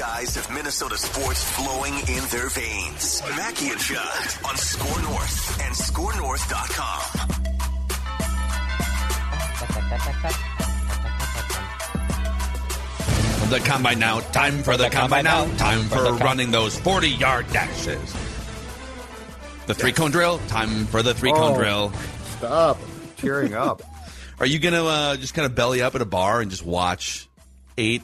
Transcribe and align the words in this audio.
These 0.00 0.06
two 0.06 0.12
guys 0.12 0.36
of 0.38 0.50
Minnesota 0.50 0.96
sports 0.96 1.44
flowing 1.44 1.92
in 1.92 2.24
their 2.30 2.48
veins. 2.48 3.22
Mackey 3.36 3.68
and 3.68 3.78
Judd 3.78 4.34
on 4.48 4.56
SKOR 4.56 5.02
North 5.02 5.60
and 5.60 5.74
SKORNorth.com. 5.76 7.30
The 13.50 13.58
combine 13.60 13.98
now. 13.98 14.20
Time 14.20 14.62
for 14.62 14.76
the 14.76 14.88
combine 14.90 15.24
now. 15.24 15.44
Time 15.56 15.82
for 15.88 16.12
running 16.14 16.52
those 16.52 16.78
40 16.78 17.08
yard 17.08 17.46
dashes. 17.52 18.14
The 19.66 19.74
three 19.74 19.92
cone 19.92 20.12
drill. 20.12 20.38
Time 20.46 20.86
for 20.86 21.02
the 21.02 21.14
three 21.14 21.32
cone 21.32 21.54
Oh. 21.54 21.56
drill. 21.58 21.92
Stop 22.38 22.78
tearing 23.16 23.54
up. 23.54 23.82
Are 24.40 24.46
you 24.46 24.60
going 24.60 24.74
to 24.74 24.84
uh, 24.86 25.16
just 25.16 25.34
kind 25.34 25.46
of 25.46 25.54
belly 25.56 25.82
up 25.82 25.94
at 25.96 26.00
a 26.00 26.04
bar 26.06 26.40
and 26.40 26.50
just 26.50 26.64
watch 26.64 27.28
eight 27.76 28.02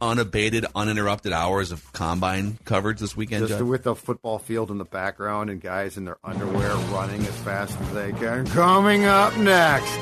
unabated, 0.00 0.64
uninterrupted 0.74 1.32
hours 1.32 1.72
of 1.72 1.92
combine 1.92 2.58
coverage 2.64 3.00
this 3.00 3.16
weekend, 3.16 3.46
Just 3.48 3.58
Judd? 3.58 3.68
with 3.68 3.82
the 3.84 3.94
football 3.94 4.38
field 4.38 4.70
in 4.70 4.78
the 4.78 4.84
background 4.84 5.50
and 5.50 5.60
guys 5.60 5.96
in 5.96 6.04
their 6.04 6.18
underwear 6.24 6.74
running 6.92 7.20
as 7.22 7.36
fast 7.38 7.78
as 7.80 7.92
they 7.94 8.12
can. 8.12 8.46
Coming 8.48 9.04
up 9.04 9.36
next, 9.38 9.92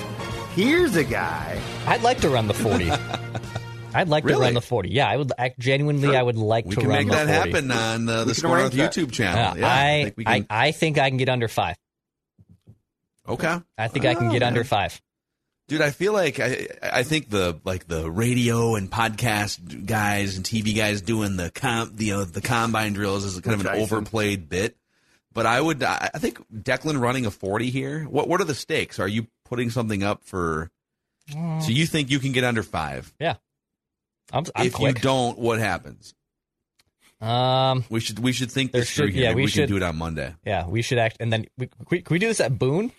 here's 0.54 0.96
a 0.96 1.04
guy. 1.04 1.60
I'd 1.86 2.02
like 2.02 2.20
to 2.20 2.28
run 2.28 2.46
the 2.46 2.54
40. 2.54 2.90
I'd 3.94 4.08
like 4.08 4.24
to 4.26 4.36
run 4.36 4.52
the 4.52 4.60
40. 4.60 4.90
Yeah, 4.90 5.08
I 5.08 5.16
would. 5.16 5.32
I, 5.38 5.54
genuinely, 5.58 6.14
I 6.14 6.22
would 6.22 6.36
like 6.36 6.66
We 6.66 6.74
to 6.74 6.80
can 6.82 6.90
make 6.90 7.08
that 7.08 7.26
40. 7.28 7.32
happen 7.32 7.70
on 7.70 8.08
uh, 8.08 8.24
the 8.24 8.34
can 8.34 8.34
SKOR 8.34 8.58
North. 8.58 8.72
YouTube 8.74 9.10
channel. 9.10 9.58
Yeah, 9.58 9.66
I, 9.74 10.02
think 10.04 10.16
we 10.18 10.26
I, 10.26 10.38
can. 10.40 10.46
I 10.50 10.70
think 10.72 10.98
I 10.98 11.08
can 11.08 11.16
get 11.16 11.30
under 11.30 11.48
five. 11.48 11.76
okay. 13.26 13.58
I 13.78 13.88
think 13.88 14.04
I 14.04 14.14
can 14.14 14.30
get 14.30 14.40
man. 14.40 14.48
under 14.48 14.64
five. 14.64 15.00
Dude, 15.68 15.80
I 15.80 15.90
feel 15.90 16.12
like 16.12 16.38
I 16.38 16.68
I 16.82 17.02
think 17.02 17.28
the 17.28 17.58
like 17.64 17.88
the 17.88 18.08
radio 18.10 18.76
and 18.76 18.88
podcast 18.90 19.84
guys 19.86 20.36
and 20.36 20.44
TV 20.46 20.76
guys 20.76 21.00
doing 21.02 21.36
the 21.36 21.50
com 21.50 21.90
the 21.96 22.12
uh, 22.12 22.24
the 22.24 22.40
combine 22.40 22.92
drills 22.92 23.24
is 23.24 23.40
kind 23.40 23.54
of 23.54 23.60
an 23.62 23.66
Tyson. 23.66 23.82
overplayed 23.82 24.48
bit. 24.48 24.76
But 25.32 25.44
I 25.46 25.60
would 25.60 25.82
I 25.82 26.10
I 26.14 26.18
think 26.18 26.38
Declan 26.54 27.00
running 27.00 27.26
a 27.26 27.30
forty 27.32 27.70
here. 27.70 28.04
What 28.04 28.28
what 28.28 28.40
are 28.40 28.44
the 28.44 28.54
stakes? 28.54 29.00
Are 29.00 29.08
you 29.08 29.26
putting 29.44 29.70
something 29.70 30.02
up 30.04 30.22
for? 30.24 30.70
So 31.32 31.66
you 31.70 31.86
think 31.86 32.10
you 32.10 32.20
can 32.20 32.30
get 32.30 32.44
under 32.44 32.62
five? 32.62 33.12
Yeah, 33.18 33.34
I'm, 34.32 34.44
I'm 34.54 34.66
if 34.66 34.74
quick. 34.74 34.98
you 34.98 35.02
don't, 35.02 35.36
what 35.36 35.58
happens? 35.58 36.14
um, 37.20 37.84
We 37.90 37.98
should 37.98 38.20
we 38.20 38.30
should 38.32 38.52
think 38.52 38.70
There 38.70 38.82
this 38.82 38.92
through 38.94 39.08
here. 39.08 39.24
yeah, 39.24 39.34
we 39.34 39.42
we 39.42 39.48
should- 39.48 39.62
can 39.62 39.68
do 39.70 39.76
it 39.76 39.82
on 39.82 39.96
Monday. 39.96 40.32
yeah, 40.44 40.66
we 40.68 40.82
should 40.82 40.98
act. 40.98 41.16
And 41.18 41.32
then 41.32 41.46
we, 41.58 41.66
can 41.66 41.86
we, 41.90 42.02
can 42.02 42.14
we 42.14 42.18
do 42.20 42.28
this 42.28 42.40
at 42.40 42.56
Boone? 42.56 42.92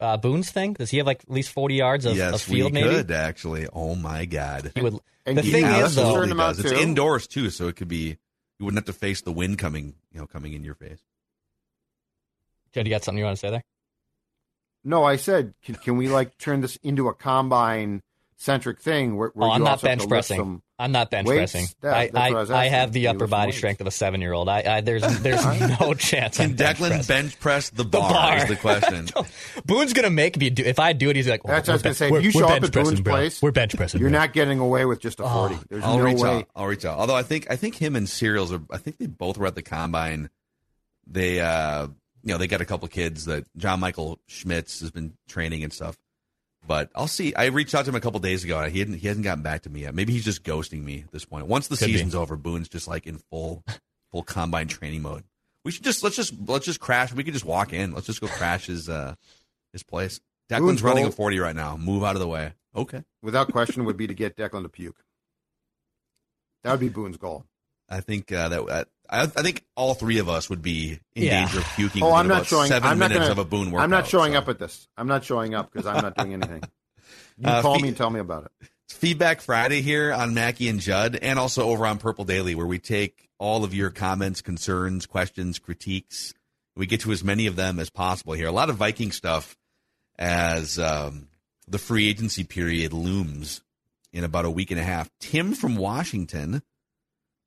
Uh, 0.00 0.16
Boone's 0.16 0.50
thing? 0.50 0.72
Does 0.72 0.90
he 0.90 0.96
have 0.96 1.06
like 1.06 1.20
at 1.22 1.30
least 1.30 1.50
40 1.50 1.74
yards 1.74 2.06
of, 2.06 2.16
yes, 2.16 2.34
of 2.34 2.40
field? 2.42 2.72
we 2.72 2.80
maybe 2.80 2.94
could 2.96 3.10
actually. 3.10 3.66
Oh 3.72 3.94
my 3.94 4.24
god. 4.24 4.72
he 4.74 4.80
would. 4.80 4.98
And 5.26 5.36
the 5.36 5.42
he 5.42 5.50
thing 5.52 5.66
is, 5.66 5.94
though, 5.94 6.14
certain 6.14 6.40
Absolutely. 6.40 6.70
It's 6.70 6.80
too. 6.80 6.88
indoors 6.88 7.26
too, 7.26 7.50
so 7.50 7.68
it 7.68 7.76
could 7.76 7.88
be 7.88 8.16
you 8.58 8.64
wouldn't 8.64 8.78
have 8.86 8.92
to 8.94 8.98
face 8.98 9.20
the 9.20 9.32
wind 9.32 9.58
coming, 9.58 9.94
you 10.12 10.18
know, 10.20 10.26
coming 10.26 10.54
in 10.54 10.64
your 10.64 10.74
face. 10.74 11.00
Jed, 12.72 12.86
you 12.86 12.90
got 12.92 13.04
something 13.04 13.18
you 13.18 13.24
want 13.24 13.36
to 13.36 13.40
say 13.40 13.50
there? 13.50 13.64
No, 14.84 15.04
I 15.04 15.16
said, 15.16 15.52
can, 15.62 15.74
can 15.74 15.96
we 15.98 16.08
like 16.08 16.38
turn 16.38 16.60
this 16.62 16.76
into 16.82 17.08
a 17.08 17.14
combine 17.14 18.02
centric 18.36 18.80
thing 18.80 19.16
where, 19.16 19.30
where 19.34 19.48
Oh, 19.48 19.50
you 19.50 19.54
I'm 19.56 19.62
not 19.64 19.72
also 19.72 19.88
have 19.88 19.98
bench 19.98 20.00
to 20.00 20.04
lift 20.04 20.10
pressing. 20.10 20.38
some- 20.38 20.62
I'm 20.80 20.92
not 20.92 21.10
bench 21.10 21.28
weights? 21.28 21.52
pressing. 21.52 21.66
That- 21.82 21.94
I, 21.94 22.04
that's 22.06 22.14
what 22.14 22.22
I 22.22 22.40
was 22.40 22.50
I, 22.50 22.54
I 22.54 22.64
asking. 22.66 22.72
have 22.78 22.92
the 22.92 23.00
You 23.00 23.08
upper 23.10 23.18
lift 23.20 23.30
body 23.30 23.46
weights. 23.48 23.58
strength 23.58 23.80
of 23.80 23.86
a 23.86 23.90
seven 23.90 24.20
year 24.20 24.32
old. 24.32 24.48
I, 24.48 24.62
I 24.78 24.80
there's 24.80 25.02
there's 25.20 25.44
no 25.80 25.94
chance. 25.94 26.36
Can 26.38 26.50
I'm 26.50 26.56
bench 26.56 26.78
Declan 26.78 26.88
pressing. 26.88 27.06
bench 27.16 27.40
press 27.40 27.70
the 27.70 27.84
bar? 27.84 28.10
bar. 28.10 28.36
Is 28.38 28.48
the 28.48 28.56
question. 28.56 29.08
Boone's 29.66 29.92
gonna 29.92 30.10
make 30.10 30.36
me 30.38 30.50
do. 30.50 30.64
If 30.64 30.78
I 30.78 30.92
do 30.92 31.10
it, 31.10 31.16
he's 31.16 31.28
like, 31.28 31.42
oh, 31.44 31.48
That's 31.48 31.68
what 31.68 31.72
I 31.72 31.74
was 31.74 31.80
we're 31.82 31.84
going 31.84 31.94
to 31.94 31.98
say. 31.98 32.06
If 32.06 32.10
you 32.12 32.16
we're- 32.16 32.32
show 32.32 32.38
we're 32.40 32.44
up 32.44 32.50
bench 32.50 32.64
at 32.64 32.72
Boone's 32.72 32.88
pressing, 32.88 33.02
bro. 33.04 33.12
place, 33.14 33.42
We're 33.42 33.50
bench 33.52 33.76
pressing. 33.76 34.00
You're 34.00 34.10
bro. 34.10 34.18
not 34.20 34.32
getting 34.32 34.58
away 34.58 34.84
with 34.86 35.00
just 35.00 35.20
a 35.20 35.24
40. 35.28 35.58
There's 35.68 35.84
I'll 35.84 35.98
no 35.98 36.04
reach 36.04 36.18
way. 36.18 36.30
out. 36.30 36.48
I'll 36.56 36.66
reach 36.66 36.84
out. 36.84 36.98
Although 36.98 37.16
I 37.16 37.22
think 37.22 37.46
I 37.50 37.56
think 37.56 37.76
him 37.76 37.94
and 37.96 38.08
Serials 38.08 38.52
are. 38.52 38.60
I 38.70 38.78
think 38.78 38.98
they 38.98 39.06
both 39.06 39.38
were 39.38 39.46
at 39.46 39.54
the 39.54 39.62
combine. 39.62 40.30
They, 41.06 41.40
uh, 41.40 41.88
you 42.22 42.32
know, 42.32 42.38
they 42.38 42.46
got 42.46 42.60
a 42.60 42.64
couple 42.64 42.86
kids 42.88 43.24
that 43.24 43.44
John 43.56 43.80
Michael 43.80 44.18
Schmitz 44.28 44.80
has 44.80 44.90
been 44.90 45.14
training 45.28 45.64
and 45.64 45.72
stuff. 45.72 45.96
But 46.66 46.90
I'll 46.94 47.08
see. 47.08 47.34
I 47.34 47.46
reached 47.46 47.74
out 47.74 47.84
to 47.86 47.90
him 47.90 47.94
a 47.96 48.00
couple 48.00 48.20
days 48.20 48.44
ago. 48.44 48.58
and 48.60 48.72
He 48.72 48.78
hadn't. 48.80 48.94
He 48.98 49.06
hasn't 49.08 49.24
gotten 49.24 49.42
back 49.42 49.62
to 49.62 49.70
me 49.70 49.80
yet. 49.82 49.94
Maybe 49.94 50.12
he's 50.12 50.24
just 50.24 50.44
ghosting 50.44 50.82
me 50.84 51.02
at 51.06 51.10
this 51.12 51.24
point. 51.24 51.46
Once 51.46 51.68
the 51.68 51.76
Could 51.76 51.86
be. 51.86 51.92
season's 51.92 52.14
over, 52.14 52.36
Boone's 52.36 52.68
just 52.68 52.86
like 52.86 53.06
in 53.06 53.18
full, 53.18 53.64
full 54.12 54.22
combine 54.22 54.68
training 54.68 55.02
mode. 55.02 55.24
We 55.64 55.72
should 55.72 55.84
just 55.84 56.02
let's 56.02 56.16
just 56.16 56.34
let's 56.46 56.64
just 56.66 56.80
crash. 56.80 57.12
We 57.12 57.24
could 57.24 57.32
just 57.34 57.44
walk 57.44 57.72
in. 57.72 57.92
Let's 57.92 58.06
just 58.06 58.20
go 58.20 58.28
crash 58.28 58.66
his 58.66 58.88
uh 58.88 59.14
his 59.72 59.82
place. 59.82 60.20
Declan's 60.50 60.60
Boone's 60.60 60.82
running 60.82 61.04
a 61.06 61.10
forty 61.10 61.38
right 61.38 61.56
now. 61.56 61.76
Move 61.76 62.04
out 62.04 62.16
of 62.16 62.20
the 62.20 62.28
way. 62.28 62.52
Okay. 62.74 63.02
Without 63.22 63.50
question, 63.50 63.84
would 63.84 63.96
be 63.96 64.06
to 64.06 64.14
get 64.14 64.36
Declan 64.36 64.62
to 64.62 64.68
puke. 64.68 65.02
That 66.62 66.72
would 66.72 66.80
be 66.80 66.88
Boone's 66.88 67.16
goal. 67.16 67.44
I 67.88 68.00
think 68.00 68.30
uh, 68.32 68.48
that 68.50 68.62
uh, 68.68 68.84
I, 69.10 69.22
I 69.22 69.26
think 69.26 69.64
all 69.76 69.94
three 69.94 70.18
of 70.18 70.28
us 70.28 70.48
would 70.48 70.62
be 70.62 71.00
in 71.14 71.24
Yeah. 71.24 71.40
danger 71.44 71.58
of 71.58 71.64
puking. 71.74 72.02
Oh, 72.02 72.06
within 72.06 72.18
I'm 72.20 72.28
not 72.28 72.34
about 72.36 72.46
showing. 72.46 72.68
seven 72.68 72.88
I'm 72.88 72.98
not 72.98 73.10
gonna, 73.12 73.30
of 73.30 73.38
a 73.38 73.44
Boone 73.44 73.70
workout. 73.72 73.84
I'm 73.84 73.90
not 73.90 74.06
showing 74.06 74.32
so. 74.32 74.38
up 74.38 74.48
at 74.48 74.58
this. 74.58 74.86
I'm 74.96 75.08
not 75.08 75.24
showing 75.24 75.54
up 75.54 75.72
because 75.72 75.86
I'm 75.86 76.02
not 76.02 76.16
doing 76.16 76.34
anything. 76.34 76.62
You 77.38 77.48
Uh, 77.48 77.62
call 77.62 77.76
fe- 77.76 77.82
me 77.82 77.88
and 77.88 77.96
tell 77.96 78.10
me 78.10 78.20
about 78.20 78.44
it. 78.44 78.68
It's 78.84 78.94
Feedback 78.94 79.40
Friday 79.40 79.80
here 79.80 80.12
on 80.12 80.34
Mackey 80.34 80.68
and 80.68 80.78
Judd, 80.78 81.16
and 81.22 81.38
also 81.38 81.62
over 81.64 81.86
on 81.86 81.96
Purple 81.98 82.26
Daily, 82.26 82.54
where 82.54 82.66
we 82.66 82.78
take 82.78 83.30
all 83.38 83.64
of 83.64 83.72
your 83.72 83.88
comments, 83.88 84.42
concerns, 84.42 85.06
questions, 85.06 85.58
critiques. 85.58 86.34
We 86.76 86.84
get 86.84 87.00
to 87.00 87.12
as 87.12 87.24
many 87.24 87.46
of 87.46 87.56
them 87.56 87.78
as 87.78 87.88
possible 87.88 88.34
here. 88.34 88.46
A 88.46 88.52
lot 88.52 88.68
of 88.68 88.76
Viking 88.76 89.10
stuff 89.10 89.56
as 90.18 90.78
um, 90.78 91.28
the 91.66 91.78
free 91.78 92.08
agency 92.08 92.44
period 92.44 92.92
looms 92.92 93.62
in 94.12 94.22
about 94.24 94.44
a 94.44 94.50
week 94.50 94.70
and 94.70 94.78
a 94.78 94.84
half. 94.84 95.08
Tim 95.18 95.54
from 95.54 95.76
Washington 95.76 96.62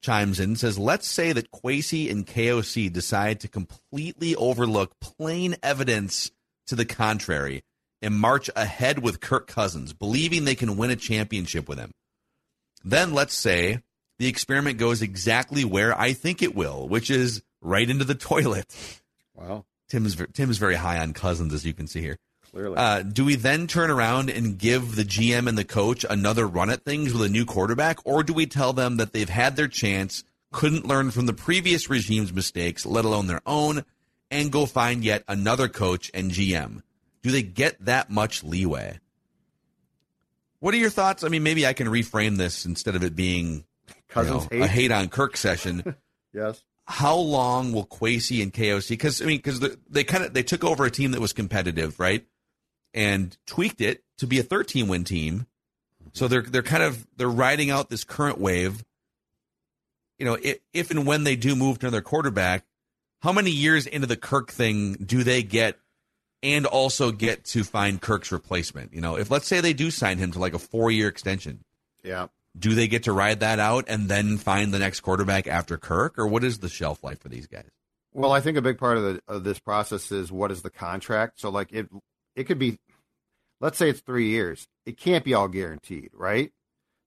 chimes 0.03 0.39
in 0.39 0.51
and 0.51 0.59
says, 0.59 0.77
Let's 0.77 1.07
say 1.07 1.31
that 1.31 1.51
Kwesi 1.51 2.11
and 2.11 2.27
KOC 2.27 2.91
decide 2.93 3.39
to 3.39 3.47
completely 3.47 4.35
overlook 4.35 4.99
plain 4.99 5.55
evidence 5.63 6.31
to 6.67 6.75
the 6.75 6.85
contrary 6.85 7.63
and 8.01 8.13
march 8.13 8.49
ahead 8.55 8.99
with 8.99 9.21
Kirk 9.21 9.47
Cousins, 9.47 9.93
believing 9.93 10.43
they 10.43 10.55
can 10.55 10.77
win 10.77 10.91
a 10.91 10.95
championship 10.95 11.67
with 11.67 11.79
him. 11.79 11.91
Then 12.83 13.13
let's 13.13 13.33
say 13.33 13.79
the 14.19 14.27
experiment 14.27 14.77
goes 14.77 15.01
exactly 15.01 15.63
where 15.65 15.97
I 15.97 16.13
think 16.13 16.41
it 16.41 16.53
will, 16.53 16.87
which 16.87 17.09
is 17.09 17.41
right 17.61 17.89
into 17.89 18.03
the 18.03 18.15
toilet. 18.15 18.75
Wow, 19.33 19.65
Tim's 19.89 20.15
Tim's 20.33 20.57
very 20.57 20.75
high 20.75 20.99
on 20.99 21.13
Cousins, 21.13 21.53
as 21.53 21.65
you 21.65 21.73
can 21.73 21.87
see 21.87 22.01
here. 22.01 22.17
Clearly. 22.53 22.77
Uh, 22.77 23.01
do 23.01 23.25
we 23.25 23.35
then 23.35 23.65
turn 23.65 23.89
around 23.89 24.29
and 24.29 24.59
give 24.59 24.95
the 24.95 25.03
GM 25.03 25.47
and 25.49 25.57
the 25.57 25.65
coach 25.65 26.05
another 26.07 26.45
run 26.47 26.69
at 26.69 26.85
things 26.85 27.11
with 27.11 27.23
a 27.23 27.29
new 27.29 27.45
quarterback, 27.45 27.97
or 28.05 28.21
do 28.21 28.31
we 28.31 28.45
tell 28.45 28.73
them 28.73 28.97
that 28.97 29.11
they've 29.11 29.27
had 29.27 29.55
their 29.55 29.67
chance, 29.67 30.23
couldn't 30.51 30.85
learn 30.85 31.09
from 31.09 31.25
the 31.25 31.33
previous 31.33 31.89
regime's 31.89 32.31
mistakes, 32.31 32.85
let 32.85 33.05
alone 33.05 33.25
their 33.25 33.41
own, 33.47 33.83
and 34.29 34.51
go 34.51 34.67
find 34.67 35.03
yet 35.03 35.23
another 35.27 35.67
coach 35.67 36.11
and 36.13 36.29
GM? 36.29 36.83
Do 37.23 37.31
they 37.31 37.41
get 37.41 37.83
that 37.85 38.11
much 38.11 38.43
leeway? 38.43 38.99
What 40.59 40.75
are 40.75 40.77
your 40.77 40.91
thoughts? 40.91 41.23
I 41.23 41.29
mean, 41.29 41.41
maybe 41.41 41.65
I 41.65 41.73
can 41.73 41.87
reframe 41.87 42.37
this 42.37 42.65
instead 42.67 42.95
of 42.95 43.03
it 43.03 43.15
being 43.15 43.65
you 43.87 43.93
Cousins 44.09 44.43
know, 44.51 44.57
a 44.59 44.67
hate. 44.67 44.69
hate 44.69 44.91
on 44.91 45.09
Kirk 45.09 45.37
session. 45.37 45.95
Yes. 46.35 46.63
How 46.87 47.15
long 47.15 47.73
will 47.73 47.85
Kwesi 47.85 48.41
and 48.41 48.51
KOC? 48.51 48.89
Because 48.89 49.21
I 49.21 49.25
mean, 49.25 49.37
because 49.37 49.59
they 49.87 50.03
kind 50.03 50.23
of 50.23 50.33
they 50.33 50.41
took 50.41 50.63
over 50.63 50.83
a 50.83 50.89
team 50.89 51.11
that 51.11 51.21
was 51.21 51.31
competitive, 51.31 51.99
right? 51.99 52.25
And 52.93 53.35
tweaked 53.47 53.81
it 53.81 54.03
to 54.17 54.27
be 54.27 54.39
a 54.39 54.43
13 54.43 54.87
win 54.87 55.03
team. 55.03 55.47
So 56.13 56.27
they're 56.27 56.43
they're 56.43 56.61
kind 56.61 56.83
of 56.83 57.07
they're 57.17 57.27
riding 57.27 57.71
out 57.71 57.89
this 57.89 58.03
current 58.03 58.37
wave. 58.39 58.83
You 60.19 60.25
know, 60.25 60.37
if, 60.41 60.59
if 60.73 60.91
and 60.91 61.05
when 61.07 61.23
they 61.23 61.35
do 61.35 61.55
move 61.55 61.79
to 61.79 61.87
another 61.87 62.01
quarterback, 62.01 62.65
how 63.21 63.31
many 63.33 63.49
years 63.51 63.87
into 63.87 64.05
the 64.07 64.15
Kirk 64.15 64.51
thing 64.51 64.93
do 64.93 65.23
they 65.23 65.41
get, 65.41 65.77
and 66.43 66.65
also 66.67 67.11
get 67.11 67.45
to 67.45 67.63
find 67.63 67.99
Kirk's 67.99 68.31
replacement? 68.31 68.93
You 68.93 69.01
know, 69.01 69.17
if 69.17 69.31
let's 69.31 69.47
say 69.47 69.59
they 69.59 69.73
do 69.73 69.89
sign 69.89 70.19
him 70.19 70.31
to 70.33 70.39
like 70.39 70.53
a 70.53 70.59
four 70.59 70.91
year 70.91 71.07
extension, 71.07 71.63
Yeah. 72.03 72.27
do 72.57 72.75
they 72.75 72.87
get 72.87 73.03
to 73.03 73.11
ride 73.11 73.39
that 73.39 73.59
out 73.59 73.85
and 73.87 74.07
then 74.07 74.37
find 74.37 74.71
the 74.71 74.79
next 74.79 74.99
quarterback 74.99 75.47
after 75.47 75.77
Kirk, 75.77 76.19
or 76.19 76.27
what 76.27 76.43
is 76.43 76.59
the 76.59 76.69
shelf 76.69 77.03
life 77.03 77.19
for 77.21 77.29
these 77.29 77.47
guys? 77.47 77.69
Well, 78.13 78.31
I 78.31 78.39
think 78.41 78.57
a 78.57 78.61
big 78.61 78.77
part 78.77 78.97
of 78.97 79.03
the 79.03 79.21
of 79.27 79.43
this 79.43 79.57
process 79.57 80.11
is 80.11 80.31
what 80.31 80.51
is 80.51 80.61
the 80.61 80.69
contract. 80.69 81.39
So, 81.41 81.49
like 81.49 81.71
it, 81.71 81.89
it 82.35 82.45
could 82.45 82.59
be, 82.59 82.79
let's 83.61 83.77
say 83.77 83.89
it's 83.89 84.01
three 84.01 84.29
years. 84.29 84.67
It 84.85 84.97
can't 84.97 85.23
be 85.23 85.33
all 85.33 85.47
guaranteed, 85.47 86.09
right? 86.13 86.51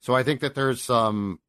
So, 0.00 0.14
I 0.14 0.22
think 0.22 0.40
that 0.40 0.54
there's 0.54 0.82
some 0.82 1.40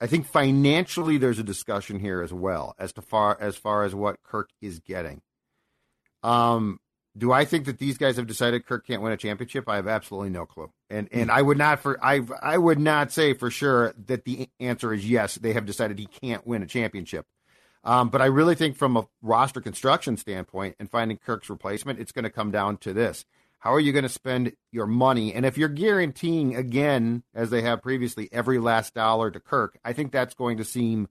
I 0.00 0.06
think 0.06 0.26
financially 0.26 1.18
there's 1.18 1.38
a 1.38 1.44
discussion 1.44 1.98
here 1.98 2.22
as 2.22 2.32
well 2.32 2.74
as 2.78 2.92
to 2.94 3.02
far 3.02 3.36
as 3.40 3.56
far 3.56 3.84
as 3.84 3.94
what 3.94 4.22
Kirk 4.22 4.50
is 4.60 4.78
getting. 4.78 5.22
Um, 6.22 6.78
do 7.16 7.32
I 7.32 7.44
think 7.44 7.64
that 7.64 7.78
these 7.78 7.98
guys 7.98 8.16
have 8.16 8.28
decided 8.28 8.64
Kirk 8.64 8.86
can't 8.86 9.02
win 9.02 9.12
a 9.12 9.16
championship? 9.16 9.68
I 9.68 9.76
have 9.76 9.88
absolutely 9.88 10.30
no 10.30 10.46
clue. 10.46 10.70
And 10.88 11.08
and 11.10 11.30
I 11.30 11.42
would 11.42 11.58
not 11.58 11.80
for 11.80 12.02
I 12.04 12.20
I 12.40 12.58
would 12.58 12.78
not 12.78 13.10
say 13.10 13.34
for 13.34 13.50
sure 13.50 13.92
that 14.06 14.24
the 14.24 14.48
answer 14.60 14.92
is 14.94 15.08
yes. 15.08 15.34
They 15.34 15.52
have 15.52 15.66
decided 15.66 15.98
he 15.98 16.06
can't 16.06 16.46
win 16.46 16.62
a 16.62 16.66
championship. 16.66 17.26
Um, 17.88 18.10
but 18.10 18.20
I 18.20 18.26
really 18.26 18.54
think 18.54 18.76
from 18.76 18.98
a 18.98 19.08
roster 19.22 19.62
construction 19.62 20.18
standpoint 20.18 20.76
and 20.78 20.90
finding 20.90 21.16
Kirk's 21.16 21.48
replacement, 21.48 21.98
it's 21.98 22.12
going 22.12 22.24
to 22.24 22.30
come 22.30 22.50
down 22.50 22.76
to 22.78 22.92
this. 22.92 23.24
How 23.60 23.72
are 23.72 23.80
you 23.80 23.92
going 23.92 24.02
to 24.02 24.10
spend 24.10 24.52
your 24.70 24.86
money? 24.86 25.32
And 25.32 25.46
if 25.46 25.56
you're 25.56 25.70
guaranteeing 25.70 26.54
again, 26.54 27.22
as 27.34 27.48
they 27.48 27.62
have 27.62 27.80
previously, 27.80 28.28
every 28.30 28.58
last 28.58 28.92
dollar 28.92 29.30
to 29.30 29.40
Kirk, 29.40 29.78
I 29.86 29.94
think 29.94 30.12
that's 30.12 30.34
going 30.34 30.58
to 30.58 30.66
seem 30.66 31.08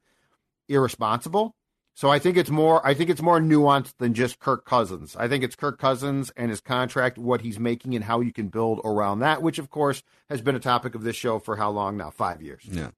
irresponsible. 0.70 1.56
So 1.96 2.12
I 2.12 2.20
think 2.20 2.38
it's 2.38 2.52
more 2.52 2.86
I 2.86 2.94
think 2.94 3.10
it's 3.10 3.24
more 3.24 3.40
nuanced 3.40 3.96
than 3.98 4.14
just 4.14 4.38
Kirk 4.38 4.64
Cousins. 4.64 5.16
I 5.16 5.28
think 5.28 5.44
it's 5.44 5.56
Kirk 5.56 5.80
Cousins 5.80 6.32
and 6.38 6.52
his 6.52 6.62
contract, 6.62 7.18
what 7.18 7.42
he's 7.42 7.60
making 7.60 7.96
and 7.96 8.04
how 8.04 8.22
you 8.22 8.32
can 8.32 8.50
build 8.50 8.82
around 8.86 9.22
that, 9.22 9.42
which 9.42 9.58
of 9.58 9.72
course 9.72 10.04
has 10.30 10.44
been 10.44 10.56
a 10.56 10.60
topic 10.60 10.94
of 10.94 11.02
this 11.02 11.16
show 11.16 11.40
for 11.40 11.56
how 11.56 11.72
long 11.72 11.98
now? 11.98 12.12
5 12.12 12.44
years. 12.44 12.62
Yeah. 12.66 12.92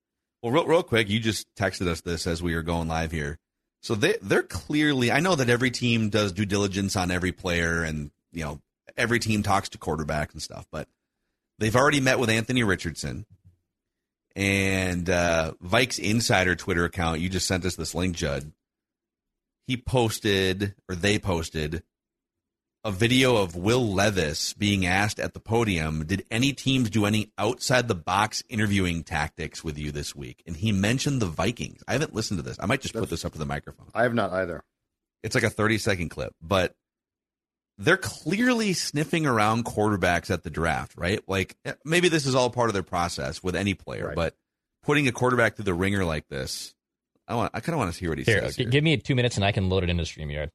Well, 0.43 0.51
real, 0.51 0.65
real 0.65 0.83
quick, 0.83 1.07
you 1.07 1.21
just 1.21 1.47
texted 1.55 1.87
us 1.87 2.01
this 2.01 2.27
as 2.27 2.43
we 2.43 2.55
were 2.55 2.61
going 2.61 2.89
live 2.89 3.13
here. 3.13 3.39
So 3.81 3.95
they 3.95 4.17
they're 4.21 4.43
clearly 4.43 5.11
I 5.11 5.19
know 5.19 5.35
that 5.35 5.49
every 5.49 5.71
team 5.71 6.09
does 6.09 6.31
due 6.31 6.45
diligence 6.45 6.95
on 6.95 7.11
every 7.11 7.31
player 7.31 7.83
and, 7.83 8.11
you 8.31 8.43
know, 8.43 8.59
every 8.97 9.19
team 9.19 9.43
talks 9.43 9.69
to 9.69 9.77
quarterback 9.77 10.33
and 10.33 10.41
stuff, 10.41 10.67
but 10.71 10.87
they've 11.59 11.75
already 11.75 12.01
met 12.01 12.19
with 12.19 12.29
Anthony 12.29 12.63
Richardson 12.63 13.25
and 14.35 15.09
uh, 15.09 15.53
Vikes 15.63 15.99
Insider 15.99 16.55
Twitter 16.55 16.85
account. 16.85 17.21
You 17.21 17.29
just 17.29 17.47
sent 17.47 17.65
us 17.65 17.75
this 17.75 17.95
link, 17.95 18.15
Judd 18.15 18.51
he 19.69 19.77
posted 19.77 20.73
or 20.89 20.95
they 20.95 21.19
posted 21.19 21.83
a 22.83 22.91
video 22.91 23.35
of 23.35 23.55
Will 23.55 23.93
Levis 23.93 24.53
being 24.53 24.85
asked 24.85 25.19
at 25.19 25.33
the 25.33 25.39
podium, 25.39 26.05
did 26.05 26.25
any 26.31 26.53
teams 26.53 26.89
do 26.89 27.05
any 27.05 27.31
outside 27.37 27.87
the 27.87 27.95
box 27.95 28.41
interviewing 28.49 29.03
tactics 29.03 29.63
with 29.63 29.77
you 29.77 29.91
this 29.91 30.15
week? 30.15 30.41
And 30.47 30.55
he 30.55 30.71
mentioned 30.71 31.21
the 31.21 31.25
Vikings. 31.25 31.83
I 31.87 31.93
haven't 31.93 32.15
listened 32.15 32.37
to 32.39 32.43
this. 32.43 32.57
I 32.59 32.65
might 32.67 32.81
just 32.81 32.93
put 32.93 33.09
this 33.09 33.25
up 33.25 33.33
to 33.33 33.37
the 33.39 33.45
microphone. 33.45 33.87
I 33.93 34.03
have 34.03 34.13
not 34.13 34.31
either. 34.31 34.63
It's 35.23 35.35
like 35.35 35.43
a 35.43 35.49
30 35.49 35.77
second 35.79 36.09
clip, 36.09 36.33
but 36.41 36.73
they're 37.77 37.97
clearly 37.97 38.73
sniffing 38.73 39.25
around 39.25 39.65
quarterbacks 39.65 40.29
at 40.31 40.43
the 40.43 40.49
draft, 40.49 40.93
right? 40.97 41.19
Like 41.27 41.55
eh, 41.65 41.73
maybe 41.83 42.07
this 42.09 42.25
is 42.25 42.35
all 42.35 42.49
part 42.49 42.69
of 42.69 42.73
their 42.73 42.83
process 42.83 43.43
with 43.43 43.55
any 43.55 43.73
player, 43.73 44.07
Right. 44.07 44.15
but 44.15 44.35
putting 44.83 45.07
a 45.07 45.11
quarterback 45.11 45.55
through 45.55 45.65
the 45.65 45.73
ringer 45.73 46.05
like 46.05 46.27
this, 46.29 46.73
I 47.27 47.35
want 47.35 47.51
I 47.53 47.59
kind 47.59 47.73
of 47.73 47.79
want 47.79 47.93
to 47.93 47.99
hear 47.99 48.09
what 48.09 48.17
he 48.17 48.23
Here, 48.23 48.41
says. 48.41 48.55
g- 48.55 48.63
here. 48.63 48.71
give 48.71 48.83
me 48.83 48.95
two 48.97 49.15
minutes 49.15 49.35
and 49.35 49.43
I 49.45 49.51
can 49.51 49.67
load 49.69 49.83
it 49.83 49.89
into 49.89 50.03
StreamYard. 50.03 50.49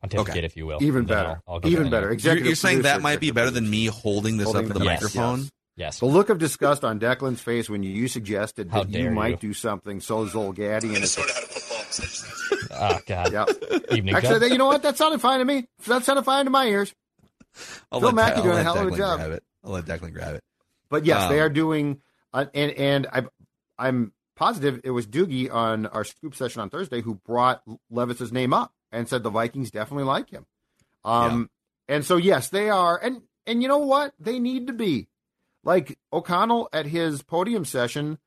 Pontificate, 0.00 0.36
Okay. 0.36 0.44
if 0.46 0.56
you 0.56 0.66
will. 0.66 0.82
Even 0.82 1.04
better. 1.06 1.40
I'll- 1.48 1.60
I'll 1.62 1.66
Even 1.70 1.90
better. 1.90 2.14
there. 2.14 2.36
You're, 2.36 2.46
you're 2.46 2.54
saying 2.54 2.82
that 2.82 3.02
might 3.02 3.18
be 3.20 3.30
better 3.32 3.50
than 3.50 3.68
me 3.68 3.86
holding 3.86 4.36
this 4.36 4.44
Holding 4.46 4.62
up 4.66 4.68
to 4.68 4.72
the 4.74 4.78
the- 4.78 4.84
Yes. 4.84 5.00
microphone. 5.02 5.38
Yes. 5.40 5.50
Yes. 5.76 5.98
The 6.00 6.06
look 6.06 6.28
of 6.28 6.38
disgust 6.38 6.84
on 6.84 6.98
Declan's 6.98 7.40
face 7.40 7.68
when 7.70 7.82
you 7.84 8.08
suggested 8.08 8.68
How 8.70 8.82
that 8.84 8.90
you 8.90 9.04
dare 9.04 9.10
might 9.12 9.42
you. 9.42 9.48
do 9.50 9.54
something 9.54 10.00
so 10.00 10.26
Zolgadi 10.26 10.82
and 10.84 10.92
Minnesota 10.92 11.32
had 11.32 11.42
a 11.44 11.46
football. 11.46 12.78
Oh, 12.80 12.98
God. 13.06 13.32
Yep. 13.32 13.48
Evening, 13.92 14.14
Actually, 14.14 14.28
Judd. 14.34 14.42
that- 14.42 14.50
you 14.50 14.58
know 14.58 14.66
what? 14.66 14.82
That 14.82 14.96
sounded 14.96 15.20
fine 15.20 15.38
to 15.38 15.44
me. 15.44 15.66
That 15.86 16.04
sounded 16.04 16.22
fine 16.24 16.44
to 16.46 16.50
my 16.50 16.66
ears. 16.66 16.92
I'll 17.92 18.00
Phil 18.00 18.08
let, 18.10 18.14
Mackey 18.14 18.42
doing 18.42 18.52
a 18.52 18.54
let 18.56 18.62
hell 18.64 18.78
of 18.78 18.86
a 18.86 18.90
Declan 18.90 18.96
job. 18.96 19.18
Grab 19.18 19.30
it. 19.32 19.42
I'll 19.64 19.70
let 19.72 19.84
Declan 19.84 20.12
grab 20.12 20.34
it. 20.36 20.44
But 20.90 21.04
yes, 21.06 21.22
Um, 21.22 21.32
they 21.32 21.40
are 21.40 21.48
doing, 21.48 22.00
uh, 22.32 22.46
and 22.54 22.72
and 22.72 23.06
I, 23.12 23.22
I'm 23.78 24.12
positive 24.36 24.80
it 24.84 24.90
was 24.90 25.06
Doogie 25.06 25.52
on 25.52 25.86
our 25.86 26.04
scoop 26.04 26.34
session 26.34 26.60
on 26.60 26.70
Thursday 26.70 27.02
who 27.02 27.14
brought 27.14 27.62
Levis's 27.90 28.32
name 28.32 28.52
up 28.52 28.72
and 28.92 29.08
said 29.08 29.22
the 29.22 29.30
Vikings 29.30 29.70
definitely 29.70 30.04
like 30.04 30.30
him. 30.30 30.46
Um, 31.04 31.50
and 31.88 32.04
so 32.04 32.16
yes, 32.16 32.48
they 32.48 32.70
are, 32.70 32.98
and 33.02 33.22
and 33.46 33.62
you 33.62 33.68
know 33.68 33.78
what? 33.78 34.12
They 34.18 34.38
need 34.38 34.66
to 34.66 34.72
be 34.72 35.08
like 35.64 35.98
O'Connell 36.12 36.68
at 36.72 36.86
his 36.86 37.22
podium 37.22 37.64
session 37.64 38.18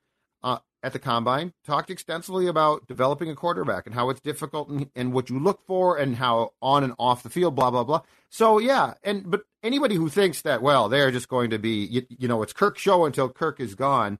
uh, 0.44 0.60
at 0.84 0.94
the 0.94 1.00
combine 1.00 1.54
talked 1.66 1.92
extensively 1.92 2.48
about 2.48 2.88
developing 2.88 3.30
a 3.30 3.36
quarterback 3.36 3.86
and 3.86 3.94
how 3.94 4.10
it's 4.10 4.20
difficult 4.20 4.70
and, 4.70 4.90
and 4.96 5.14
what 5.14 5.30
you 5.30 5.40
look 5.40 5.66
for 5.68 5.98
and 5.98 6.16
how 6.16 6.54
on 6.62 6.84
and 6.84 6.94
off 6.98 7.24
the 7.24 7.30
field, 7.30 7.56
blah 7.56 7.70
blah 7.70 7.84
blah. 7.84 8.02
So 8.30 8.58
yeah, 8.58 8.96
and 9.04 9.30
but 9.30 9.44
anybody 9.64 9.96
who 9.96 10.10
thinks 10.10 10.42
that 10.42 10.62
well 10.62 10.90
they're 10.90 11.12
just 11.12 11.30
going 11.30 11.52
to 11.52 11.60
be 11.60 11.86
you, 11.86 12.06
you 12.10 12.28
know 12.28 12.42
it's 12.42 12.54
Kirk's 12.54 12.82
show 12.82 13.06
until 13.06 13.30
Kirk 13.30 13.60
is 13.60 13.76
gone, 13.76 14.18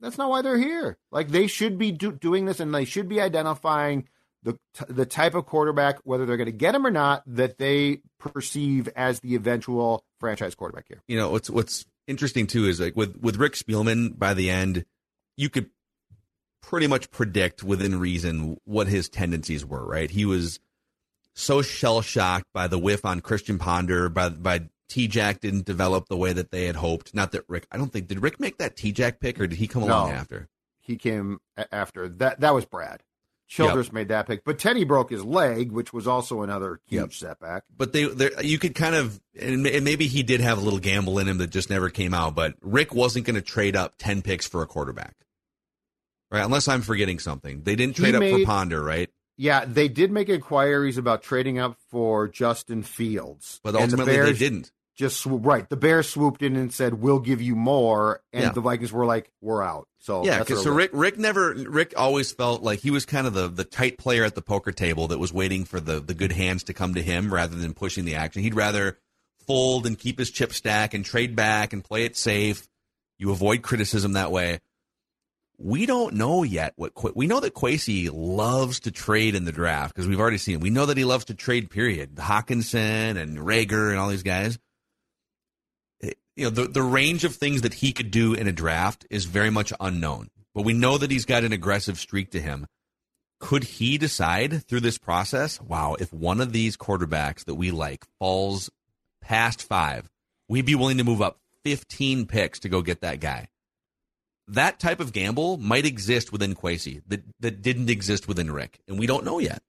that's 0.00 0.18
not 0.18 0.30
why 0.30 0.42
they're 0.42 0.58
here. 0.58 0.98
Like 1.10 1.28
they 1.28 1.46
should 1.46 1.78
be 1.78 1.90
do, 1.90 2.12
doing 2.12 2.44
this 2.44 2.60
and 2.60 2.74
they 2.74 2.84
should 2.84 3.08
be 3.08 3.20
identifying 3.20 4.08
the 4.44 4.52
t- 4.74 4.84
the 4.88 5.06
type 5.06 5.34
of 5.34 5.46
quarterback 5.46 5.98
whether 6.04 6.24
they're 6.26 6.36
going 6.36 6.46
to 6.46 6.52
get 6.52 6.74
him 6.74 6.86
or 6.86 6.90
not 6.90 7.22
that 7.26 7.58
they 7.58 8.02
perceive 8.18 8.88
as 8.94 9.20
the 9.20 9.34
eventual 9.34 10.04
franchise 10.20 10.54
quarterback 10.54 10.84
here. 10.86 11.02
You 11.08 11.16
know 11.16 11.30
what's 11.30 11.50
what's 11.50 11.84
interesting 12.06 12.46
too 12.46 12.66
is 12.66 12.78
like 12.80 12.94
with 12.94 13.16
with 13.20 13.36
Rick 13.36 13.54
Spielman. 13.54 14.18
By 14.18 14.34
the 14.34 14.50
end, 14.50 14.84
you 15.36 15.48
could 15.48 15.70
pretty 16.62 16.86
much 16.86 17.10
predict 17.10 17.62
within 17.64 17.98
reason 17.98 18.58
what 18.64 18.86
his 18.86 19.08
tendencies 19.08 19.64
were. 19.64 19.84
Right? 19.84 20.10
He 20.10 20.24
was 20.24 20.60
so 21.34 21.62
shell 21.62 22.00
shocked 22.02 22.46
by 22.52 22.68
the 22.68 22.78
whiff 22.78 23.04
on 23.04 23.20
Christian 23.20 23.58
Ponder 23.58 24.08
by 24.08 24.28
by 24.28 24.68
T 24.88 25.08
Jack 25.08 25.40
didn't 25.40 25.64
develop 25.64 26.08
the 26.08 26.16
way 26.16 26.32
that 26.34 26.50
they 26.50 26.66
had 26.66 26.76
hoped. 26.76 27.14
Not 27.14 27.32
that 27.32 27.44
Rick. 27.48 27.66
I 27.72 27.78
don't 27.78 27.90
think 27.92 28.06
did 28.08 28.22
Rick 28.22 28.38
make 28.38 28.58
that 28.58 28.76
T 28.76 28.92
Jack 28.92 29.18
pick 29.20 29.40
or 29.40 29.46
did 29.46 29.58
he 29.58 29.66
come 29.66 29.82
along 29.82 30.10
No. 30.10 30.14
after? 30.14 30.48
He 30.80 30.96
came 30.96 31.38
after 31.72 32.08
that. 32.08 32.40
That 32.40 32.54
was 32.54 32.66
Brad. 32.66 33.02
Childress 33.46 33.92
made 33.92 34.08
that 34.08 34.26
pick, 34.26 34.42
but 34.44 34.58
Teddy 34.58 34.84
broke 34.84 35.10
his 35.10 35.22
leg, 35.22 35.70
which 35.70 35.92
was 35.92 36.06
also 36.08 36.42
another 36.42 36.80
huge 36.86 37.00
Yep. 37.00 37.12
setback. 37.12 37.64
but 37.76 37.92
they 37.92 38.08
you 38.42 38.58
could 38.58 38.74
kind 38.74 38.94
of 38.94 39.20
and 39.38 39.66
and 39.66 39.84
maybe 39.84 40.06
he 40.06 40.22
did 40.22 40.40
have 40.40 40.58
a 40.58 40.60
little 40.62 40.78
gamble 40.78 41.18
in 41.18 41.28
him 41.28 41.38
that 41.38 41.50
just 41.50 41.68
never 41.70 41.90
came 41.90 42.14
out 42.14 42.34
but 42.34 42.54
rick 42.62 42.94
wasn't 42.94 43.26
going 43.26 43.34
to 43.34 43.42
trade 43.42 43.76
up 43.76 43.94
10 43.98 44.22
picks 44.22 44.46
for 44.48 44.62
a 44.62 44.66
quarterback. 44.66 45.14
Right? 46.30 46.42
Unless 46.44 46.68
i'm 46.68 46.82
forgetting 46.82 47.18
something. 47.18 47.62
They 47.62 47.76
didn't 47.76 47.96
He 47.96 48.02
trade 48.02 48.14
up 48.14 48.22
for 48.22 48.44
ponder 48.44 48.82
right? 48.82 49.10
Yeah, 49.36 49.64
they 49.64 49.88
did 49.88 50.10
make 50.12 50.28
inquiries 50.28 50.96
about 50.96 51.22
trading 51.22 51.58
up 51.58 51.76
for 51.90 52.28
Justin 52.28 52.82
Fields, 52.84 53.60
but 53.64 53.70
And 53.70 53.78
the 53.90 53.98
ultimately 53.98 54.32
they 54.32 54.38
didn't 54.38 54.70
Just 54.96 55.18
swoop, 55.20 55.44
right, 55.44 55.68
the 55.68 55.76
Bears 55.76 56.08
swooped 56.08 56.40
in 56.42 56.54
and 56.54 56.72
said, 56.72 56.94
"We'll 56.94 57.18
give 57.18 57.42
you 57.42 57.56
more," 57.56 58.20
and 58.32 58.44
Yeah. 58.44 58.52
the 58.52 58.60
Vikings 58.60 58.92
were 58.92 59.04
like, 59.06 59.30
"We're 59.40 59.62
out." 59.62 59.88
So 59.98 60.24
yeah 60.24 60.38
because 60.40 60.62
so 60.62 60.70
rick 60.70 60.90
rick 60.92 61.18
never 61.18 61.54
rick 61.54 61.94
always 61.96 62.30
felt 62.30 62.62
like 62.62 62.80
he 62.80 62.90
was 62.90 63.06
kind 63.06 63.26
of 63.26 63.32
the 63.32 63.48
the 63.48 63.64
tight 63.64 63.96
player 63.98 64.22
at 64.22 64.34
the 64.34 64.42
poker 64.42 64.70
table 64.70 65.08
that 65.08 65.18
was 65.18 65.32
waiting 65.32 65.64
for 65.64 65.80
the 65.80 65.98
the 65.98 66.12
good 66.12 66.30
hands 66.32 66.62
to 66.64 66.74
come 66.74 66.92
to 66.94 67.02
him 67.02 67.32
rather 67.32 67.56
than 67.56 67.72
pushing 67.72 68.04
the 68.04 68.14
action 68.14 68.42
he'd 68.42 68.54
rather 68.54 68.98
fold 69.46 69.86
and 69.86 69.98
keep 69.98 70.18
his 70.18 70.30
chip 70.30 70.52
stack 70.52 70.92
and 70.92 71.06
trade 71.06 71.34
back 71.34 71.72
and 71.72 71.82
play 71.82 72.04
it 72.04 72.18
safe 72.18 72.68
you 73.18 73.30
avoid 73.30 73.62
criticism 73.62 74.12
that 74.12 74.30
way 74.30 74.60
we 75.56 75.86
don't 75.86 76.14
know 76.14 76.42
yet 76.42 76.74
what 76.76 76.92
Qu- 76.94 77.12
we 77.14 77.26
know 77.26 77.40
that 77.40 77.54
Kwesi 77.54 78.10
loves 78.12 78.80
to 78.80 78.90
trade 78.90 79.34
in 79.34 79.46
the 79.46 79.52
draft 79.52 79.94
because 79.94 80.06
we've 80.08 80.20
already 80.20 80.36
seen. 80.38 80.60
We 80.60 80.70
know 80.70 80.86
that 80.86 80.96
he 80.96 81.04
loves 81.04 81.26
to 81.26 81.34
trade. 81.34 81.70
Period. 81.70 82.16
Hockenson 82.16 83.16
and 83.16 83.38
Reagor 83.38 83.90
and 83.90 83.98
all 83.98 84.08
these 84.08 84.24
guys. 84.24 84.58
You 86.36 86.44
know 86.44 86.50
the 86.50 86.66
the 86.66 86.82
range 86.82 87.24
of 87.24 87.34
things 87.34 87.62
that 87.62 87.74
he 87.74 87.92
could 87.92 88.10
do 88.10 88.34
in 88.34 88.46
a 88.46 88.52
draft 88.52 89.06
is 89.10 89.24
very 89.24 89.50
much 89.50 89.72
unknown, 89.80 90.28
but 90.54 90.62
we 90.62 90.72
know 90.72 90.98
that 90.98 91.10
he's 91.10 91.24
got 91.24 91.44
an 91.44 91.52
aggressive 91.52 91.98
streak 91.98 92.30
to 92.30 92.40
him. 92.40 92.66
Could 93.40 93.64
he 93.64 93.98
decide 93.98 94.64
through 94.66 94.80
this 94.80 94.98
process? 94.98 95.60
Wow, 95.60 95.96
if 95.98 96.12
one 96.12 96.40
of 96.40 96.52
these 96.52 96.76
quarterbacks 96.76 97.44
that 97.44 97.54
we 97.54 97.70
like 97.70 98.04
falls 98.18 98.70
past 99.20 99.62
five, 99.62 100.08
we'd 100.48 100.64
be 100.64 100.74
willing 100.74 100.98
to 100.98 101.04
move 101.04 101.20
up 101.20 101.38
15 101.64 102.26
picks 102.26 102.60
to 102.60 102.68
go 102.68 102.82
get 102.82 103.00
that 103.02 103.20
guy 103.20 103.48
that 104.48 104.78
type 104.78 105.00
of 105.00 105.12
gamble 105.12 105.56
might 105.56 105.86
exist 105.86 106.32
within 106.32 106.54
Kwesi 106.54 107.02
that, 107.08 107.22
that 107.40 107.62
didn't 107.62 107.90
exist 107.90 108.28
within 108.28 108.50
Rick, 108.50 108.80
and 108.86 108.98
we 108.98 109.06
don't 109.06 109.24
know 109.24 109.38
yet. 109.38 109.62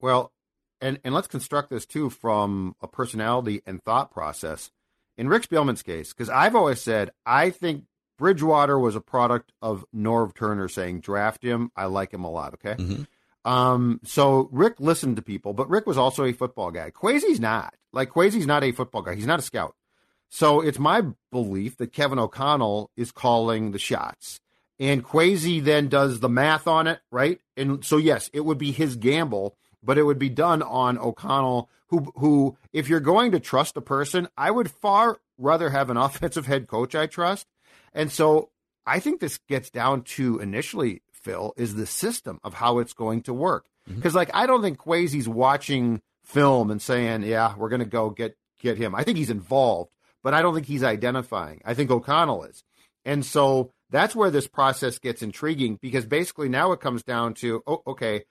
Well, 0.00 0.32
and 0.80 0.98
and 1.04 1.14
let's 1.14 1.26
construct 1.26 1.70
this 1.70 1.86
too 1.86 2.10
from 2.10 2.74
a 2.80 2.88
personality 2.88 3.62
and 3.66 3.82
thought 3.82 4.10
process. 4.10 4.70
In 5.18 5.28
Rick 5.28 5.42
Spielman's 5.42 5.82
case, 5.82 6.14
because 6.14 6.30
I've 6.30 6.54
always 6.56 6.80
said 6.80 7.10
I 7.26 7.50
think 7.50 7.84
Bridgewater 8.18 8.78
was 8.78 8.96
a 8.96 9.00
product 9.00 9.52
of 9.60 9.84
Norv 9.94 10.34
Turner 10.34 10.68
saying 10.68 11.00
draft 11.00 11.42
him. 11.42 11.70
I 11.76 11.84
like 11.86 12.12
him 12.14 12.24
a 12.24 12.30
lot. 12.30 12.54
Okay. 12.54 12.74
Mhm. 12.82 13.06
Um, 13.44 14.00
so 14.04 14.48
Rick 14.52 14.80
listened 14.80 15.16
to 15.16 15.22
people, 15.22 15.52
but 15.54 15.68
Rick 15.70 15.86
was 15.86 15.98
also 15.98 16.24
a 16.24 16.32
football 16.32 16.70
guy. 16.70 16.90
Kwesi's 16.90 17.40
not. 17.40 17.74
Like 17.92 18.10
Kwesi's 18.10 18.46
not 18.46 18.64
a 18.64 18.72
football 18.72 19.02
guy. 19.02 19.14
He's 19.14 19.26
not 19.26 19.38
a 19.38 19.42
scout. 19.42 19.74
So 20.30 20.60
it's 20.60 20.78
my 20.78 21.02
belief 21.32 21.76
that 21.78 21.92
Kevin 21.92 22.18
O'Connell 22.18 22.90
is 22.96 23.10
calling 23.12 23.70
the 23.72 23.78
shots. 23.78 24.40
And 24.80 25.04
Kwesi 25.04 25.62
then 25.62 25.88
does 25.88 26.20
the 26.20 26.28
math 26.28 26.68
on 26.68 26.86
it, 26.86 27.00
right? 27.10 27.40
And 27.56 27.84
so 27.84 27.96
yes, 27.96 28.30
it 28.32 28.44
would 28.44 28.58
be 28.58 28.70
his 28.72 28.96
gamble, 28.96 29.56
but 29.88 29.96
it 29.96 30.02
would 30.02 30.18
be 30.18 30.28
done 30.28 30.60
on 30.60 30.98
O'Connell, 30.98 31.70
who 31.86 32.12
who 32.16 32.58
if 32.74 32.90
you're 32.90 33.00
going 33.00 33.32
to 33.32 33.40
trust 33.40 33.74
a 33.78 33.80
person, 33.80 34.28
I 34.36 34.50
would 34.50 34.70
far 34.70 35.18
rather 35.38 35.70
have 35.70 35.88
an 35.88 35.96
offensive 36.06 36.44
head 36.44 36.66
coach 36.66 36.94
I 36.94 37.06
trust. 37.06 37.46
And 37.94 38.12
so 38.12 38.50
I 38.86 39.00
think 39.00 39.18
this 39.18 39.38
gets 39.48 39.70
down 39.70 40.02
to 40.02 40.40
initially 40.40 41.00
Phil, 41.10 41.54
is 41.56 41.74
the 41.74 41.86
system 41.86 42.38
of 42.44 42.52
how 42.52 42.80
it's 42.80 42.92
going 42.92 43.22
to 43.22 43.32
work. 43.32 43.64
Because 43.86 44.14
like 44.14 44.30
I 44.34 44.46
don't 44.46 44.60
think 44.60 44.76
Kwesi's 44.76 45.26
watching 45.26 46.02
film 46.22 46.70
and 46.70 46.82
saying, 46.82 47.22
"Yeah, 47.22 47.56
we're 47.56 47.70
going 47.70 47.80
to 47.80 47.86
go 47.86 48.10
get 48.10 48.36
get 48.60 48.76
him." 48.76 48.94
I 48.94 49.04
think 49.04 49.16
he's 49.16 49.30
involved, 49.30 49.90
but 50.22 50.34
I 50.34 50.42
don't 50.42 50.54
think 50.54 50.66
he's 50.66 50.84
identifying. 50.84 51.62
I 51.64 51.72
think 51.72 51.90
O'Connell 51.90 52.44
is, 52.44 52.62
and 53.06 53.24
so 53.24 53.72
that's 53.88 54.14
where 54.14 54.30
this 54.30 54.48
process 54.48 54.98
gets 54.98 55.22
intriguing 55.22 55.78
because 55.80 56.04
basically 56.04 56.50
now 56.50 56.72
it 56.72 56.80
comes 56.80 57.02
down 57.02 57.32
to, 57.32 57.62
oh, 57.66 57.82
okay, 57.86 58.24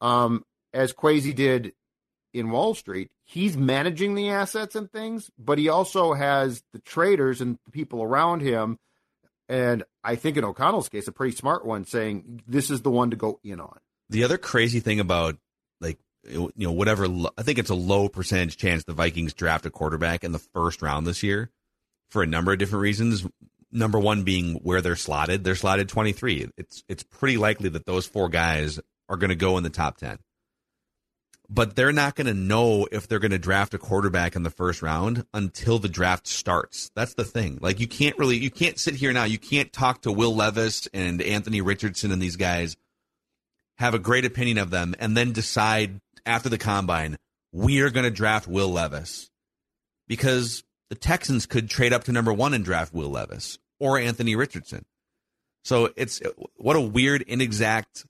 um, 0.00 0.44
as 0.74 0.92
Kwesi 0.92 1.34
did 1.34 1.72
in 2.34 2.50
Wall 2.50 2.74
Street, 2.74 3.12
he's 3.22 3.56
managing 3.56 4.14
the 4.14 4.28
assets 4.28 4.74
and 4.74 4.90
things, 4.90 5.30
but 5.38 5.56
he 5.56 5.68
also 5.68 6.12
has 6.12 6.62
the 6.72 6.80
traders 6.80 7.40
and 7.40 7.58
the 7.64 7.70
people 7.70 8.02
around 8.02 8.42
him. 8.42 8.78
And 9.48 9.84
I 10.02 10.16
think 10.16 10.36
in 10.36 10.44
O'Connell's 10.44 10.88
case, 10.88 11.06
a 11.06 11.12
pretty 11.12 11.36
smart 11.36 11.64
one 11.64 11.84
saying 11.84 12.42
this 12.46 12.70
is 12.70 12.82
the 12.82 12.90
one 12.90 13.10
to 13.10 13.16
go 13.16 13.38
in 13.44 13.60
on. 13.60 13.78
The 14.10 14.24
other 14.24 14.36
crazy 14.36 14.80
thing 14.80 15.00
about 15.00 15.36
like 15.80 15.98
you 16.24 16.50
know 16.56 16.72
whatever 16.72 17.06
I 17.38 17.42
think 17.42 17.58
it's 17.58 17.70
a 17.70 17.74
low 17.74 18.08
percentage 18.08 18.56
chance 18.56 18.84
the 18.84 18.92
Vikings 18.92 19.34
draft 19.34 19.66
a 19.66 19.70
quarterback 19.70 20.24
in 20.24 20.32
the 20.32 20.38
first 20.38 20.82
round 20.82 21.06
this 21.06 21.22
year 21.22 21.50
for 22.10 22.22
a 22.22 22.26
number 22.26 22.52
of 22.52 22.58
different 22.58 22.82
reasons. 22.82 23.26
Number 23.70 23.98
one 23.98 24.22
being 24.22 24.54
where 24.56 24.80
they're 24.80 24.96
slotted. 24.96 25.44
They're 25.44 25.56
slotted 25.56 25.88
23. 25.88 26.50
It's 26.56 26.82
it's 26.88 27.02
pretty 27.02 27.36
likely 27.36 27.68
that 27.70 27.86
those 27.86 28.06
four 28.06 28.28
guys 28.28 28.80
are 29.08 29.16
going 29.16 29.30
to 29.30 29.36
go 29.36 29.58
in 29.58 29.64
the 29.64 29.70
top 29.70 29.98
10. 29.98 30.18
But 31.50 31.76
they're 31.76 31.92
not 31.92 32.14
going 32.14 32.26
to 32.26 32.34
know 32.34 32.88
if 32.90 33.06
they're 33.06 33.18
going 33.18 33.30
to 33.30 33.38
draft 33.38 33.74
a 33.74 33.78
quarterback 33.78 34.34
in 34.34 34.44
the 34.44 34.50
first 34.50 34.80
round 34.80 35.26
until 35.34 35.78
the 35.78 35.90
draft 35.90 36.26
starts. 36.26 36.90
That's 36.96 37.14
the 37.14 37.24
thing. 37.24 37.58
Like 37.60 37.80
you 37.80 37.86
can't 37.86 38.18
really 38.18 38.38
you 38.38 38.50
can't 38.50 38.78
sit 38.78 38.94
here 38.94 39.12
now. 39.12 39.24
You 39.24 39.38
can't 39.38 39.72
talk 39.72 40.02
to 40.02 40.12
Will 40.12 40.34
Levis 40.34 40.88
and 40.94 41.20
Anthony 41.20 41.60
Richardson 41.60 42.12
and 42.12 42.22
these 42.22 42.36
guys 42.36 42.76
have 43.78 43.92
a 43.92 43.98
great 43.98 44.24
opinion 44.24 44.58
of 44.58 44.70
them 44.70 44.94
and 44.98 45.16
then 45.16 45.32
decide 45.32 46.00
after 46.24 46.48
the 46.48 46.58
combine 46.58 47.16
we 47.52 47.80
are 47.82 47.90
going 47.90 48.04
to 48.04 48.10
draft 48.10 48.48
Will 48.48 48.70
Levis 48.70 49.30
because 50.08 50.64
the 50.90 50.96
Texans 50.96 51.46
could 51.46 51.70
trade 51.70 51.92
up 51.92 52.04
to 52.04 52.12
number 52.12 52.32
one 52.32 52.52
and 52.52 52.64
draft 52.64 52.92
Will 52.92 53.10
Levis 53.10 53.58
or 53.78 53.98
Anthony 53.98 54.34
Richardson. 54.34 54.84
So 55.64 55.90
it's 55.96 56.20
what 56.56 56.76
a 56.76 56.80
weird, 56.80 57.22
inexact 57.22 58.04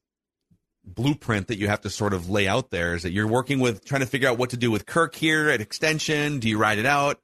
blueprint 0.87 1.49
that 1.49 1.59
you 1.59 1.69
have 1.69 1.81
to 1.83 1.91
sort 1.91 2.13
of 2.13 2.29
lay 2.29 2.47
out 2.47 2.71
there 2.71 2.95
is 2.95 3.03
that 3.03 3.13
you're 3.13 3.27
working 3.27 3.59
with 3.61 3.85
trying 3.85 4.01
to 4.03 4.07
figure 4.07 4.29
out 4.29 4.39
what 4.39 4.51
to 4.51 4.57
do 4.57 4.71
with 4.71 4.87
Kirk 4.87 5.15
here 5.15 5.49
at 5.49 5.61
extension. 5.61 6.39
Do 6.41 6.49
you 6.49 6.59
ride 6.59 6.79
it 6.79 6.87
out? 6.87 7.21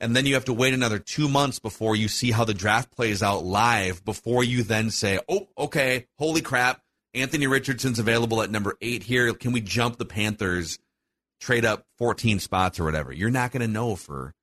And 0.00 0.14
then 0.14 0.26
you 0.26 0.34
have 0.34 0.44
to 0.44 0.52
wait 0.52 0.74
another 0.74 0.98
two 0.98 1.28
months 1.28 1.58
before 1.58 1.96
you 1.96 2.06
see 2.08 2.30
how 2.30 2.44
the 2.44 2.54
draft 2.54 2.90
plays 2.92 3.22
out 3.22 3.44
live 3.44 4.04
before 4.04 4.44
you 4.44 4.62
then 4.62 4.90
say, 4.90 5.18
oh, 5.28 5.48
okay, 5.58 6.06
holy 6.18 6.40
crap. 6.40 6.80
Anthony 7.14 7.46
Richardson's 7.48 7.98
available 7.98 8.42
at 8.42 8.50
number 8.50 8.76
eight 8.80 9.02
here. 9.02 9.32
Can 9.34 9.50
we 9.52 9.60
jump 9.60 9.96
the 9.96 10.04
Panthers, 10.04 10.78
trade 11.40 11.64
up 11.64 11.84
14 11.98 12.38
spots 12.38 12.78
or 12.78 12.84
whatever? 12.84 13.12
You're 13.12 13.30
not 13.30 13.50
going 13.50 13.62
to 13.62 13.72
know 13.72 13.96
for 13.96 14.34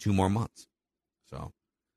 two 0.00 0.12
more 0.14 0.30
months. 0.30 0.66
So, 1.28 1.36
all 1.36 1.52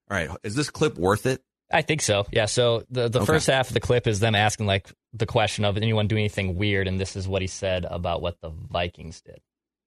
right. 0.09 0.29
Is 0.43 0.55
this 0.55 0.69
clip 0.69 0.97
worth 0.97 1.25
it? 1.25 1.41
I 1.71 1.81
think 1.83 2.01
so. 2.01 2.25
Yeah. 2.31 2.45
So 2.45 2.83
the 2.89 3.07
the 3.09 3.19
Okay. 3.19 3.25
first 3.25 3.47
half 3.47 3.67
of 3.69 3.73
the 3.73 3.79
clip 3.81 4.07
is 4.07 4.19
them 4.19 4.35
asking 4.35 4.65
like 4.67 4.89
the 5.13 5.25
question 5.25 5.65
of 5.65 5.77
anyone 5.77 6.07
do 6.07 6.15
anything 6.15 6.55
weird, 6.55 6.87
and 6.87 6.99
this 6.99 7.15
is 7.15 7.27
what 7.27 7.41
he 7.41 7.47
said 7.47 7.85
about 7.89 8.21
what 8.21 8.39
the 8.41 8.49
Vikings 8.49 9.21
did. 9.21 9.39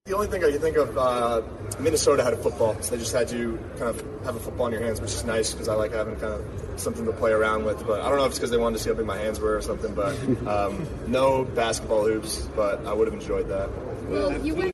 The 0.06 0.14
only 0.14 0.28
thing 0.28 0.42
I 0.42 0.50
can 0.50 0.60
think 0.60 0.76
of, 0.76 0.96
uh, 0.96 1.42
Minnesota 1.78 2.24
had 2.24 2.32
a 2.32 2.36
football, 2.36 2.74
so 2.80 2.92
they 2.92 2.98
just 2.98 3.12
had 3.12 3.30
you 3.30 3.58
kind 3.76 3.90
of 3.90 4.24
have 4.24 4.34
a 4.34 4.40
football 4.40 4.66
in 4.66 4.72
your 4.72 4.82
hands, 4.82 5.00
which 5.00 5.12
is 5.12 5.24
nice 5.24 5.52
because 5.52 5.68
I 5.68 5.74
like 5.74 5.92
having 5.92 6.16
kind 6.16 6.32
of 6.32 6.80
something 6.80 7.04
to 7.04 7.12
play 7.12 7.32
around 7.32 7.64
with. 7.64 7.86
But 7.86 8.00
I 8.00 8.08
don't 8.08 8.16
know 8.16 8.24
if 8.24 8.30
it's 8.30 8.38
because 8.38 8.50
they 8.50 8.56
wanted 8.56 8.78
to 8.78 8.82
see 8.82 8.90
how 8.90 8.96
big 8.96 9.06
my 9.06 9.18
hands 9.18 9.38
were 9.38 9.56
or 9.56 9.60
something. 9.60 9.94
But 9.94 10.16
um, 10.48 10.88
no 11.06 11.44
basketball 11.44 12.06
hoops, 12.06 12.48
but 12.56 12.84
I 12.86 12.94
would 12.94 13.08
have 13.08 13.14
enjoyed 13.14 13.48
that. 13.48 13.70
Well, 14.08 14.44
you 14.44 14.54
went 14.54 14.72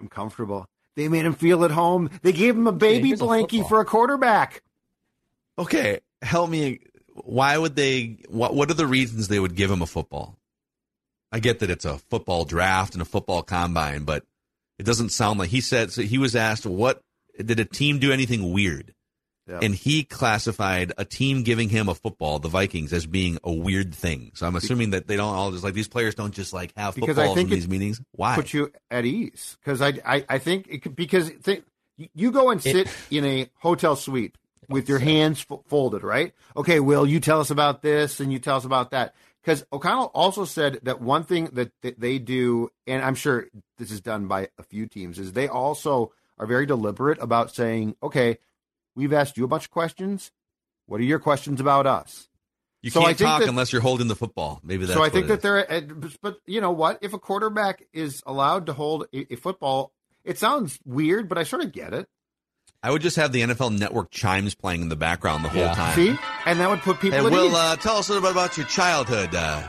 I'm 0.00 0.08
comfortable. 0.08 0.66
They 0.96 1.08
made 1.08 1.24
him 1.24 1.34
feel 1.34 1.64
at 1.64 1.70
home. 1.70 2.10
They 2.22 2.32
gave 2.32 2.56
him 2.56 2.66
a 2.66 2.72
baby 2.72 3.08
here's 3.08 3.20
a 3.20 3.24
blankie 3.24 3.66
for 3.66 3.80
a 3.80 3.84
quarterback. 3.84 4.62
Okay, 5.58 6.00
help 6.20 6.50
me. 6.50 6.80
Why 7.14 7.56
would 7.58 7.76
they? 7.76 8.18
What 8.28 8.54
What 8.54 8.70
are 8.70 8.74
the 8.74 8.86
reasons 8.86 9.28
they 9.28 9.40
would 9.40 9.54
give 9.54 9.70
him 9.70 9.82
a 9.82 9.86
football? 9.86 10.38
I 11.30 11.40
get 11.40 11.60
that 11.60 11.70
it's 11.70 11.84
a 11.84 11.98
football 11.98 12.44
draft 12.44 12.94
and 12.94 13.02
a 13.02 13.06
football 13.06 13.42
combine, 13.42 14.04
but 14.04 14.24
it 14.78 14.84
doesn't 14.84 15.10
sound 15.10 15.38
like 15.38 15.50
he 15.50 15.60
said. 15.60 15.92
So 15.92 16.02
he 16.02 16.18
was 16.18 16.36
asked, 16.36 16.66
"What 16.66 17.00
did 17.42 17.58
a 17.60 17.64
team 17.64 17.98
do 17.98 18.12
anything 18.12 18.52
weird?" 18.52 18.94
Yeah. 19.48 19.58
And 19.60 19.74
he 19.74 20.04
classified 20.04 20.92
a 20.98 21.04
team 21.04 21.42
giving 21.42 21.68
him 21.68 21.88
a 21.88 21.94
football, 21.96 22.38
the 22.38 22.48
Vikings, 22.48 22.92
as 22.92 23.06
being 23.06 23.38
a 23.42 23.52
weird 23.52 23.92
thing. 23.92 24.30
So 24.34 24.46
I'm 24.46 24.54
assuming 24.54 24.90
that 24.90 25.08
they 25.08 25.16
don't 25.16 25.34
all 25.34 25.50
just 25.50 25.64
like 25.64 25.74
these 25.74 25.88
players 25.88 26.14
don't 26.14 26.32
just 26.32 26.52
like 26.52 26.72
have 26.76 26.94
Because 26.94 27.16
footballs 27.16 27.38
in 27.38 27.48
these 27.48 27.68
meetings. 27.68 28.00
Why? 28.12 28.36
Put 28.36 28.52
you 28.54 28.70
at 28.90 29.04
ease 29.04 29.56
because 29.60 29.82
I, 29.82 29.94
I 30.06 30.24
I 30.28 30.38
think 30.38 30.68
it 30.70 30.82
could, 30.82 30.94
because 30.94 31.28
think, 31.30 31.64
you- 31.96 32.08
you 32.14 32.30
go 32.30 32.50
and 32.50 32.62
sit 32.62 32.88
in 33.10 33.24
a 33.24 33.50
hotel 33.58 33.96
suite 33.96 34.36
with 34.72 34.88
your 34.88 34.98
hands 34.98 35.44
f- 35.50 35.60
folded, 35.66 36.02
right? 36.02 36.32
Okay, 36.56 36.80
Will, 36.80 37.06
you 37.06 37.20
tell 37.20 37.40
us 37.40 37.50
about 37.50 37.82
this 37.82 38.20
and 38.20 38.32
you 38.32 38.38
tell 38.38 38.56
us 38.56 38.64
about 38.64 38.90
that. 38.90 39.14
Because 39.42 39.64
O'Connell 39.72 40.10
also 40.14 40.44
said 40.44 40.78
that 40.84 41.00
one 41.00 41.24
thing 41.24 41.46
that, 41.52 41.72
that 41.82 41.98
they 41.98 42.18
do, 42.18 42.70
and 42.86 43.02
I'm 43.02 43.14
sure 43.16 43.48
this 43.78 43.90
is 43.90 44.00
done 44.00 44.28
by 44.28 44.48
a 44.58 44.62
few 44.62 44.86
teams, 44.86 45.18
is 45.18 45.32
they 45.32 45.48
also 45.48 46.12
are 46.38 46.46
very 46.46 46.66
deliberate 46.66 47.20
about 47.20 47.54
saying, 47.54 47.96
okay, 48.02 48.38
we've 48.94 49.12
asked 49.12 49.36
you 49.36 49.44
a 49.44 49.48
bunch 49.48 49.64
of 49.64 49.70
questions. 49.70 50.30
What 50.86 51.00
are 51.00 51.04
your 51.04 51.18
questions 51.18 51.60
about 51.60 51.86
us? 51.86 52.28
you 52.82 52.90
so 52.90 53.00
can't 53.00 53.18
talk 53.18 53.40
that- 53.40 53.48
unless 53.48 53.72
you're 53.72 53.82
holding 53.82 54.08
the 54.08 54.16
football. 54.16 54.60
Maybe 54.62 54.84
that's 54.84 54.96
so 54.96 55.04
I 55.04 55.08
think 55.08 55.28
that 55.28 55.40
they're, 55.40 55.66
but 56.20 56.38
you 56.46 56.60
know 56.60 56.72
what? 56.72 56.98
If 57.00 57.12
a 57.12 57.18
quarterback 57.18 57.84
is 57.92 58.22
allowed 58.26 58.66
to 58.66 58.72
hold 58.72 59.06
a, 59.14 59.32
a 59.32 59.36
football, 59.36 59.92
it 60.24 60.38
sounds 60.38 60.78
weird, 60.84 61.28
but 61.28 61.38
I 61.38 61.44
sort 61.44 61.62
of 61.62 61.72
get 61.72 61.94
it. 61.94 62.08
I 62.84 62.90
would 62.90 63.00
just 63.02 63.14
have 63.16 63.30
the 63.30 63.42
NFL 63.42 63.78
Network 63.78 64.10
chimes 64.10 64.54
playing 64.56 64.82
in 64.82 64.88
the 64.88 64.96
background 64.96 65.44
the 65.44 65.48
whole 65.48 65.62
Yeah. 65.62 65.74
time. 65.74 65.94
See, 65.94 66.18
and 66.46 66.58
that 66.58 66.68
would 66.68 66.80
put 66.80 66.98
people 66.98 67.20
Hey, 67.20 67.24
at 67.26 67.30
Will, 67.30 67.46
ease. 67.48 67.54
uh, 67.54 67.76
tell 67.76 67.96
us 67.98 68.08
a 68.08 68.12
little 68.12 68.26
bit 68.28 68.32
about 68.32 68.56
your 68.56 68.66
childhood. 68.66 69.32
Uh, 69.34 69.62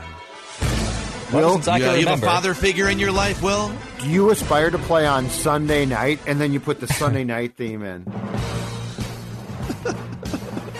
Will, 1.32 1.54
since 1.62 1.66
you, 1.78 1.84
can 1.84 2.00
you 2.00 2.06
have 2.06 2.22
a 2.22 2.26
father 2.26 2.54
figure 2.54 2.88
in 2.88 2.98
your 2.98 3.12
life, 3.12 3.40
Will? 3.40 3.72
do 4.00 4.08
you 4.08 4.30
aspire 4.30 4.70
to 4.70 4.78
play 4.78 5.06
on 5.06 5.28
Sunday 5.30 5.86
night, 5.86 6.18
and 6.26 6.40
then 6.40 6.52
you 6.52 6.58
put 6.60 6.80
the 6.80 6.88
Sunday 6.88 7.22
night 7.34 7.56
theme 7.56 7.82
in, 7.84 8.02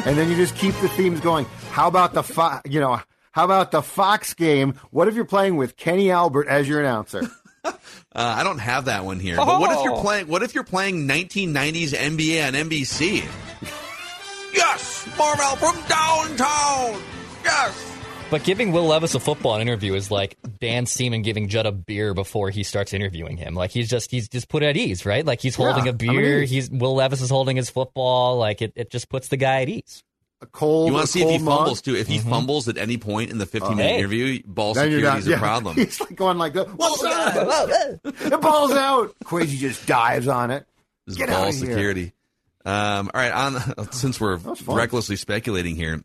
and 0.04 0.18
then 0.18 0.28
you 0.28 0.36
just 0.36 0.56
keep 0.56 0.74
the 0.80 0.88
themes 0.90 1.20
going? 1.20 1.46
How 1.70 1.86
about 1.88 2.14
the 2.14 2.22
fo- 2.22 2.60
you 2.64 2.80
know? 2.80 3.00
How 3.32 3.44
about 3.44 3.70
the 3.72 3.82
Fox 3.82 4.32
game? 4.34 4.74
What 4.90 5.08
if 5.08 5.14
you're 5.14 5.24
playing 5.24 5.56
with 5.56 5.76
Kenny 5.76 6.10
Albert 6.10 6.46
as 6.48 6.68
your 6.68 6.80
announcer? 6.80 7.22
Uh, 8.16 8.32
I 8.38 8.44
don't 8.44 8.58
have 8.58 8.84
that 8.84 9.04
one 9.04 9.18
here. 9.18 9.34
But 9.34 9.58
what 9.58 9.72
if 9.76 9.82
you're 9.82 9.96
Oh. 9.96 10.00
playing? 10.00 10.28
What 10.28 10.44
if 10.44 10.54
you're 10.54 10.62
playing 10.62 11.08
1990s 11.08 11.92
NBA 11.92 12.46
on 12.46 12.52
NBC? 12.54 13.24
yes, 14.54 15.08
Marvel 15.18 15.56
from 15.56 15.74
downtown. 15.88 17.02
Yes. 17.44 17.90
But 18.30 18.42
giving 18.44 18.70
Will 18.72 18.86
Levis 18.86 19.14
a 19.14 19.20
football 19.20 19.56
interview 19.58 19.94
is 19.94 20.10
like 20.10 20.36
Dan 20.60 20.86
Seaman 20.86 21.22
giving 21.22 21.48
Judd 21.48 21.66
a 21.66 21.72
beer 21.72 22.14
before 22.14 22.50
he 22.50 22.62
starts 22.62 22.92
interviewing 22.92 23.36
him. 23.36 23.54
Like 23.54 23.70
he's 23.70 23.88
just 23.88 24.10
he's 24.10 24.28
just 24.28 24.48
put 24.48 24.62
at 24.62 24.76
ease, 24.76 25.04
right? 25.04 25.24
Like 25.24 25.40
he's 25.40 25.54
holding 25.56 25.84
Yeah, 25.84 25.90
a 25.90 25.94
I'm 25.94 25.94
at 25.94 25.98
beer. 25.98 26.42
He's 26.44 26.70
Will 26.70 26.94
Levis 26.94 27.20
is 27.20 27.30
holding 27.30 27.56
his 27.56 27.68
football. 27.70 28.38
Like 28.38 28.62
it, 28.62 28.72
it 28.76 28.90
just 28.90 29.08
puts 29.08 29.28
the 29.28 29.36
guy 29.36 29.62
at 29.62 29.68
ease. 29.68 30.02
A 30.40 30.46
cold. 30.46 30.88
You 30.88 30.92
want 30.94 31.06
to 31.06 31.12
see 31.12 31.22
if 31.22 31.28
he 31.30 31.36
cold 31.36 31.42
mug? 31.42 31.58
fumbles 31.58 31.82
too? 31.82 31.94
If 31.96 32.06
he 32.06 32.18
fumbles 32.18 32.68
at 32.68 32.76
any 32.76 32.98
point 32.98 33.30
in 33.30 33.38
the 33.38 33.46
15 33.46 33.76
minute 33.76 33.92
Hey. 33.92 33.98
interview, 33.98 34.42
ball 34.44 34.74
Then 34.74 34.90
you're 34.90 35.00
security 35.00 35.20
not. 35.20 35.28
is 35.28 35.28
a 35.28 35.38
problem. 35.38 35.76
He's 35.76 36.00
like 36.00 36.16
going 36.16 36.38
like 36.38 36.52
that. 36.54 36.68
What's 36.76 37.02
up? 37.04 38.02
the 38.02 38.38
ball's 38.38 38.72
out. 38.72 39.14
Kwesi 39.24 39.56
just 39.58 39.86
dives 39.86 40.28
on 40.28 40.50
it. 40.50 40.66
This 41.06 41.12
is 41.14 41.18
Get 41.18 41.28
ball 41.28 41.44
outta 41.44 41.52
here. 41.52 41.66
security. 41.66 42.12
Um, 42.66 43.10
all 43.14 43.20
right, 43.20 43.30
on 43.32 43.90
since 43.92 44.20
we're 44.20 44.36
recklessly 44.66 45.16
speculating 45.16 45.76
here, 45.76 46.02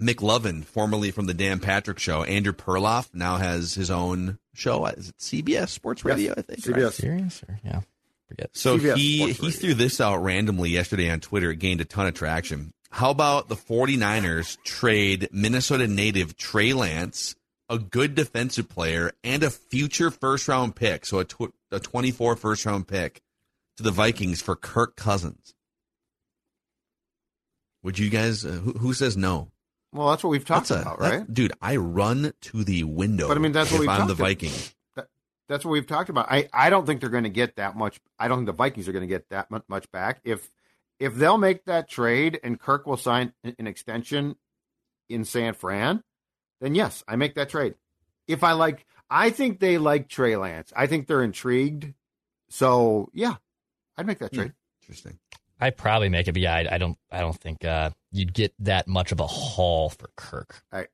McLovin, 0.00 0.64
formerly 0.64 1.10
from 1.10 1.26
the 1.26 1.34
Dan 1.34 1.58
Patrick 1.58 1.98
Show, 1.98 2.22
Andrew 2.24 2.52
Perloff 2.52 3.08
now 3.14 3.36
has 3.36 3.74
his 3.74 3.90
own 3.90 4.38
show. 4.52 4.84
Is 4.86 5.08
it 5.10 5.18
CBS 5.18 5.68
Sports 5.70 6.04
Radio? 6.04 6.32
I 6.36 6.42
think. 6.42 6.66
right? 6.66 6.76
CBS. 6.76 6.92
Sirius 6.92 7.42
or 7.48 7.58
yeah, 7.64 7.80
forget. 8.28 8.50
So 8.52 8.78
CBS 8.78 8.96
he 8.96 9.32
he 9.32 9.50
threw 9.50 9.74
this 9.74 10.00
out 10.00 10.22
randomly 10.22 10.70
yesterday 10.70 11.10
on 11.10 11.20
Twitter. 11.20 11.50
It 11.50 11.58
gained 11.58 11.80
a 11.80 11.84
ton 11.84 12.06
of 12.06 12.14
traction. 12.14 12.72
How 12.90 13.10
about 13.10 13.48
the 13.48 13.56
49ers 13.56 14.62
trade 14.62 15.28
Minnesota 15.32 15.86
native 15.86 16.36
Trey 16.36 16.72
Lance, 16.72 17.34
a 17.68 17.78
good 17.78 18.14
defensive 18.14 18.68
player, 18.68 19.12
and 19.24 19.42
a 19.42 19.50
future 19.50 20.10
first 20.10 20.48
round 20.48 20.76
pick, 20.76 21.04
so 21.04 21.18
a, 21.18 21.24
tw- 21.24 21.52
a 21.70 21.80
24 21.80 22.36
first 22.36 22.64
round 22.64 22.88
pick 22.88 23.20
to 23.76 23.82
the 23.82 23.90
Vikings 23.90 24.40
for 24.40 24.56
Kirk 24.56 24.96
Cousins? 24.96 25.54
Would 27.82 27.98
you 27.98 28.08
guys, 28.08 28.44
uh, 28.44 28.50
who, 28.50 28.72
who 28.72 28.94
says 28.94 29.16
no? 29.16 29.50
Well, 29.92 30.10
that's 30.10 30.24
what 30.24 30.30
we've 30.30 30.44
talked 30.44 30.70
a- 30.70 30.80
about, 30.80 31.00
right? 31.00 31.32
Dude, 31.32 31.52
I 31.60 31.76
run 31.76 32.32
to 32.42 32.64
the 32.64 32.84
window. 32.84 33.28
But, 33.28 33.36
I 33.36 33.40
mean, 33.40 33.52
that's 33.52 33.70
what 33.70 33.80
we've 33.80 33.88
I'm 33.88 34.08
the 34.08 34.14
talked 34.14 34.42
about. 34.42 34.74
Vikings. 35.46 35.54
That's 35.54 35.64
what 35.64 35.72
we've 35.72 35.86
talked 35.86 36.10
about. 36.10 36.30
I, 36.30 36.48
I 36.52 36.70
don't 36.70 36.86
think 36.86 37.00
they're 37.00 37.10
going 37.10 37.24
to 37.24 37.30
get 37.30 37.56
that 37.56 37.76
much. 37.76 38.00
I 38.18 38.28
don't 38.28 38.38
think 38.38 38.46
the 38.46 38.52
Vikings 38.52 38.88
are 38.88 38.92
going 38.92 39.02
to 39.02 39.08
get 39.08 39.28
that 39.30 39.50
much, 39.50 39.64
much 39.68 39.90
back. 39.92 40.20
If 40.24 40.50
if 40.98 41.14
they'll 41.14 41.38
make 41.38 41.64
that 41.66 41.88
trade 41.88 42.40
and 42.42 42.58
Kirk 42.58 42.86
will 42.86 42.96
sign 42.96 43.32
an 43.44 43.54
an 43.58 43.66
extension, 43.66 44.36
in 45.08 45.24
San 45.24 45.54
Fran, 45.54 46.02
then 46.60 46.74
yes, 46.74 47.04
I 47.06 47.16
make 47.16 47.34
that 47.34 47.48
trade. 47.48 47.74
If 48.26 48.42
I 48.42 48.52
like, 48.52 48.86
I 49.08 49.30
think 49.30 49.60
they 49.60 49.78
like 49.78 50.08
Trey 50.08 50.36
Lance. 50.36 50.72
I 50.74 50.86
think 50.86 51.06
they're 51.06 51.22
intrigued. 51.22 51.92
So 52.48 53.08
yeah, 53.12 53.34
I'd 53.96 54.06
make 54.06 54.18
that 54.18 54.32
trade. 54.32 54.52
Interesting. 54.82 55.18
I'd 55.60 55.76
probably 55.76 56.08
make 56.08 56.28
it, 56.28 56.32
but 56.32 56.42
yeah, 56.42 56.54
I, 56.54 56.74
I 56.74 56.78
don't. 56.78 56.98
I 57.10 57.20
don't 57.20 57.38
think 57.38 57.64
uh, 57.64 57.90
you'd 58.12 58.34
get 58.34 58.52
that 58.58 58.86
much 58.88 59.12
of 59.12 59.20
a 59.20 59.26
haul 59.26 59.88
for 59.88 60.10
Kirk. 60.16 60.62
I 60.70 60.86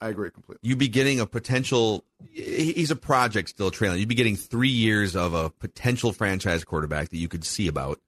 I 0.00 0.08
agree 0.08 0.30
completely. 0.30 0.66
You'd 0.66 0.78
be 0.78 0.88
getting 0.88 1.20
a 1.20 1.26
potential. 1.26 2.04
He's 2.30 2.90
a 2.90 2.96
project 2.96 3.50
still 3.50 3.70
trailing. 3.70 4.00
You'd 4.00 4.08
be 4.08 4.14
getting 4.14 4.36
three 4.36 4.68
years 4.68 5.14
of 5.14 5.34
a 5.34 5.50
potential 5.50 6.12
franchise 6.12 6.64
quarterback 6.64 7.10
that 7.10 7.18
you 7.18 7.28
could 7.28 7.44
see 7.44 7.68
about, 7.68 8.00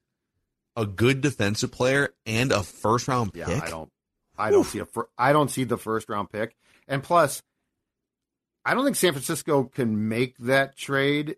a 0.74 0.86
good 0.86 1.20
defensive 1.20 1.70
player, 1.70 2.14
and 2.24 2.50
a 2.50 2.62
first 2.62 3.08
round 3.08 3.34
pick. 3.34 3.46
Yeah. 3.46 3.60
I 3.62 3.70
don't. 3.70 3.90
I 4.38 4.50
don't 4.50 4.64
see 4.64 4.78
a. 4.78 4.86
I 5.18 5.32
don't 5.32 5.50
see 5.50 5.64
the 5.64 5.76
first 5.76 6.08
round 6.08 6.30
pick, 6.30 6.56
and 6.88 7.02
plus, 7.02 7.42
I 8.64 8.72
don't 8.74 8.84
think 8.84 8.96
San 8.96 9.12
Francisco 9.12 9.64
can 9.64 10.08
make 10.08 10.38
that 10.38 10.76
trade 10.76 11.36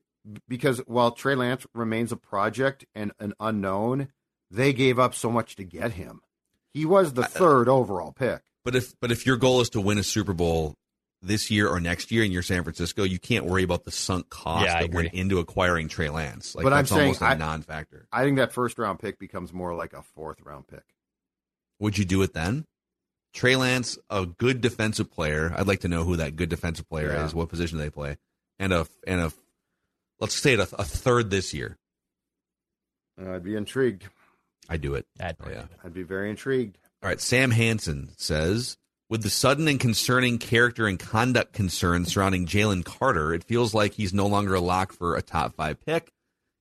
because 0.48 0.78
while 0.86 1.10
Trey 1.10 1.34
Lance 1.34 1.66
remains 1.74 2.12
a 2.12 2.16
project 2.16 2.86
and 2.94 3.12
an 3.18 3.34
unknown, 3.40 4.08
they 4.50 4.72
gave 4.72 4.98
up 4.98 5.14
so 5.14 5.30
much 5.30 5.56
to 5.56 5.64
get 5.64 5.92
him. 5.92 6.20
He 6.72 6.84
was 6.84 7.12
the 7.12 7.22
uh, 7.22 7.26
third 7.26 7.68
overall 7.68 8.12
pick. 8.12 8.42
But 8.64 8.74
if 8.76 8.98
but 9.00 9.10
if 9.12 9.26
your 9.26 9.36
goal 9.36 9.60
is 9.60 9.70
to 9.70 9.80
win 9.80 9.98
a 9.98 10.02
Super 10.02 10.32
Bowl 10.32 10.74
this 11.22 11.50
year 11.50 11.68
or 11.68 11.80
next 11.80 12.10
year, 12.10 12.22
and 12.22 12.32
you're 12.32 12.42
San 12.42 12.62
Francisco, 12.64 13.02
you 13.02 13.18
can't 13.18 13.44
worry 13.46 13.62
about 13.62 13.84
the 13.84 13.90
sunk 13.90 14.28
cost 14.30 14.66
Yeah, 14.66 14.76
I 14.78 14.82
that 14.82 14.92
went 14.94 15.14
into 15.14 15.38
acquiring 15.38 15.88
Trey 15.88 16.08
Lance. 16.10 16.54
Like 16.54 16.64
But 16.64 16.72
I'm 16.72 16.86
saying 16.86 17.00
almost 17.02 17.22
a 17.22 17.26
I- 17.26 17.34
non-factor. 17.34 18.06
I 18.12 18.22
think 18.24 18.36
that 18.36 18.52
first 18.52 18.78
round 18.78 18.98
pick 18.98 19.18
becomes 19.18 19.52
more 19.52 19.74
like 19.74 19.92
a 19.92 20.02
fourth 20.02 20.40
round 20.42 20.66
pick. 20.68 20.82
Would 21.80 21.98
you 21.98 22.04
do 22.04 22.22
it 22.22 22.32
then? 22.34 22.64
Trey 23.34 23.56
Lance, 23.56 23.98
a 24.10 24.26
good 24.26 24.60
defensive 24.60 25.10
player. 25.10 25.52
I'd 25.56 25.66
like 25.66 25.80
to 25.80 25.88
know 25.88 26.04
who 26.04 26.16
that 26.16 26.36
good 26.36 26.48
defensive 26.48 26.88
player 26.88 27.12
Yeah. 27.12 27.26
is, 27.26 27.34
what 27.34 27.48
position 27.48 27.78
they 27.78 27.90
play, 27.90 28.16
and 28.58 28.72
a 28.72 28.86
and 29.06 29.20
a 29.20 29.32
let's 30.20 30.34
say 30.36 30.52
it 30.54 30.60
a, 30.60 30.68
a 30.78 30.84
third 30.84 31.30
this 31.30 31.52
year. 31.52 31.76
Uh, 33.20 33.32
I'd 33.32 33.42
be 33.44 33.56
intrigued. 33.56 34.04
I'd 34.68 34.80
do 34.80 34.94
it. 34.94 35.06
I'd 35.20 35.36
Oh, 35.44 35.50
yeah. 35.50 35.64
I'd 35.84 35.92
be 35.94 36.02
very 36.04 36.30
intrigued. 36.30 36.78
All 37.04 37.10
right. 37.10 37.20
Sam 37.20 37.50
Hansen 37.50 38.08
says, 38.16 38.78
with 39.10 39.22
the 39.22 39.28
sudden 39.28 39.68
and 39.68 39.78
concerning 39.78 40.38
character 40.38 40.86
and 40.86 40.98
conduct 40.98 41.52
concerns 41.52 42.14
surrounding 42.14 42.46
Jalen 42.46 42.82
Carter, 42.82 43.34
it 43.34 43.44
feels 43.44 43.74
like 43.74 43.92
he's 43.92 44.14
no 44.14 44.26
longer 44.26 44.54
a 44.54 44.60
lock 44.60 44.94
for 44.94 45.14
a 45.14 45.20
top 45.20 45.54
five 45.54 45.84
pick. 45.84 46.10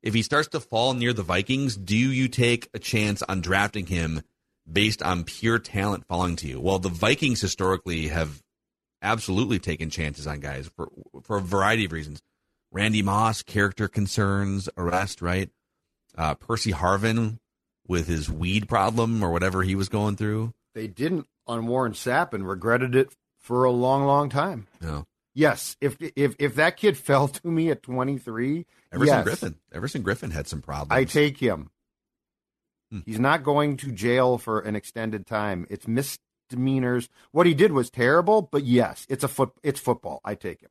If 0.02 0.14
he 0.14 0.22
starts 0.22 0.50
to 0.50 0.60
fall 0.60 0.96
near 0.96 1.14
the 1.14 1.24
Vikings, 1.24 1.78
do 1.78 1.96
you 1.96 2.28
take 2.28 2.68
a 2.74 2.80
chance 2.80 3.24
on 3.24 3.40
drafting 3.40 3.86
him 3.86 4.22
based 4.70 5.02
on 5.02 5.24
pure 5.24 5.60
talent 5.60 6.06
falling 6.10 6.36
to 6.36 6.48
you? 6.50 6.60
Well, 6.60 6.78
the 6.78 6.90
Vikings 6.90 7.40
historically 7.40 8.10
have 8.10 8.44
absolutely 9.02 9.60
taken 9.60 9.90
chances 9.90 10.28
on 10.28 10.42
guys 10.42 10.70
for 10.76 10.90
for 11.22 11.38
a 11.38 11.42
variety 11.42 11.86
of 11.86 11.94
reasons. 11.94 12.22
Randy 12.70 13.02
Moss, 13.02 13.44
character 13.44 13.88
concerns, 13.88 14.68
arrest, 14.76 15.22
right? 15.22 15.50
Uh, 16.18 16.36
Percy 16.36 16.74
Harvin 16.74 17.40
with 17.88 18.08
his 18.08 18.30
weed 18.30 18.68
problem 18.68 19.24
or 19.24 19.32
whatever 19.32 19.64
he 19.64 19.76
was 19.76 19.90
going 19.90 20.16
through. 20.16 20.54
They 20.74 20.88
didn't 20.88 21.28
on 21.48 21.68
Warren 21.68 21.94
Sapp 21.94 22.34
and 22.34 22.48
regretted 22.48 22.96
it 22.96 23.14
for 23.40 23.64
a 23.64 23.72
long, 23.72 24.06
long 24.06 24.30
time. 24.30 24.68
No. 24.82 25.06
Yes, 25.34 25.76
if 25.82 25.98
if 26.16 26.36
if 26.40 26.56
that 26.56 26.78
kid 26.78 26.98
fell 27.10 27.28
to 27.28 27.48
me 27.48 27.70
at 27.70 27.84
23, 27.84 28.66
Everson 28.92 29.18
yes, 29.18 29.28
Griffen. 29.28 29.56
Everson 29.72 30.04
Griffen 30.04 30.32
had 30.32 30.48
some 30.48 30.62
problems. 30.62 31.00
I 31.00 31.06
take 31.06 31.38
him. 31.38 31.72
Hmm. 32.92 33.00
He's 33.06 33.20
not 33.20 33.44
going 33.44 33.78
to 33.78 33.92
jail 33.92 34.38
for 34.38 34.60
an 34.60 34.76
extended 34.76 35.26
time. 35.26 35.66
It's 35.70 35.88
misdemeanors. 35.88 37.10
What 37.32 37.48
he 37.48 37.56
did 37.56 37.72
was 37.72 37.90
terrible, 37.90 38.44
but 38.44 38.64
yes, 38.64 39.08
it's 39.10 39.24
a 39.24 39.28
foot. 39.28 39.52
It's 39.64 39.80
football. 39.80 40.22
I 40.24 40.36
take 40.36 40.62
him. 40.62 40.70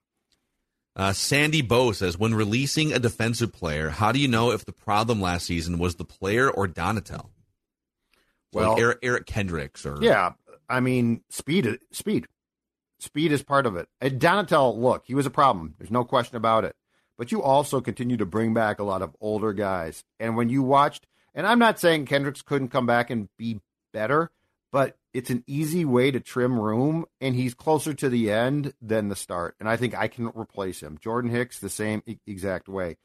Uh, 0.95 1.13
Sandy 1.13 1.63
Bowe 1.63 1.93
says, 1.93 2.19
when 2.19 2.35
releasing 2.35 2.93
a 2.93 2.99
defensive 2.99 3.53
player, 3.53 3.89
how 3.91 4.13
do 4.13 4.19
you 4.19 4.29
know 4.29 4.51
if 4.51 4.65
the 4.65 4.73
problem 4.73 5.21
last 5.21 5.47
season 5.47 5.79
was 5.79 5.97
the 5.97 6.05
player 6.05 6.51
or 6.51 6.69
Donatell? 6.69 7.29
So 8.53 8.59
like 8.59 8.67
Well- 8.67 8.79
Eric, 8.79 8.99
Eric 9.03 9.27
Kendricks 9.27 9.87
or 9.87 9.97
Yeah, 10.03 10.33
I 10.69 10.81
mean, 10.81 11.23
speed. 11.31 11.79
Speed. 11.93 12.27
Speed 12.99 13.33
is 13.33 13.43
part 13.43 13.67
of 13.67 13.75
it. 13.77 13.89
And 14.01 14.21
Donatell, 14.21 14.77
look, 14.79 15.05
he 15.07 15.15
was 15.15 15.27
a 15.27 15.31
problem. 15.31 15.75
There's 15.79 15.91
no 15.91 16.05
question 16.05 16.37
about 16.37 16.65
it. 16.65 16.77
But 17.19 17.33
you 17.33 17.43
also 17.43 17.81
continue 17.81 18.17
to 18.19 18.27
bring 18.27 18.53
back 18.55 18.79
a 18.79 18.85
lot 18.85 19.03
of 19.03 19.17
older 19.21 19.53
guys. 19.53 20.05
And 20.21 20.37
when 20.37 20.49
you 20.51 20.63
watched, 20.63 21.07
and 21.35 21.47
I'm 21.47 21.59
not 21.59 21.79
saying 21.79 22.07
Kendricks 22.07 22.43
couldn't 22.43 22.69
come 22.69 22.87
back 22.87 23.11
and 23.11 23.29
be 23.39 23.61
better, 23.93 24.31
but 24.71 24.97
it's 25.15 25.31
an 25.31 25.45
easy 25.47 25.85
way 25.85 26.11
to 26.11 26.21
trim 26.21 26.59
room, 26.59 27.05
and 27.21 27.35
he's 27.35 27.55
closer 27.55 27.93
to 27.95 28.09
the 28.09 28.31
end 28.31 28.73
than 28.81 29.09
the 29.09 29.17
start. 29.17 29.57
And 29.61 29.69
I 29.69 29.77
think 29.77 29.95
I 29.97 30.09
can 30.09 30.29
replace 30.29 30.81
him. 30.83 30.99
Jordan 30.99 31.31
Hicks, 31.31 31.59
the 31.59 31.69
same 31.69 32.03
exact 32.27 32.69
way. 32.69 32.97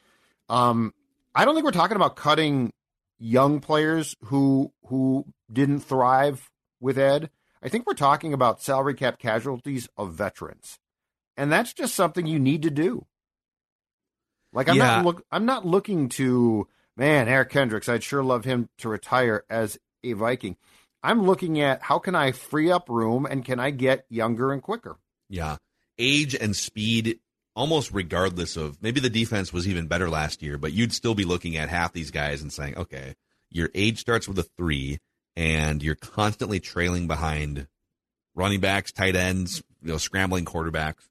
Um, 0.49 0.93
I 1.35 1.43
don't 1.45 1.53
think 1.53 1.65
we're 1.65 1.71
talking 1.71 1.97
about 1.97 2.15
cutting 2.15 2.71
young 3.19 3.59
players 3.59 4.15
who 4.25 4.71
who 4.87 5.25
didn't 5.51 5.79
thrive 5.81 6.49
with 6.79 6.97
Ed. 6.97 7.29
I 7.61 7.69
think 7.69 7.85
we're 7.87 7.93
talking 7.93 8.33
about 8.33 8.61
salary 8.61 8.93
cap 8.93 9.19
casualties 9.19 9.89
of 9.97 10.13
veterans, 10.13 10.79
and 11.35 11.51
that's 11.51 11.73
just 11.73 11.95
something 11.95 12.25
you 12.27 12.39
need 12.39 12.61
to 12.61 12.69
do. 12.69 13.05
Like 14.53 14.69
I'm 14.69 14.77
Yeah. 14.77 14.97
not 14.97 15.05
look, 15.05 15.25
I'm 15.31 15.45
not 15.45 15.65
looking 15.65 16.09
to 16.09 16.67
man 16.95 17.27
Eric 17.27 17.49
Kendricks. 17.49 17.89
I'd 17.89 18.03
sure 18.03 18.23
love 18.23 18.45
him 18.45 18.69
to 18.79 18.89
retire 18.89 19.43
as 19.49 19.77
a 20.03 20.13
Viking. 20.13 20.57
I'm 21.03 21.23
looking 21.23 21.61
at 21.61 21.81
how 21.81 21.99
can 21.99 22.15
I 22.15 22.31
free 22.31 22.71
up 22.71 22.89
room 22.89 23.25
and 23.25 23.45
can 23.45 23.59
I 23.59 23.71
get 23.71 24.05
younger 24.09 24.51
and 24.51 24.61
quicker. 24.61 24.97
Yeah. 25.29 25.57
Age 25.97 26.35
and 26.35 26.55
speed, 26.55 27.19
almost 27.55 27.91
regardless 27.91 28.57
of 28.57 28.81
maybe 28.81 28.99
the 28.99 29.09
defense 29.09 29.53
was 29.53 29.67
even 29.67 29.87
better 29.87 30.09
last 30.09 30.41
year, 30.41 30.57
but 30.57 30.73
you'd 30.73 30.93
still 30.93 31.15
be 31.15 31.25
looking 31.25 31.57
at 31.57 31.69
half 31.69 31.93
these 31.93 32.11
guys 32.11 32.41
and 32.41 32.51
saying, 32.51 32.77
okay, 32.77 33.15
your 33.49 33.69
age 33.73 33.99
starts 33.99 34.27
with 34.27 34.37
a 34.39 34.43
three 34.57 34.99
and 35.35 35.83
you're 35.83 35.95
constantly 35.95 36.59
trailing 36.59 37.07
behind 37.07 37.67
running 38.35 38.59
backs, 38.59 38.91
tight 38.91 39.15
ends, 39.15 39.63
you 39.81 39.91
know, 39.91 39.97
scrambling 39.97 40.45
quarterbacks. 40.45 41.07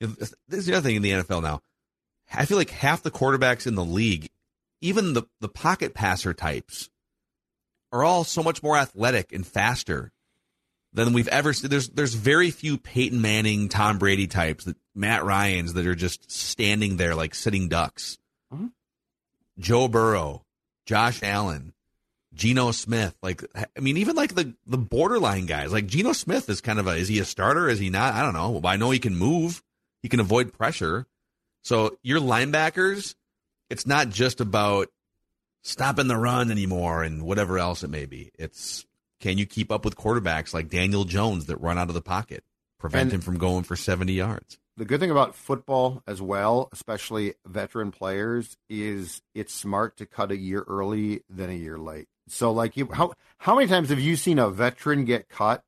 This 0.00 0.34
is 0.50 0.66
the 0.66 0.74
other 0.74 0.86
thing 0.86 0.96
in 0.96 1.02
the 1.02 1.10
NFL 1.10 1.42
now. 1.42 1.60
I 2.32 2.46
feel 2.46 2.56
like 2.56 2.70
half 2.70 3.02
the 3.02 3.10
quarterbacks 3.10 3.66
in 3.66 3.74
the 3.74 3.84
league, 3.84 4.30
even 4.80 5.12
the, 5.12 5.24
the 5.40 5.48
pocket 5.48 5.94
passer 5.94 6.34
types, 6.34 6.88
are 7.92 8.02
all 8.02 8.24
so 8.24 8.42
much 8.42 8.62
more 8.62 8.76
athletic 8.76 9.32
and 9.32 9.46
faster 9.46 10.12
than 10.92 11.12
we've 11.12 11.28
ever 11.28 11.52
seen. 11.52 11.70
There's 11.70 11.88
there's 11.90 12.14
very 12.14 12.50
few 12.50 12.78
Peyton 12.78 13.20
Manning, 13.20 13.68
Tom 13.68 13.98
Brady 13.98 14.26
types, 14.26 14.64
that 14.64 14.76
Matt 14.94 15.24
Ryan's 15.24 15.74
that 15.74 15.86
are 15.86 15.94
just 15.94 16.30
standing 16.30 16.96
there 16.96 17.14
like 17.14 17.34
sitting 17.34 17.68
ducks. 17.68 18.18
Mhm. 18.52 18.72
Joe 19.58 19.88
Burrow, 19.88 20.44
Josh 20.86 21.22
Allen, 21.22 21.72
Geno 22.34 22.70
Smith. 22.72 23.16
Like 23.22 23.44
I 23.54 23.80
mean, 23.80 23.96
even 23.98 24.16
like 24.16 24.34
the 24.34 24.54
the 24.66 24.78
borderline 24.78 25.46
guys. 25.46 25.72
Like 25.72 25.86
Geno 25.86 26.12
Smith 26.12 26.48
is 26.48 26.60
kind 26.60 26.78
of 26.78 26.86
a 26.86 26.92
is 26.92 27.08
he 27.08 27.18
a 27.18 27.24
starter? 27.24 27.68
Is 27.68 27.78
he 27.78 27.90
not? 27.90 28.14
I 28.14 28.22
don't 28.22 28.34
know. 28.34 28.60
But 28.60 28.68
I 28.68 28.76
know 28.76 28.90
he 28.90 28.98
can 28.98 29.16
move. 29.16 29.62
He 30.02 30.08
can 30.08 30.20
avoid 30.20 30.52
pressure. 30.52 31.06
So 31.62 31.96
your 32.02 32.20
linebackers, 32.20 33.14
it's 33.70 33.86
not 33.86 34.08
just 34.08 34.40
about 34.40 34.88
stopping 35.62 36.08
the 36.08 36.16
run 36.16 36.50
anymore 36.50 37.02
and 37.02 37.22
whatever 37.22 37.58
else 37.58 37.82
it 37.82 37.90
may 37.90 38.06
be. 38.06 38.30
It's 38.38 38.84
can 39.20 39.38
you 39.38 39.46
keep 39.46 39.70
up 39.70 39.84
with 39.84 39.96
quarterbacks 39.96 40.52
like 40.52 40.68
Daniel 40.68 41.04
Jones 41.04 41.46
that 41.46 41.56
run 41.60 41.78
out 41.78 41.88
of 41.88 41.94
the 41.94 42.02
pocket, 42.02 42.44
prevent 42.78 43.04
And- 43.04 43.14
him 43.14 43.20
from 43.20 43.38
going 43.38 43.62
for 43.64 43.76
70 43.76 44.12
yards? 44.12 44.58
the 44.78 44.86
good 44.86 45.00
thing 45.00 45.10
about 45.10 45.34
football 45.34 46.02
as 46.06 46.22
well, 46.22 46.70
especially 46.72 47.34
veteran 47.46 47.90
players, 47.92 48.56
is 48.70 49.20
it's 49.34 49.52
smart 49.52 49.98
to 49.98 50.06
cut 50.06 50.30
a 50.32 50.36
year 50.36 50.64
early 50.66 51.22
than 51.28 51.50
a 51.50 51.54
year 51.54 51.76
late. 51.78 52.08
So, 52.26 52.50
like, 52.52 52.74
you, 52.78 52.88
how 52.90 53.12
how 53.36 53.54
many 53.54 53.66
times 53.68 53.90
have 53.90 54.00
you 54.00 54.16
seen 54.16 54.38
a 54.38 54.48
veteran 54.48 55.04
get 55.04 55.28
cut, 55.28 55.62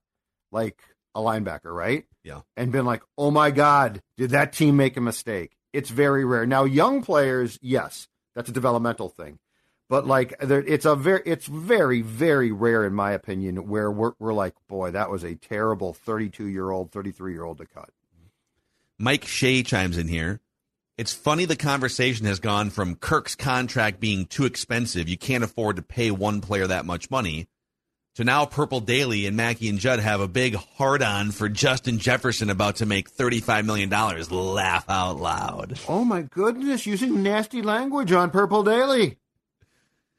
like 0.50 0.80
a 1.14 1.20
linebacker, 1.20 1.72
right? 1.74 2.06
Yeah. 2.24 2.40
and 2.56 2.72
been 2.72 2.86
like, 2.86 3.02
"Oh 3.18 3.30
my 3.30 3.50
God, 3.50 4.00
did 4.16 4.30
that 4.30 4.54
team 4.54 4.76
make 4.78 4.96
a 4.96 5.02
mistake?" 5.02 5.52
It's 5.74 5.90
very 5.90 6.24
rare. 6.24 6.46
Now, 6.46 6.64
young 6.64 7.02
players, 7.02 7.58
yes, 7.60 8.08
that's 8.34 8.48
a 8.48 8.52
developmental 8.52 9.10
thing, 9.10 9.38
but 9.88 10.06
like, 10.06 10.38
there, 10.40 10.62
it's 10.62 10.86
a 10.86 10.96
very, 10.96 11.22
it's 11.26 11.46
very, 11.46 12.00
very 12.02 12.50
rare, 12.52 12.86
in 12.86 12.94
my 12.94 13.12
opinion, 13.12 13.68
where 13.68 13.90
we're 13.90 14.12
we're 14.18 14.32
like, 14.32 14.54
"Boy, 14.68 14.90
that 14.92 15.10
was 15.10 15.24
a 15.24 15.34
terrible 15.34 15.92
thirty-two 15.92 16.46
year 16.46 16.70
old, 16.70 16.90
thirty-three 16.90 17.32
year 17.32 17.44
old 17.44 17.58
to 17.58 17.66
cut." 17.66 17.90
Mike 18.98 19.24
Shea 19.24 19.62
chimes 19.62 19.98
in 19.98 20.08
here. 20.08 20.40
It's 20.96 21.12
funny 21.12 21.44
the 21.44 21.56
conversation 21.56 22.26
has 22.26 22.38
gone 22.38 22.70
from 22.70 22.94
Kirk's 22.94 23.34
contract 23.34 23.98
being 23.98 24.26
too 24.26 24.44
expensive, 24.44 25.08
you 25.08 25.18
can't 25.18 25.42
afford 25.42 25.76
to 25.76 25.82
pay 25.82 26.12
one 26.12 26.40
player 26.40 26.68
that 26.68 26.86
much 26.86 27.10
money, 27.10 27.48
to 28.14 28.22
now 28.22 28.46
Purple 28.46 28.78
Daily 28.78 29.26
and 29.26 29.36
Mackey 29.36 29.68
and 29.68 29.80
Judd 29.80 29.98
have 29.98 30.20
a 30.20 30.28
big 30.28 30.54
hard 30.54 31.02
on 31.02 31.32
for 31.32 31.48
Justin 31.48 31.98
Jefferson 31.98 32.48
about 32.48 32.76
to 32.76 32.86
make 32.86 33.10
$35 33.10 33.64
million. 33.64 33.90
Laugh 33.90 34.84
out 34.88 35.16
loud. 35.16 35.80
Oh 35.88 36.04
my 36.04 36.22
goodness, 36.22 36.86
using 36.86 37.24
nasty 37.24 37.60
language 37.60 38.12
on 38.12 38.30
Purple 38.30 38.62
Daily. 38.62 39.18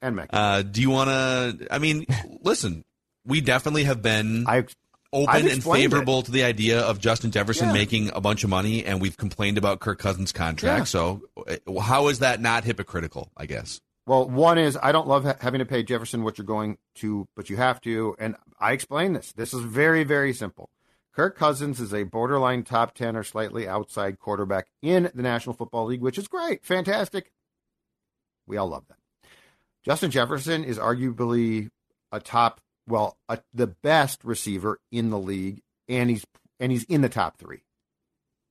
And 0.01 0.15
Mac. 0.15 0.29
Uh, 0.31 0.61
do 0.61 0.81
you 0.81 0.89
want 0.89 1.09
to? 1.09 1.67
I 1.71 1.79
mean, 1.79 2.05
listen, 2.41 2.83
we 3.25 3.41
definitely 3.41 3.85
have 3.85 4.01
been 4.01 4.45
I 4.47 4.65
open 5.13 5.35
and 5.35 5.47
explained 5.47 5.85
it. 5.85 5.89
favorable 5.89 6.21
to 6.23 6.31
the 6.31 6.43
idea 6.43 6.81
of 6.81 6.99
Justin 6.99 7.31
Jefferson 7.31 7.67
Yeah. 7.69 7.73
making 7.73 8.09
a 8.13 8.21
bunch 8.21 8.43
of 8.43 8.49
money, 8.49 8.85
and 8.85 9.01
we've 9.01 9.17
complained 9.17 9.57
about 9.57 9.79
Kirk 9.79 9.99
Cousins' 9.99 10.31
contract. 10.31 10.79
Yeah. 10.81 10.83
So, 10.85 11.21
uh, 11.47 11.79
how 11.81 12.07
is 12.09 12.19
that 12.19 12.41
not 12.41 12.63
hypocritical? 12.65 13.31
I 13.37 13.45
guess. 13.45 13.79
Well, 14.07 14.29
one 14.29 14.57
is 14.59 14.77
I 14.83 14.91
don't 14.91 15.07
love 15.07 15.23
ha- 15.23 15.37
having 15.39 15.59
to 15.59 15.65
pay 15.65 15.81
Jefferson 15.81 16.23
what 16.23 16.37
you're 16.37 16.45
going 16.45 16.77
to, 16.95 17.27
but 17.35 17.49
you 17.49 17.57
have 17.57 17.81
to. 17.81 18.15
And 18.19 18.35
I 18.59 18.73
explain 18.73 19.13
this. 19.13 19.31
This 19.31 19.53
is 19.53 19.61
very, 19.61 20.03
very 20.03 20.31
simple. 20.33 20.69
Kirk 21.15 21.37
Cousins 21.37 21.79
is 21.79 21.93
a 21.93 22.03
borderline 22.03 22.63
top 22.63 22.93
10 22.93 23.15
or 23.15 23.23
slightly 23.23 23.67
outside 23.67 24.19
quarterback 24.19 24.67
in 24.81 25.09
the 25.15 25.23
National 25.23 25.55
Football 25.55 25.85
League, 25.85 26.01
which 26.01 26.17
is 26.17 26.27
great. 26.27 26.63
Fantastic. 26.65 27.31
We 28.45 28.57
all 28.57 28.67
love 28.67 28.83
that. 28.89 28.97
Justin 29.85 30.11
Jefferson 30.11 30.63
is 30.63 30.77
arguably 30.77 31.69
a 32.11 32.19
top, 32.19 32.59
well, 32.87 33.17
a, 33.29 33.39
the 33.53 33.67
best 33.67 34.23
receiver 34.23 34.79
in 34.91 35.09
the 35.09 35.19
league, 35.19 35.61
and 35.87 36.09
he's 36.09 36.25
and 36.59 36.71
he's 36.71 36.83
in 36.85 37.01
the 37.01 37.09
top 37.09 37.37
three. 37.37 37.61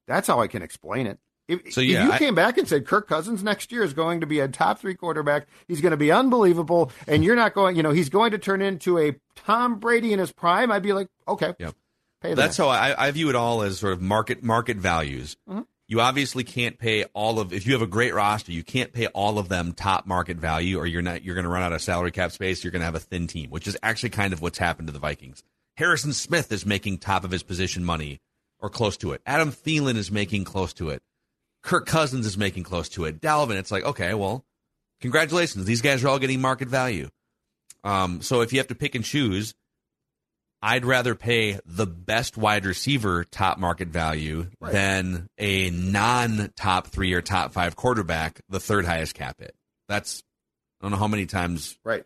That's 0.07 0.27
how 0.29 0.41
I 0.41 0.47
can 0.49 0.63
explain 0.63 1.07
it. 1.07 1.19
If, 1.49 1.73
So, 1.75 1.81
if 1.83 1.89
you 1.89 2.13
I- 2.13 2.19
came 2.19 2.35
back 2.35 2.57
and 2.59 2.67
said 2.69 2.87
Kirk 2.87 3.09
Cousins 3.09 3.43
next 3.43 3.71
year 3.73 3.83
is 3.83 3.93
going 3.93 4.21
to 4.21 4.27
be 4.27 4.41
a 4.41 4.49
top 4.49 4.79
three 4.79 4.95
quarterback, 4.95 5.47
he's 5.69 5.81
going 5.81 5.91
to 5.91 5.97
be 5.97 6.11
unbelievable, 6.13 6.91
and 7.07 7.23
you're 7.25 7.37
not 7.37 7.53
going, 7.55 7.77
you 7.77 7.83
know, 7.83 7.91
he's 7.93 8.09
going 8.09 8.31
to 8.31 8.39
turn 8.39 8.63
into 8.63 8.99
a 8.99 9.15
Tom 9.37 9.79
Brady 9.79 10.13
in 10.13 10.19
his 10.19 10.33
prime, 10.33 10.71
I'd 10.73 10.83
be 10.83 10.93
like, 10.93 11.09
okay, 11.29 11.55
Yep. 11.59 11.75
That's 12.23 12.57
how 12.57 12.69
I, 12.69 13.09
I 13.09 13.11
view 13.11 13.29
it 13.29 13.35
all 13.35 13.61
as 13.61 13.79
sort 13.81 13.93
of 13.93 14.01
market 14.01 14.43
market 14.43 14.79
values. 14.79 15.37
Mm-hmm. 15.47 15.61
You 15.87 16.01
obviously 16.01 16.45
can't 16.45 16.79
pay 16.79 17.05
all 17.13 17.39
of 17.39 17.53
if 17.53 17.67
you 17.67 17.75
have 17.75 17.83
a 17.83 17.87
great 17.87 18.15
roster, 18.15 18.53
you 18.53 18.65
can't 18.65 18.93
pay 18.93 19.07
all 19.09 19.39
of 19.39 19.49
them 19.49 19.73
top 19.73 20.07
market 20.07 20.39
value, 20.39 20.79
or 20.79 20.87
you're 20.87 21.03
not 21.03 21.23
you're 21.23 21.35
going 21.35 21.45
to 21.45 21.51
run 21.51 21.63
out 21.63 21.73
of 21.73 21.83
salary 21.83 22.11
cap 22.11 22.33
space. 22.33 22.65
You're 22.65 22.71
going 22.71 22.81
to 22.81 22.87
have 22.87 22.95
a 22.95 23.01
thin 23.01 23.27
team, 23.27 23.51
which 23.51 23.67
is 23.67 23.77
actually 23.83 24.11
kind 24.11 24.33
of 24.33 24.41
what's 24.41 24.59
happened 24.59 24.89
to 24.89 24.93
the 24.93 24.99
Vikings. 24.99 25.43
Harrison 25.77 26.13
Smith 26.13 26.51
is 26.53 26.65
making 26.65 26.99
top 26.99 27.25
of 27.25 27.31
his 27.31 27.43
position 27.43 27.85
money 27.85 28.21
or 28.61 28.71
close 28.71 28.97
to 28.99 29.13
it. 29.13 29.21
Adam 29.27 29.53
Thielen 29.53 29.97
is 29.97 30.11
making 30.11 30.45
close 30.45 30.73
to 30.75 30.89
it. 30.89 31.03
Kirk 31.63 31.87
Cousins 31.87 32.25
is 32.27 32.39
making 32.39 32.63
close 32.63 32.89
to 32.91 33.05
it. 33.05 33.21
Dalvin, 33.21 33.57
it's 33.57 33.71
like 33.71 33.85
okay, 33.85 34.15
well, 34.15 34.45
congratulations, 35.03 35.67
these 35.67 35.83
guys 35.83 36.03
are 36.03 36.09
all 36.09 36.19
getting 36.19 36.41
market 36.41 36.69
value. 36.69 37.11
Um, 37.83 38.23
so 38.23 38.41
if 38.41 38.53
you 38.53 38.59
have 38.59 38.69
to 38.69 38.75
pick 38.75 38.95
and 38.95 39.05
choose, 39.05 39.55
I'd 40.65 40.87
rather 40.87 41.15
pay 41.15 41.59
the 41.67 41.87
best 41.87 42.39
wide 42.39 42.65
receiver 42.65 43.25
top 43.25 43.59
market 43.59 43.89
value 43.89 44.47
than 44.63 45.29
a 45.37 45.69
non 45.69 46.53
top 46.57 46.87
three 46.87 47.13
or 47.13 47.21
top 47.21 47.53
five 47.53 47.77
quarterback, 47.77 48.41
the 48.49 48.59
third 48.59 48.87
highest 48.87 49.15
cap 49.15 49.41
hit. 49.41 49.55
That's 49.89 50.23
I 50.81 50.87
don't 50.87 50.93
know 50.93 50.97
how 50.97 51.07
many 51.07 51.27
times 51.27 51.77
right. 51.85 52.05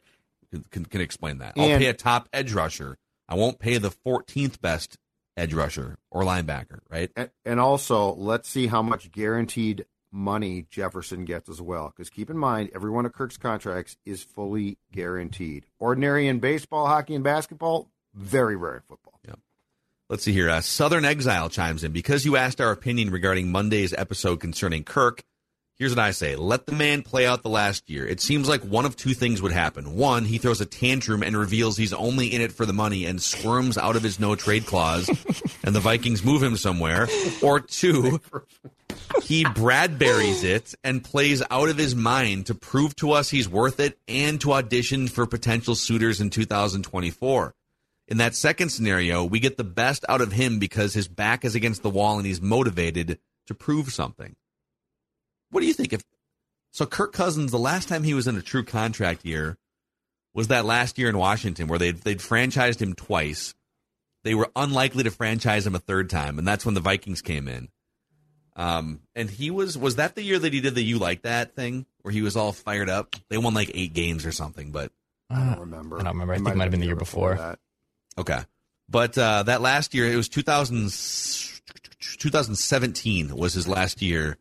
can, 0.50 0.64
can, 0.72 0.84
can 0.86 1.00
explain 1.00 1.38
that. 1.38 1.52
I'll 1.56 1.78
pay 1.78 1.86
a 1.86 1.94
top 1.94 2.28
edge 2.32 2.52
rusher. 2.52 2.96
I 3.28 3.36
won't 3.36 3.60
pay 3.60 3.78
the 3.78 3.90
14th 3.90 4.60
best 4.60 4.96
edge 5.36 5.54
rusher 5.54 5.96
or 6.10 6.24
linebacker, 6.24 6.80
right? 6.90 7.12
And, 7.14 7.30
and 7.44 7.60
also, 7.60 8.12
let's 8.14 8.48
see 8.48 8.66
how 8.66 8.82
much 8.82 9.12
guaranteed 9.12 9.84
money 10.10 10.66
Jefferson 10.68 11.24
gets 11.24 11.48
as 11.48 11.62
well. 11.62 11.92
Because 11.94 12.10
keep 12.10 12.28
in 12.28 12.36
mind, 12.36 12.70
every 12.74 12.90
one 12.90 13.06
of 13.06 13.12
Kirk's 13.12 13.36
contracts 13.36 13.96
is 14.04 14.24
fully 14.24 14.78
guaranteed. 14.90 15.66
Ordinary 15.78 16.26
in 16.26 16.40
baseball, 16.40 16.86
hockey, 16.86 17.14
and 17.14 17.22
basketball, 17.22 17.88
very 18.14 18.56
rare 18.56 18.76
in 18.76 18.82
football. 18.82 19.08
Let's 20.10 20.24
see 20.24 20.32
here. 20.32 20.48
Uh, 20.48 20.62
Southern 20.62 21.04
Exile 21.04 21.50
chimes 21.50 21.84
in. 21.84 21.92
Because 21.92 22.24
you 22.24 22.38
asked 22.38 22.62
our 22.62 22.70
opinion 22.70 23.10
regarding 23.10 23.52
Monday's 23.52 23.92
episode 23.92 24.40
concerning 24.40 24.82
Kirk, 24.82 25.22
here's 25.76 25.94
what 25.94 25.98
I 25.98 26.12
say. 26.12 26.34
Let 26.34 26.64
the 26.64 26.72
man 26.72 27.02
play 27.02 27.26
out 27.26 27.42
the 27.42 27.50
last 27.50 27.90
year. 27.90 28.06
It 28.06 28.22
seems 28.22 28.48
like 28.48 28.62
one 28.62 28.86
of 28.86 28.96
two 28.96 29.12
things 29.12 29.42
would 29.42 29.52
happen. 29.52 29.96
One, 29.96 30.24
he 30.24 30.38
throws 30.38 30.62
a 30.62 30.66
tantrum 30.66 31.22
and 31.22 31.36
reveals 31.36 31.76
he's 31.76 31.92
only 31.92 32.28
in 32.28 32.40
it 32.40 32.52
for 32.52 32.64
the 32.64 32.72
money 32.72 33.04
and 33.04 33.20
squirms 33.20 33.76
out 33.76 33.96
of 33.96 34.02
his 34.02 34.18
no 34.18 34.34
trade 34.34 34.64
clause, 34.64 35.08
and 35.62 35.74
the 35.74 35.80
Vikings 35.80 36.24
move 36.24 36.42
him 36.42 36.56
somewhere. 36.56 37.06
Or 37.42 37.60
two, 37.60 38.18
he 39.22 39.44
Bradbury's 39.44 40.42
it 40.42 40.74
and 40.82 41.04
plays 41.04 41.42
out 41.50 41.68
of 41.68 41.76
his 41.76 41.94
mind 41.94 42.46
to 42.46 42.54
prove 42.54 42.96
to 42.96 43.12
us 43.12 43.28
he's 43.28 43.46
worth 43.46 43.78
it 43.78 43.98
and 44.08 44.40
to 44.40 44.54
audition 44.54 45.06
for 45.06 45.26
potential 45.26 45.74
suitors 45.74 46.22
in 46.22 46.30
2024. 46.30 47.54
In 48.08 48.16
that 48.16 48.34
second 48.34 48.70
scenario, 48.70 49.22
we 49.22 49.38
get 49.38 49.58
the 49.58 49.64
best 49.64 50.04
out 50.08 50.22
of 50.22 50.32
him 50.32 50.58
because 50.58 50.94
his 50.94 51.08
back 51.08 51.44
is 51.44 51.54
against 51.54 51.82
the 51.82 51.90
wall 51.90 52.16
and 52.16 52.26
he's 52.26 52.40
motivated 52.40 53.18
to 53.46 53.54
prove 53.54 53.92
something. 53.92 54.34
What 55.50 55.60
do 55.60 55.66
you 55.66 55.74
think 55.74 55.92
if 55.92 56.02
so 56.70 56.86
Kirk 56.86 57.12
Cousins 57.12 57.50
the 57.50 57.58
last 57.58 57.88
time 57.88 58.02
he 58.02 58.14
was 58.14 58.26
in 58.26 58.36
a 58.36 58.42
true 58.42 58.64
contract 58.64 59.24
year 59.24 59.58
was 60.34 60.48
that 60.48 60.64
last 60.64 60.98
year 60.98 61.08
in 61.08 61.18
Washington 61.18 61.68
where 61.68 61.78
they'd 61.78 61.98
they'd 61.98 62.18
franchised 62.18 62.80
him 62.80 62.94
twice. 62.94 63.54
They 64.24 64.34
were 64.34 64.50
unlikely 64.56 65.04
to 65.04 65.10
franchise 65.10 65.66
him 65.66 65.74
a 65.74 65.78
third 65.78 66.10
time, 66.10 66.38
and 66.38 66.46
that's 66.46 66.64
when 66.64 66.74
the 66.74 66.80
Vikings 66.80 67.22
came 67.22 67.48
in. 67.48 67.68
Um, 68.56 69.00
and 69.14 69.30
he 69.30 69.50
was 69.50 69.78
was 69.78 69.96
that 69.96 70.14
the 70.14 70.22
year 70.22 70.38
that 70.38 70.52
he 70.52 70.60
did 70.60 70.74
the 70.74 70.82
you 70.82 70.98
like 70.98 71.22
that 71.22 71.54
thing 71.54 71.86
where 72.02 72.12
he 72.12 72.22
was 72.22 72.36
all 72.36 72.52
fired 72.52 72.90
up? 72.90 73.16
They 73.30 73.38
won 73.38 73.54
like 73.54 73.70
eight 73.74 73.94
games 73.94 74.26
or 74.26 74.32
something, 74.32 74.70
but 74.72 74.92
I 75.30 75.44
don't 75.44 75.60
remember. 75.60 76.00
I 76.00 76.04
don't 76.04 76.14
remember. 76.14 76.32
I 76.32 76.36
think 76.36 76.48
it 76.48 76.56
might 76.56 76.64
have 76.64 76.70
been 76.72 76.80
the 76.80 76.86
year 76.86 76.96
before. 76.96 77.36
that. 77.36 77.58
Okay. 78.18 78.40
But 78.88 79.16
uh, 79.16 79.44
that 79.44 79.60
last 79.60 79.94
year, 79.94 80.10
it 80.10 80.16
was 80.16 80.28
2000, 80.28 80.90
2017 82.18 83.36
was 83.36 83.54
his 83.54 83.68
last 83.68 84.02
year 84.02 84.36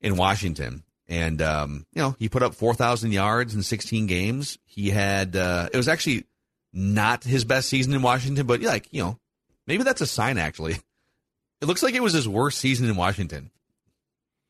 in 0.00 0.16
Washington. 0.16 0.82
And, 1.06 1.40
um, 1.42 1.86
you 1.92 2.02
know, 2.02 2.16
he 2.18 2.28
put 2.28 2.42
up 2.42 2.54
4,000 2.54 3.12
yards 3.12 3.54
in 3.54 3.62
16 3.62 4.06
games. 4.06 4.58
He 4.64 4.90
had, 4.90 5.36
uh, 5.36 5.68
it 5.72 5.76
was 5.76 5.88
actually 5.88 6.24
not 6.72 7.24
his 7.24 7.44
best 7.44 7.68
season 7.68 7.92
in 7.94 8.02
Washington, 8.02 8.46
but 8.46 8.60
like, 8.62 8.88
you 8.90 9.02
know, 9.02 9.18
maybe 9.66 9.84
that's 9.84 10.00
a 10.00 10.06
sign 10.06 10.38
actually. 10.38 10.76
It 11.60 11.66
looks 11.66 11.82
like 11.82 11.94
it 11.94 12.02
was 12.02 12.12
his 12.12 12.28
worst 12.28 12.58
season 12.58 12.90
in 12.90 12.96
Washington 12.96 13.50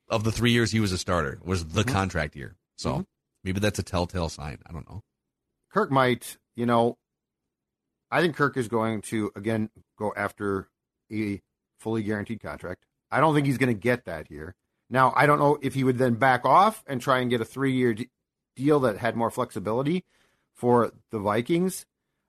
of 0.08 0.24
the 0.24 0.32
three 0.32 0.50
years 0.50 0.72
he 0.72 0.80
was 0.80 0.90
a 0.90 0.98
starter, 0.98 1.38
was 1.44 1.64
the 1.64 1.84
contract 1.84 2.34
year. 2.34 2.56
So 2.76 3.06
maybe 3.44 3.60
that's 3.60 3.78
a 3.78 3.84
telltale 3.84 4.28
sign. 4.28 4.58
I 4.66 4.72
don't 4.72 4.88
know. 4.88 5.02
Kirk 5.70 5.92
might, 5.92 6.38
you 6.56 6.66
know, 6.66 6.98
I 8.10 8.20
think 8.20 8.36
Kirk 8.36 8.56
is 8.56 8.68
going 8.68 9.02
to 9.02 9.32
again 9.34 9.70
go 9.98 10.12
after 10.16 10.68
a 11.12 11.40
fully 11.78 12.02
guaranteed 12.02 12.40
contract. 12.40 12.84
I 13.10 13.20
don't 13.20 13.34
think 13.34 13.46
he's 13.46 13.58
going 13.58 13.74
to 13.74 13.80
get 13.80 14.06
that 14.06 14.28
here. 14.28 14.54
Now, 14.90 15.12
I 15.16 15.26
don't 15.26 15.38
know 15.38 15.58
if 15.62 15.74
he 15.74 15.84
would 15.84 15.98
then 15.98 16.14
back 16.14 16.44
off 16.44 16.82
and 16.86 17.00
try 17.00 17.20
and 17.20 17.30
get 17.30 17.40
a 17.40 17.44
three-year 17.44 17.94
d- 17.94 18.10
deal 18.56 18.80
that 18.80 18.98
had 18.98 19.16
more 19.16 19.30
flexibility 19.30 20.04
for 20.54 20.92
the 21.10 21.18
Vikings. 21.18 21.86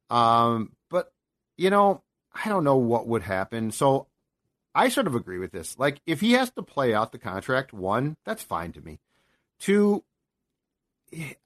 Um, 0.09 0.71
but 0.89 1.11
you 1.57 1.69
know, 1.69 2.01
I 2.33 2.49
don't 2.49 2.63
know 2.63 2.77
what 2.77 3.07
would 3.07 3.23
happen. 3.23 3.71
So 3.71 4.07
I 4.73 4.89
sort 4.89 5.07
of 5.07 5.15
agree 5.15 5.39
with 5.39 5.51
this. 5.51 5.79
Like, 5.79 6.01
if 6.05 6.19
he 6.19 6.33
has 6.33 6.51
to 6.51 6.61
play 6.61 6.93
out 6.93 7.11
the 7.11 7.17
contract, 7.17 7.71
one, 7.71 8.17
that's 8.25 8.43
fine 8.43 8.73
to 8.73 8.81
me. 8.81 8.99
Two, 9.59 10.03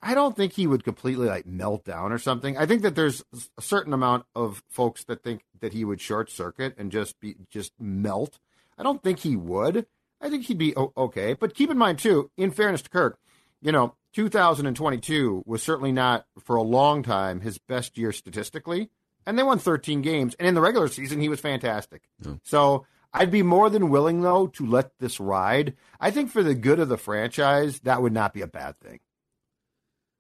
I 0.02 0.14
don't 0.14 0.36
think 0.36 0.54
he 0.54 0.68
would 0.68 0.84
completely 0.84 1.28
like 1.28 1.46
melt 1.46 1.86
down 1.86 2.12
or 2.12 2.18
something. 2.18 2.58
I 2.58 2.66
think 2.66 2.82
that 2.82 2.96
there's 2.96 3.24
a 3.58 3.62
certain 3.62 3.94
amount 3.94 4.26
of 4.36 4.64
folks 4.70 5.04
that 5.06 5.24
think 5.24 5.44
that 5.60 5.74
he 5.74 5.86
would 5.86 6.02
short 6.02 6.32
circuit 6.32 6.76
and 6.78 6.92
just 6.92 7.20
be 7.20 7.36
just 7.50 7.74
melt. 7.80 8.40
I 8.78 8.84
don't 8.84 9.04
think 9.04 9.20
he 9.20 9.36
would. 9.36 9.86
I 10.22 10.30
think 10.30 10.46
he'd 10.46 10.58
be 10.58 10.76
okay. 10.76 11.34
But 11.34 11.56
keep 11.56 11.70
in 11.70 11.78
mind 11.78 12.00
too, 12.00 12.32
in 12.38 12.52
fairness 12.52 12.82
to 12.84 12.90
Kirk, 12.90 13.20
you 13.62 13.72
know, 13.72 13.96
2022 14.14 15.44
was 15.46 15.62
certainly 15.62 15.92
not 15.92 16.26
for 16.44 16.56
a 16.56 16.64
long 16.64 17.04
time 17.04 17.42
his 17.42 17.58
best 17.58 17.98
year 17.98 18.12
statistically, 18.12 18.90
and 19.26 19.38
they 19.38 19.44
won 19.44 19.60
13 19.60 20.02
games. 20.02 20.36
And 20.40 20.48
in 20.48 20.56
the 20.56 20.62
regular 20.62 20.88
season, 20.88 21.22
he 21.22 21.30
was 21.30 21.40
fantastic. 21.40 22.04
So 22.44 22.86
I'd 23.14 23.32
be 23.32 23.44
more 23.44 23.70
than 23.70 23.90
willing 23.90 24.22
though 24.22 24.48
to 24.48 24.66
let 24.66 24.98
this 25.00 25.20
ride. 25.20 25.76
I 26.00 26.12
think 26.12 26.32
for 26.32 26.44
the 26.44 26.56
good 26.56 26.80
of 26.80 26.90
the 26.90 26.98
franchise, 26.98 27.82
that 27.82 28.02
would 28.02 28.14
not 28.14 28.34
be 28.34 28.42
a 28.42 28.48
bad 28.48 28.80
thing. 28.80 29.00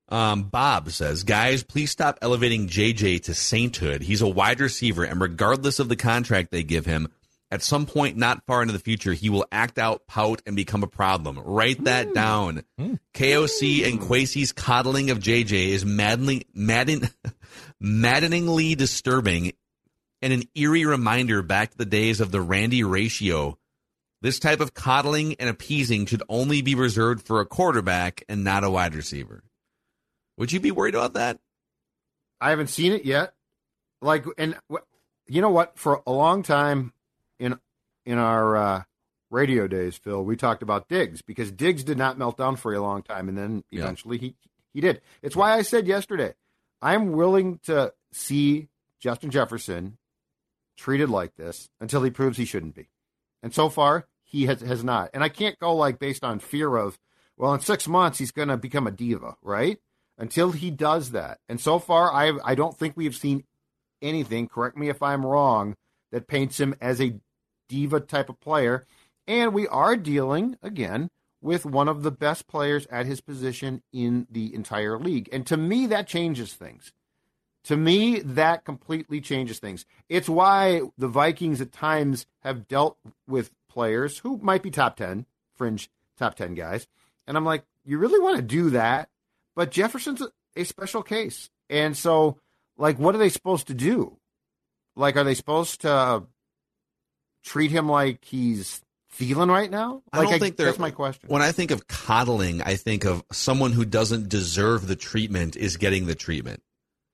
Um, 0.09 0.43
Bob 0.43 0.89
says, 0.89 1.23
guys, 1.23 1.63
please 1.63 1.91
stop 1.91 2.17
elevating 2.21 2.67
JJ 2.67 3.23
to 3.23 3.33
sainthood. 3.33 4.01
He's 4.01 4.21
a 4.21 4.27
wide 4.27 4.59
receiver, 4.59 5.03
and 5.03 5.21
regardless 5.21 5.79
of 5.79 5.87
the 5.87 5.95
contract 5.95 6.51
they 6.51 6.63
give 6.63 6.85
him, 6.85 7.09
at 7.51 7.63
some 7.63 7.85
point 7.85 8.17
not 8.17 8.45
far 8.45 8.61
into 8.61 8.73
the 8.73 8.79
future, 8.79 9.13
he 9.13 9.29
will 9.29 9.45
act 9.51 9.77
out, 9.77 10.07
pout, 10.07 10.41
and 10.45 10.55
become 10.55 10.83
a 10.83 10.87
problem. 10.87 11.39
Write 11.39 11.83
that 11.85 12.13
down. 12.13 12.63
KOC 13.13 13.87
and 13.87 13.99
Kwesi's 13.99 14.51
coddling 14.51 15.09
of 15.09 15.19
JJ 15.19 15.69
is 15.69 15.85
maddening, 15.85 16.43
madden, 16.53 17.09
maddeningly 17.79 18.75
disturbing 18.75 19.53
and 20.21 20.33
an 20.33 20.43
eerie 20.55 20.85
reminder 20.85 21.41
back 21.41 21.71
to 21.71 21.77
the 21.77 21.85
days 21.85 22.19
of 22.19 22.31
the 22.31 22.41
Randy 22.41 22.83
ratio. 22.83 23.57
This 24.21 24.39
type 24.39 24.59
of 24.59 24.73
coddling 24.73 25.35
and 25.35 25.49
appeasing 25.49 26.05
should 26.05 26.23
only 26.27 26.61
be 26.61 26.75
reserved 26.75 27.25
for 27.25 27.39
a 27.39 27.45
quarterback 27.45 28.23
and 28.27 28.43
not 28.43 28.65
a 28.65 28.69
wide 28.69 28.95
receiver. 28.95 29.43
Would 30.39 30.51
you 30.51 30.59
be 30.59 30.71
worried 30.71 30.95
about 30.95 31.13
that? 31.13 31.39
I 32.41 32.49
haven't 32.49 32.67
seen 32.67 32.93
it 32.93 33.05
yet. 33.05 33.33
Like, 34.01 34.25
and 34.37 34.55
you 35.27 35.41
know 35.41 35.49
what? 35.49 35.77
For 35.77 36.01
a 36.07 36.11
long 36.11 36.41
time 36.43 36.93
in 37.37 37.59
in 38.05 38.17
our 38.17 38.55
uh, 38.55 38.83
radio 39.29 39.67
days, 39.67 39.97
Phil, 39.97 40.23
we 40.23 40.35
talked 40.37 40.63
about 40.63 40.87
Diggs 40.87 41.21
because 41.21 41.51
Diggs 41.51 41.83
did 41.83 41.97
not 41.97 42.17
melt 42.17 42.37
down 42.37 42.55
for 42.55 42.73
a 42.73 42.81
long 42.81 43.03
time, 43.03 43.27
and 43.29 43.37
then 43.37 43.63
Yeah. 43.69 43.81
eventually 43.83 44.17
he 44.17 44.35
he 44.73 44.81
did. 44.81 45.01
It's 45.21 45.35
why 45.35 45.51
I 45.53 45.61
said 45.61 45.85
yesterday, 45.87 46.33
I'm 46.81 47.11
willing 47.11 47.59
to 47.65 47.93
see 48.13 48.69
Justin 48.99 49.31
Jefferson 49.31 49.97
treated 50.77 51.09
like 51.09 51.35
this 51.35 51.69
until 51.81 52.01
he 52.03 52.09
proves 52.11 52.37
he 52.37 52.45
shouldn't 52.45 52.75
be. 52.75 52.87
And 53.43 53.53
so 53.53 53.67
far, 53.67 54.07
he 54.23 54.45
has, 54.45 54.61
has 54.61 54.83
not. 54.83 55.09
And 55.13 55.23
I 55.23 55.29
can't 55.29 55.59
go 55.59 55.75
like 55.75 55.99
based 55.99 56.23
on 56.23 56.39
fear 56.39 56.75
of, 56.77 56.97
well, 57.35 57.53
in 57.53 57.59
six 57.59 57.87
months, 57.87 58.17
he's 58.19 58.31
going 58.31 58.47
to 58.47 58.57
become 58.57 58.87
a 58.87 58.91
diva, 58.91 59.35
right? 59.41 59.79
Until 60.19 60.51
he 60.51 60.69
does 60.69 61.11
that. 61.11 61.39
And 61.47 61.59
so 61.59 61.79
far, 61.79 62.13
I, 62.13 62.37
I 62.43 62.53
don't 62.53 62.77
think 62.77 62.95
we 62.95 63.05
have 63.05 63.15
seen 63.15 63.45
anything, 64.01 64.47
correct 64.47 64.77
me 64.77 64.89
if 64.89 65.01
I'm 65.01 65.25
wrong, 65.25 65.75
that 66.11 66.27
paints 66.27 66.59
him 66.59 66.75
as 66.81 67.01
a 67.01 67.15
diva 67.69 68.01
type 68.01 68.29
of 68.29 68.39
player. 68.39 68.85
And 69.27 69.53
we 69.53 69.67
are 69.67 69.95
dealing, 69.95 70.57
again, 70.61 71.09
with 71.41 71.65
one 71.65 71.87
of 71.87 72.03
the 72.03 72.11
best 72.11 72.47
players 72.47 72.85
at 72.87 73.05
his 73.05 73.21
position 73.21 73.81
in 73.93 74.27
the 74.29 74.53
entire 74.53 74.99
league. 74.99 75.29
And 75.31 75.47
to 75.47 75.57
me, 75.57 75.87
that 75.87 76.07
changes 76.07 76.53
things. 76.53 76.91
To 77.65 77.77
me, 77.77 78.19
that 78.19 78.65
completely 78.65 79.21
changes 79.21 79.59
things. 79.59 79.85
It's 80.07 80.29
why 80.29 80.81
the 80.97 81.07
Vikings 81.07 81.61
at 81.61 81.71
times 81.71 82.25
have 82.41 82.67
dealt 82.67 82.97
with 83.27 83.51
players 83.69 84.19
who 84.19 84.37
might 84.41 84.63
be 84.63 84.71
top 84.71 84.97
10, 84.97 85.25
fringe 85.55 85.89
top 86.17 86.35
10 86.35 86.55
guys. 86.55 86.87
And 87.27 87.37
I'm 87.37 87.45
like, 87.45 87.63
you 87.85 87.97
really 87.97 88.19
want 88.19 88.37
to 88.37 88.41
do 88.41 88.71
that? 88.71 89.09
But 89.59 89.71
Jefferson's 89.71 90.23
a 90.55 90.63
special 90.63 91.03
case. 91.03 91.49
And 91.69 91.97
so, 91.97 92.37
like, 92.77 92.97
what 92.97 93.13
are 93.13 93.17
they 93.17 93.27
supposed 93.27 93.67
to 93.67 93.73
do? 93.73 94.15
Like, 94.95 95.17
are 95.17 95.25
they 95.25 95.33
supposed 95.33 95.81
to 95.81 96.23
treat 97.43 97.69
him 97.69 97.89
like 97.89 98.23
he's 98.23 98.79
feeling 99.09 99.49
right 99.49 99.69
now? 99.69 100.01
Like, 100.13 100.27
I 100.27 100.31
don't 100.31 100.39
think 100.39 100.55
they're. 100.55 100.67
that's 100.67 100.79
my 100.79 100.91
question. 100.91 101.27
When 101.27 101.41
I 101.41 101.51
think 101.51 101.71
of 101.71 101.87
coddling, 101.87 102.61
I 102.61 102.77
think 102.77 103.03
of 103.03 103.21
someone 103.33 103.73
who 103.73 103.83
doesn't 103.83 104.29
deserve 104.29 104.87
the 104.87 104.95
treatment 104.95 105.57
is 105.57 105.75
getting 105.75 106.05
the 106.05 106.15
treatment. 106.15 106.63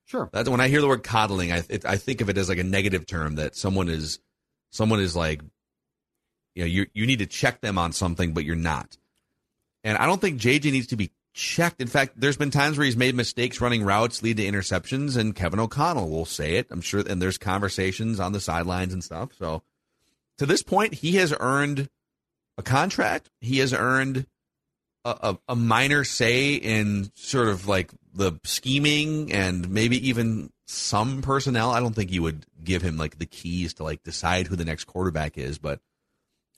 Sure. 0.05 0.29
That's 0.31 0.47
when 0.47 0.61
I 0.61 0.67
hear 0.67 0.81
the 0.81 0.87
word 0.87 1.01
coddling, 1.01 1.51
I 1.51 1.63
it, 1.67 1.83
I 1.83 1.97
think 1.97 2.21
of 2.21 2.29
it 2.29 2.37
as 2.37 2.47
like 2.47 2.59
a 2.59 2.63
negative 2.63 3.07
term 3.07 3.37
that 3.37 3.55
someone 3.55 3.89
is 3.89 4.19
someone 4.71 4.99
is 4.99 5.15
like, 5.15 5.41
you 6.53 6.61
know, 6.61 6.67
you 6.67 6.85
you 6.93 7.07
need 7.07 7.19
to 7.19 7.25
check 7.25 7.61
them 7.61 7.79
on 7.79 7.91
something, 7.91 8.35
but 8.35 8.45
you're 8.45 8.55
not. 8.55 8.97
And 9.83 9.97
I 9.97 10.05
don't 10.05 10.21
think 10.21 10.39
JJ 10.39 10.71
needs 10.71 10.87
to 10.87 10.95
be 10.95 11.09
checked. 11.35 11.81
In 11.81 11.87
fact, 11.87 12.13
there's 12.15 12.37
been 12.37 12.49
times 12.49 12.77
where 12.77 12.85
he's 12.85 12.97
made 12.97 13.13
mistakes 13.13 13.61
running 13.61 13.83
routes 13.83 14.23
lead 14.23 14.37
to 14.37 14.43
interceptions, 14.43 15.17
and 15.17 15.35
Kevin 15.35 15.59
O'Connell 15.59 16.09
will 16.09 16.25
say 16.25 16.55
it. 16.55 16.67
I'm 16.71 16.81
sure, 16.81 17.03
and 17.07 17.21
there's 17.21 17.37
conversations 17.37 18.19
on 18.19 18.31
the 18.31 18.39
sidelines 18.39 18.93
and 18.93 19.03
stuff. 19.03 19.31
So 19.37 19.61
to 20.37 20.45
this 20.45 20.63
point, 20.63 20.95
he 20.95 21.13
has 21.17 21.33
earned 21.39 21.89
a 22.57 22.63
contract. 22.63 23.29
He 23.41 23.59
has 23.59 23.73
earned 23.73 24.25
a, 25.03 25.09
a, 25.09 25.39
a 25.49 25.55
minor 25.55 26.05
say 26.05 26.55
in 26.55 27.11
sort 27.15 27.49
of 27.49 27.67
like 27.67 27.91
the 28.13 28.39
scheming 28.45 29.33
and 29.33 29.69
maybe 29.69 30.09
even 30.09 30.49
some 30.67 31.21
personnel. 31.21 31.71
I 31.71 31.81
don't 31.81 31.93
think 31.93 32.11
you 32.11 32.23
would 32.23 32.45
give 32.63 32.81
him 32.81 32.97
like 32.97 33.19
the 33.19 33.25
keys 33.25 33.73
to 33.75 33.83
like 33.83 34.03
decide 34.03 34.47
who 34.47 34.55
the 34.55 34.65
next 34.65 34.85
quarterback 34.85 35.37
is, 35.37 35.57
but 35.57 35.81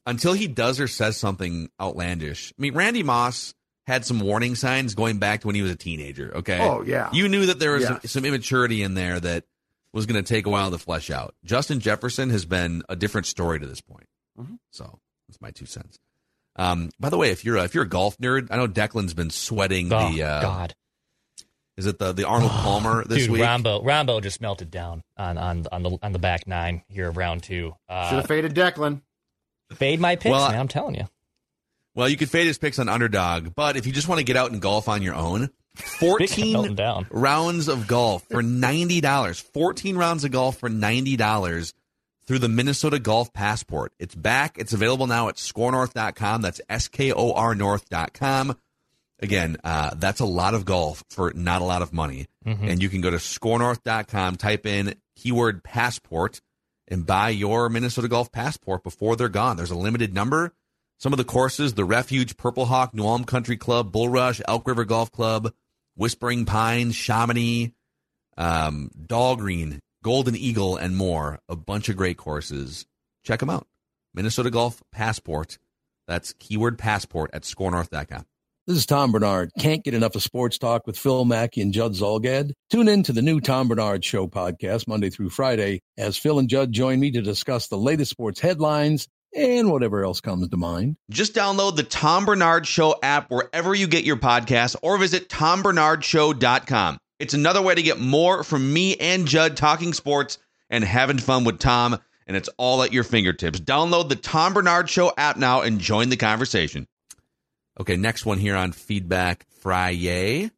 until 0.05 0.33
he 0.33 0.47
does 0.47 0.79
or 0.79 0.87
says 0.87 1.17
something 1.17 1.69
outlandish. 1.81 2.53
I 2.57 2.61
mean, 2.61 2.75
Randy 2.75 3.03
Moss 3.03 3.55
had 3.87 4.05
some 4.05 4.19
warning 4.19 4.53
signs 4.55 4.93
going 4.93 5.17
back 5.17 5.41
to 5.41 5.47
when 5.47 5.55
he 5.55 5.61
was 5.63 5.71
a 5.71 5.75
teenager. 5.75 6.31
Okay. 6.37 6.59
Oh, 6.61 6.83
yeah. 6.83 7.09
You 7.13 7.27
knew 7.29 7.45
that 7.47 7.57
there 7.57 7.71
was 7.71 7.81
Yes. 7.83 7.89
some, 7.89 7.99
some 8.09 8.25
immaturity 8.25 8.83
in 8.83 8.93
there 8.93 9.19
that 9.19 9.45
was 9.93 10.05
going 10.05 10.21
to 10.21 10.27
take 10.27 10.45
a 10.45 10.49
while 10.49 10.69
to 10.71 10.77
flesh 10.77 11.09
out. 11.09 11.33
Justin 11.45 11.79
Jefferson 11.79 12.29
has 12.29 12.45
been 12.45 12.83
a 12.89 12.95
different 12.95 13.25
story 13.27 13.59
to 13.59 13.65
this 13.65 13.81
point. 13.81 14.07
Mm-hmm. 14.37 14.55
So 14.71 14.99
that's 15.27 15.41
my 15.41 15.51
two 15.51 15.65
cents. 15.65 15.97
Um, 16.57 16.89
by 16.99 17.09
the 17.09 17.17
way, 17.17 17.31
if 17.31 17.45
you're 17.45 17.55
a, 17.57 17.63
if 17.63 17.73
you're 17.73 17.85
a 17.85 17.89
golf 17.89 18.17
nerd, 18.17 18.47
I 18.51 18.57
know 18.57 18.67
Declan's 18.67 19.13
been 19.13 19.29
sweating 19.29 19.91
Oh 19.93 20.11
the 20.11 20.23
uh, 20.23 20.41
God, 20.41 20.75
is 21.77 21.85
it 21.85 21.99
the 21.99 22.11
the 22.13 22.23
Arnold 22.25 22.51
Palmer 22.63 23.03
this 23.05 23.17
week? 23.19 23.25
dude, 23.25 23.31
week? 23.33 23.41
Rambo, 23.43 23.83
Rambo 23.83 24.19
just 24.21 24.41
melted 24.41 24.69
down 24.71 25.03
on 25.17 25.37
on 25.37 25.65
on 25.71 25.83
the 25.83 25.97
on 26.01 26.11
the 26.11 26.19
back 26.19 26.47
nine 26.47 26.81
here 26.89 27.07
of 27.07 27.15
round 27.15 27.43
two. 27.43 27.75
Should 27.89 27.93
Uh, 27.95 28.09
have 28.17 28.27
faded 28.27 28.53
Declan. 28.55 29.01
fade 29.75 29.99
my 29.99 30.15
picks, 30.15 30.31
Well, 30.31 30.49
man. 30.49 30.59
I'm 30.59 30.67
telling 30.67 30.95
you. 30.95 31.07
Well, 31.97 32.07
you 32.07 32.15
could 32.15 32.29
fade 32.29 32.45
his 32.45 32.59
picks 32.59 32.77
on 32.77 32.89
underdog, 32.89 33.55
but 33.55 33.75
if 33.75 33.87
you 33.87 33.91
just 33.91 34.07
want 34.07 34.19
to 34.19 34.23
get 34.23 34.35
out 34.35 34.51
and 34.51 34.61
golf 34.61 34.87
on 34.87 35.01
your 35.01 35.15
own, 35.15 35.49
Speaking 35.75 36.55
of 36.55 36.61
melting 36.61 36.75
14 36.75 36.75
down. 36.75 37.07
rounds 37.09 37.67
of 37.67 37.87
golf 37.87 38.23
for 38.29 38.43
$90. 38.43 39.41
14 39.41 39.97
rounds 39.97 40.23
of 40.23 40.29
golf 40.31 40.57
for 40.59 40.69
$90 40.69 41.73
through 42.27 42.37
the 42.39 42.47
Minnesota 42.49 42.99
Golf 42.99 43.33
Passport. 43.33 43.93
It's 43.97 44.13
back. 44.13 44.57
It's 44.59 44.73
available 44.73 45.07
now 45.07 45.27
at 45.29 45.37
skornorth.com. 45.37 46.41
That's 46.43 46.61
S 46.69 46.87
K 46.87 47.11
O 47.11 47.31
R 47.33 47.55
North.com. 47.55 48.55
Again, 49.19 49.57
uh, 49.63 49.95
that's 49.95 50.19
a 50.19 50.25
lot 50.25 50.53
of 50.53 50.65
golf 50.65 51.03
for 51.09 51.33
not 51.33 51.63
a 51.63 51.65
lot 51.65 51.81
of 51.81 51.91
money. 51.93 52.27
And 52.45 52.81
you 52.81 52.89
can 52.89 53.01
go 53.01 53.09
to 53.09 53.17
skornorth.com, 53.17 54.35
type 54.35 54.67
in 54.67 54.93
keyword 55.15 55.63
passport, 55.63 56.41
and 56.87 57.05
buy 57.05 57.29
your 57.29 57.69
Minnesota 57.69 58.07
Golf 58.07 58.31
Passport 58.31 58.83
before 58.83 59.15
they're 59.15 59.29
gone. 59.29 59.57
There's 59.57 59.71
a 59.71 59.75
limited 59.75 60.13
number. 60.13 60.53
Some 60.99 61.13
of 61.13 61.17
the 61.17 61.23
courses 61.23 61.73
the 61.73 61.85
Refuge, 61.85 62.37
Purple 62.37 62.65
Hawk, 62.65 62.93
New 62.93 63.05
Ulm 63.05 63.23
Country 63.23 63.55
Club, 63.55 63.91
Bull 63.91 64.09
Rush, 64.09 64.41
Elk 64.47 64.67
River 64.67 64.83
Golf 64.83 65.11
Club, 65.11 65.53
Whispering 65.95 66.45
Pines, 66.45 66.95
Chomonix, 66.95 67.71
um, 68.37 68.89
Dahlgreen, 68.99 69.79
Golden 70.03 70.35
Eagle, 70.35 70.75
and 70.77 70.95
more. 70.95 71.39
A 71.49 71.55
bunch 71.55 71.89
of 71.89 71.97
great 71.97 72.17
courses. 72.17 72.85
Check 73.23 73.39
them 73.39 73.49
out. 73.49 73.67
Minnesota 74.13 74.49
Golf 74.49 74.81
Passport. 74.91 75.59
That's 76.07 76.33
keyword 76.33 76.79
passport 76.79 77.31
at 77.33 77.43
skornorth.com. 77.43 78.25
This 78.65 78.77
is 78.77 78.85
Tom 78.85 79.11
Barnard. 79.11 79.51
Can't 79.59 79.83
get 79.83 79.93
enough 79.93 80.15
of 80.15 80.23
sports 80.23 80.57
talk 80.57 80.87
with 80.87 80.97
Phil 80.97 81.23
Mackey 81.25 81.61
and 81.61 81.73
Judd 81.73 81.93
Zolgad? 81.93 82.51
Tune 82.69 82.87
in 82.87 83.03
to 83.03 83.13
the 83.13 83.21
new 83.21 83.39
Tom 83.39 83.67
Barnard 83.67 84.03
Show 84.03 84.27
podcast 84.27 84.87
Monday 84.87 85.09
through 85.09 85.29
Friday 85.29 85.81
as 85.97 86.17
Phil 86.17 86.39
and 86.39 86.49
Judd 86.49 86.73
join 86.73 86.99
me 86.99 87.11
to 87.11 87.21
discuss 87.21 87.67
the 87.67 87.77
latest 87.77 88.11
sports 88.11 88.39
headlines 88.41 89.07
and 89.35 89.71
whatever 89.71 90.03
else 90.03 90.21
comes 90.21 90.47
to 90.47 90.57
mind. 90.57 90.97
Just 91.09 91.35
download 91.35 91.75
the 91.75 91.83
Tom 91.83 92.25
Barnard 92.25 92.65
Show 92.65 92.95
app 93.01 93.29
wherever 93.29 93.73
you 93.73 93.87
get 93.87 94.03
your 94.03 94.17
podcasts 94.17 94.75
or 94.81 94.97
visit 94.97 95.29
tombarnardshow.com. 95.29 96.97
It's 97.19 97.33
another 97.33 97.61
way 97.61 97.75
to 97.75 97.81
get 97.81 97.99
more 97.99 98.43
from 98.43 98.71
me 98.71 98.95
and 98.95 99.27
Judd 99.27 99.57
talking 99.57 99.93
sports 99.93 100.37
and 100.69 100.83
having 100.83 101.17
fun 101.17 101.43
with 101.43 101.59
Tom, 101.59 101.97
and 102.27 102.37
it's 102.37 102.49
all 102.57 102.83
at 102.83 102.93
your 102.93 103.03
fingertips. 103.03 103.59
Download 103.59 104.09
the 104.09 104.15
Tom 104.15 104.53
Barnard 104.53 104.89
Show 104.89 105.13
app 105.17 105.37
now 105.37 105.61
and 105.61 105.79
join 105.79 106.09
the 106.09 106.17
conversation. 106.17 106.87
Okay, 107.79 107.95
next 107.95 108.25
one 108.25 108.37
here 108.39 108.55
on 108.55 108.71
Feedback 108.71 109.45
Friday. 109.61 110.51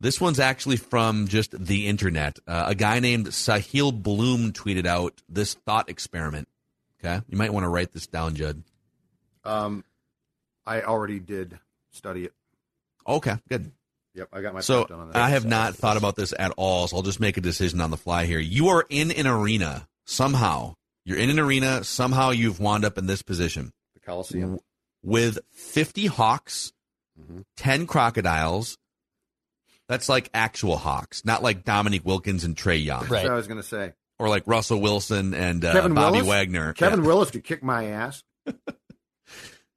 This 0.00 0.20
one's 0.20 0.40
actually 0.40 0.78
from 0.78 1.28
just 1.28 1.52
the 1.58 1.86
internet. 1.86 2.38
Uh, 2.46 2.64
a 2.68 2.74
guy 2.74 3.00
named 3.00 3.26
Sahil 3.26 4.02
Bloom 4.02 4.52
tweeted 4.52 4.86
out 4.86 5.20
this 5.28 5.54
thought 5.54 5.90
experiment. 5.90 6.48
Okay, 7.02 7.20
you 7.28 7.36
might 7.38 7.52
want 7.52 7.64
to 7.64 7.68
write 7.68 7.92
this 7.92 8.06
down, 8.06 8.34
Judd. 8.34 8.62
Um, 9.44 9.84
I 10.66 10.82
already 10.82 11.18
did 11.18 11.58
study 11.92 12.24
it. 12.26 12.32
Okay, 13.08 13.36
good. 13.48 13.72
Yep, 14.14 14.28
I 14.32 14.40
got 14.42 14.54
my 14.54 14.60
So 14.60 14.84
done 14.84 15.00
on 15.00 15.08
that. 15.10 15.16
I 15.16 15.30
have 15.30 15.44
not 15.46 15.74
thought 15.76 15.96
about 15.96 16.16
this 16.16 16.34
at 16.38 16.52
all, 16.56 16.88
so 16.88 16.96
I'll 16.96 17.02
just 17.02 17.20
make 17.20 17.36
a 17.36 17.40
decision 17.40 17.80
on 17.80 17.90
the 17.90 17.96
fly 17.96 18.26
here. 18.26 18.38
You 18.40 18.68
are 18.68 18.84
in 18.88 19.10
an 19.12 19.26
arena 19.26 19.88
somehow. 20.04 20.74
You're 21.04 21.18
in 21.18 21.30
an 21.30 21.38
arena. 21.38 21.84
Somehow 21.84 22.30
you've 22.30 22.60
wound 22.60 22.84
up 22.84 22.98
in 22.98 23.06
this 23.06 23.22
position 23.22 23.72
the 23.94 24.00
Coliseum. 24.00 24.58
with 25.02 25.38
50 25.52 26.06
hawks, 26.06 26.72
Mhm. 27.18 27.44
10 27.56 27.86
crocodiles. 27.86 28.76
That's 29.88 30.08
like 30.08 30.28
actual 30.34 30.76
hawks, 30.76 31.24
not 31.24 31.42
like 31.42 31.64
Dominique 31.64 32.04
Wilkins 32.04 32.44
and 32.44 32.54
Trae 32.56 32.82
Young, 32.84 33.00
That's 33.00 33.10
Right. 33.10 33.22
what 33.24 33.32
I 33.32 33.36
was 33.36 33.46
going 33.48 33.60
to 33.62 33.66
say. 33.66 33.94
Or 34.20 34.28
like 34.28 34.42
Russell 34.46 34.80
Wilson 34.80 35.32
and 35.34 35.64
uh, 35.64 35.72
Kevin 35.72 35.94
Bobby 35.94 36.18
Willis? 36.18 36.28
Wagner. 36.28 36.72
Kevin 36.74 37.00
Yeah. 37.00 37.06
Willis 37.06 37.30
could 37.30 37.42
kick 37.42 37.62
my 37.64 37.86
ass. 37.86 38.22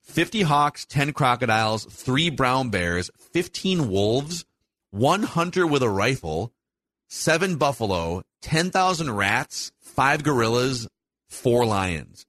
50 0.01 0.41
hawks, 0.43 0.85
10 0.85 1.13
crocodiles, 1.13 1.85
3 1.85 2.29
brown 2.29 2.69
bears, 2.69 3.09
15 3.31 3.89
wolves, 3.89 4.45
1 4.91 5.23
hunter 5.23 5.65
with 5.65 5.81
a 5.81 5.89
rifle, 5.89 6.53
7 7.09 7.55
buffalo, 7.55 8.21
10,000 8.41 9.15
rats, 9.15 9.71
5 9.79 10.23
gorillas, 10.23 10.87
4 11.29 11.65
lions. 11.65 12.25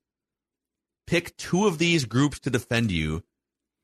Pick 1.06 1.36
two 1.36 1.66
of 1.66 1.76
these 1.78 2.06
groups 2.06 2.38
to 2.40 2.50
defend 2.50 2.90
you. 2.90 3.22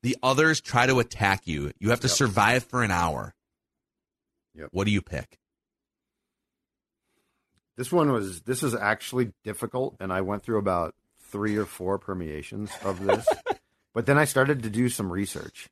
The 0.03 0.17
others 0.23 0.61
try 0.61 0.87
to 0.87 0.99
attack 0.99 1.45
you. 1.45 1.71
You 1.79 1.91
have 1.91 1.99
to 1.99 2.07
Yep. 2.07 2.15
survive 2.17 2.63
for 2.63 2.81
an 2.81 2.89
hour. 2.89 3.35
Yep. 4.55 4.69
What 4.71 4.85
do 4.85 4.91
you 4.91 5.01
pick? 5.03 5.37
This 7.77 7.91
one 7.91 8.11
was. 8.11 8.41
This 8.41 8.63
is 8.63 8.75
actually 8.75 9.31
difficult, 9.43 9.95
and 9.99 10.11
I 10.11 10.21
went 10.21 10.43
through 10.43 10.59
about 10.59 10.95
three 11.29 11.57
or 11.57 11.65
four 11.65 11.97
permeations 11.97 12.71
of 12.83 13.03
this. 13.03 13.27
but 13.93 14.05
then 14.05 14.17
I 14.17 14.25
started 14.25 14.63
to 14.63 14.69
do 14.69 14.89
some 14.89 15.11
research 15.11 15.69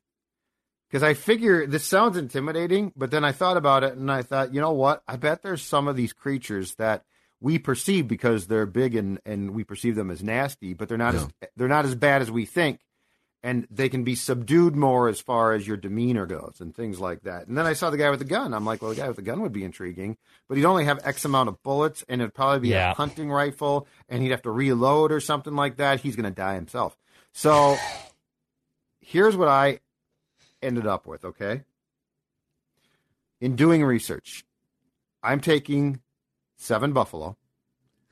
because 0.88 1.02
I 1.02 1.14
figure 1.14 1.66
this 1.66 1.84
sounds 1.84 2.16
intimidating. 2.16 2.92
But 2.96 3.10
then 3.10 3.24
I 3.24 3.32
thought 3.32 3.56
about 3.56 3.84
it, 3.84 3.96
and 3.96 4.10
I 4.10 4.22
thought, 4.22 4.54
you 4.54 4.60
know 4.60 4.72
what? 4.72 5.02
I 5.06 5.16
bet 5.16 5.42
there's 5.42 5.62
some 5.62 5.88
of 5.88 5.96
these 5.96 6.12
creatures 6.12 6.74
that 6.76 7.04
we 7.40 7.58
perceive 7.58 8.06
because 8.08 8.46
they're 8.46 8.66
big 8.66 8.94
and 8.94 9.18
and 9.24 9.52
we 9.52 9.64
perceive 9.64 9.94
them 9.94 10.10
as 10.10 10.22
nasty, 10.22 10.74
but 10.74 10.88
they're 10.88 10.98
not 10.98 11.14
as 11.14 11.28
they're 11.56 11.68
not 11.68 11.84
as 11.84 11.94
bad 11.94 12.22
as 12.22 12.30
we 12.30 12.44
think. 12.44 12.80
And 13.42 13.66
they 13.70 13.88
can 13.88 14.04
be 14.04 14.14
subdued 14.14 14.76
more 14.76 15.08
as 15.08 15.20
far 15.20 15.52
as 15.52 15.66
your 15.66 15.76
demeanor 15.78 16.26
goes 16.26 16.56
and 16.60 16.74
things 16.74 17.00
like 17.00 17.22
that. 17.22 17.46
And 17.46 17.56
then 17.56 17.64
I 17.66 17.72
saw 17.72 17.88
the 17.90 17.96
guy 17.96 18.10
with 18.10 18.18
the 18.18 18.24
gun. 18.26 18.52
I'm 18.52 18.66
like, 18.66 18.82
well, 18.82 18.90
the 18.90 18.96
guy 19.00 19.08
with 19.08 19.16
the 19.16 19.22
gun 19.22 19.40
would 19.40 19.52
be 19.52 19.64
intriguing, 19.64 20.18
but 20.46 20.58
he'd 20.58 20.66
only 20.66 20.84
have 20.84 21.00
X 21.04 21.24
amount 21.24 21.48
of 21.48 21.62
bullets, 21.62 22.04
and 22.08 22.20
it'd 22.20 22.34
probably 22.34 22.60
be 22.60 22.68
Yeah. 22.68 22.90
a 22.90 22.94
hunting 22.94 23.30
rifle, 23.30 23.86
and 24.08 24.22
he'd 24.22 24.30
have 24.30 24.42
to 24.42 24.50
reload 24.50 25.10
or 25.10 25.20
something 25.20 25.54
like 25.56 25.76
that. 25.78 26.00
He's 26.00 26.16
going 26.16 26.24
to 26.24 26.30
die 26.30 26.54
himself. 26.54 26.98
So 27.32 27.76
here's 29.00 29.36
what 29.36 29.48
I 29.48 29.80
ended 30.62 30.86
up 30.86 31.06
with. 31.06 31.24
Okay, 31.24 31.62
in 33.40 33.56
doing 33.56 33.82
research, 33.84 34.44
I'm 35.22 35.40
taking 35.40 36.00
seven 36.56 36.92
buffalo 36.92 37.36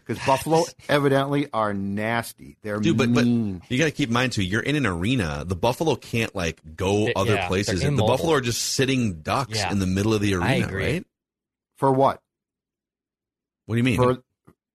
because 0.08 0.24
buffalo 0.26 0.64
evidently 0.88 1.48
are 1.52 1.72
nasty. 1.74 2.56
They're 2.62 2.80
Dude, 2.80 2.96
but, 2.96 3.12
but 3.14 3.24
mean. 3.24 3.62
you 3.68 3.76
got 3.78 3.84
to 3.84 3.90
keep 3.90 4.08
in 4.08 4.14
mind 4.14 4.32
too. 4.32 4.42
You're 4.42 4.62
in 4.62 4.74
an 4.74 4.86
arena. 4.86 5.44
The 5.46 5.54
buffalo 5.54 5.94
can't 5.96 6.34
like 6.34 6.60
go 6.76 7.04
They- 7.06 7.14
other 7.14 7.34
yeah, 7.34 7.46
places. 7.48 7.82
The 7.82 7.90
buffalo 7.92 8.32
are 8.34 8.40
just 8.40 8.60
sitting 8.62 9.20
ducks 9.20 9.58
Yeah. 9.58 9.70
in 9.70 9.78
the 9.78 9.86
middle 9.86 10.14
of 10.14 10.20
the 10.22 10.34
arena, 10.34 10.72
right? 10.74 11.04
for 11.76 11.92
what? 11.92 12.20
What 13.66 13.74
do 13.74 13.78
you 13.78 13.84
mean? 13.84 13.96
for 13.96 14.22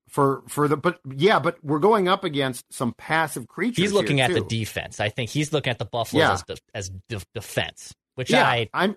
for 0.07 0.43
for 0.47 0.67
the 0.67 0.77
but 0.77 0.99
yeah, 1.15 1.39
but 1.39 1.57
we're 1.63 1.79
going 1.79 2.07
up 2.07 2.23
against 2.23 2.71
some 2.71 2.93
passive 2.93 3.47
creatures. 3.47 3.77
He's 3.81 3.91
looking 3.91 4.17
here, 4.17 4.27
at 4.27 4.33
the 4.33 4.41
defense. 4.41 4.99
I 4.99 5.09
think 5.09 5.31
he's 5.31 5.51
looking 5.51 5.71
at 5.71 5.79
the 5.79 5.85
Buffalo 5.85 6.21
Yeah. 6.21 6.33
as, 6.33 6.43
de- 6.43 6.57
as 6.75 6.89
de- 7.09 7.21
defense, 7.33 7.93
which 8.15 8.29
Yeah, 8.29 8.47
I 8.47 8.69
I'm. 8.73 8.95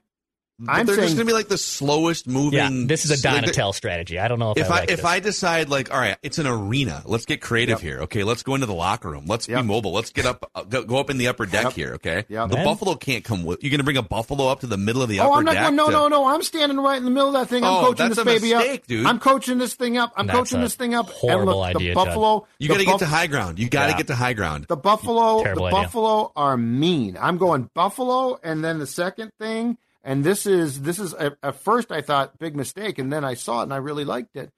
But 0.59 0.73
I'm 0.73 0.87
they're 0.87 0.97
just 0.97 1.09
going 1.09 1.19
to 1.19 1.25
be 1.27 1.35
like 1.35 1.49
the 1.49 1.59
slowest 1.59 2.27
moving. 2.27 2.59
yeah. 2.59 2.71
This 2.87 3.05
is 3.05 3.11
a 3.11 3.29
like, 3.29 3.75
strategy. 3.75 4.19
I 4.19 4.27
don't 4.27 4.38
know 4.38 4.53
if, 4.53 4.57
if 4.59 4.71
I 4.71 4.77
I 4.77 4.79
like 4.81 4.90
if 4.90 4.97
this. 4.97 5.05
I 5.05 5.21
decide 5.21 5.69
like 5.69 5.92
all 5.92 5.99
right, 6.01 6.16
it's 6.23 6.38
an 6.38 6.47
arena. 6.47 7.03
Let's 7.05 7.27
get 7.27 7.42
creative 7.42 7.75
Yep. 7.75 7.81
here. 7.81 8.01
Okay, 8.05 8.25
let's 8.25 8.42
go 8.42 8.55
into 8.55 8.66
the 8.66 8.73
locker 8.73 9.11
room. 9.11 9.25
Let's 9.27 9.49
Yep. 9.49 9.61
be 9.61 9.66
mobile. 9.66 9.92
Let's 9.92 10.11
get 10.12 10.25
up, 10.25 10.51
uh, 10.55 10.62
go, 10.62 10.83
go 10.85 10.97
up 10.97 11.11
in 11.11 11.19
the 11.19 11.29
upper 11.29 11.45
deck 11.45 11.64
Yep. 11.64 11.73
here. 11.75 11.92
Okay, 11.97 12.25
Yep. 12.31 12.49
the 12.49 12.57
Man. 12.57 12.64
buffalo 12.64 12.95
can't 12.95 13.23
come 13.23 13.45
with. 13.45 13.62
You're 13.62 13.69
going 13.71 13.81
to 13.81 13.85
bring 13.85 13.99
a 13.99 14.03
buffalo 14.03 14.49
up 14.49 14.61
to 14.61 14.66
the 14.66 14.79
middle 14.79 15.03
of 15.03 15.11
the 15.11 15.21
Oh, 15.21 15.25
upper 15.27 15.38
I'm 15.40 15.45
not 15.45 15.53
deck. 15.55 15.62
going. 15.64 15.77
No, 15.77 15.87
to- 15.87 15.92
no, 15.92 16.09
no. 16.09 16.27
I'm 16.27 16.42
standing 16.42 16.79
right 16.79 16.97
in 16.97 17.05
the 17.05 17.11
middle 17.11 17.29
of 17.29 17.35
that 17.35 17.49
thing. 17.49 17.62
I'm 17.62 17.75
Oh, 17.75 17.81
coaching 17.88 18.09
this 18.09 18.25
baby 18.25 18.55
mistake, 18.55 18.81
up. 18.81 18.87
dude. 18.87 19.07
I'm 19.07 19.19
coaching 19.19 19.59
this 19.59 19.75
thing 19.75 19.99
up. 19.99 20.14
I'm 20.16 20.27
That's 20.27 20.38
coaching 20.38 20.61
a 20.61 20.62
this 20.62 20.75
thing 20.75 20.95
up. 20.95 21.11
horrible 21.11 21.57
look, 21.59 21.66
idea, 21.77 21.90
the 21.90 21.95
Judd. 22.01 22.07
buffalo. 22.07 22.47
You 22.59 22.69
got 22.69 22.79
to 22.79 22.85
get 22.87 22.99
to 23.01 23.07
high 23.07 23.27
ground. 23.27 23.59
You 23.59 23.69
got 23.69 23.87
to 23.87 23.90
Yeah. 23.92 23.97
get 23.99 24.07
to 24.07 24.14
high 24.14 24.33
ground. 24.33 24.64
The 24.69 24.77
buffalo. 24.77 25.42
Terrible 25.42 25.64
the 25.64 25.69
idea. 25.77 25.83
buffalo 25.83 26.33
are 26.35 26.57
mean. 26.57 27.19
I'm 27.21 27.37
going 27.37 27.69
buffalo, 27.75 28.38
and 28.42 28.64
then 28.64 28.79
the 28.79 28.87
second 28.87 29.33
thing, 29.38 29.77
and 30.07 30.25
this 30.25 30.47
is 30.47 30.81
this 30.81 30.99
is 30.99 31.12
at, 31.12 31.37
at 31.42 31.57
first 31.57 31.92
I 31.92 32.01
thought 32.01 32.38
big 32.38 32.57
mistake, 32.57 32.99
and 32.99 33.12
then 33.12 33.25
I 33.25 33.35
saw 33.35 33.61
it 33.61 33.64
and 33.64 33.75
I 33.75 33.77
really 33.79 34.05
liked 34.07 34.37
it. 34.37 34.51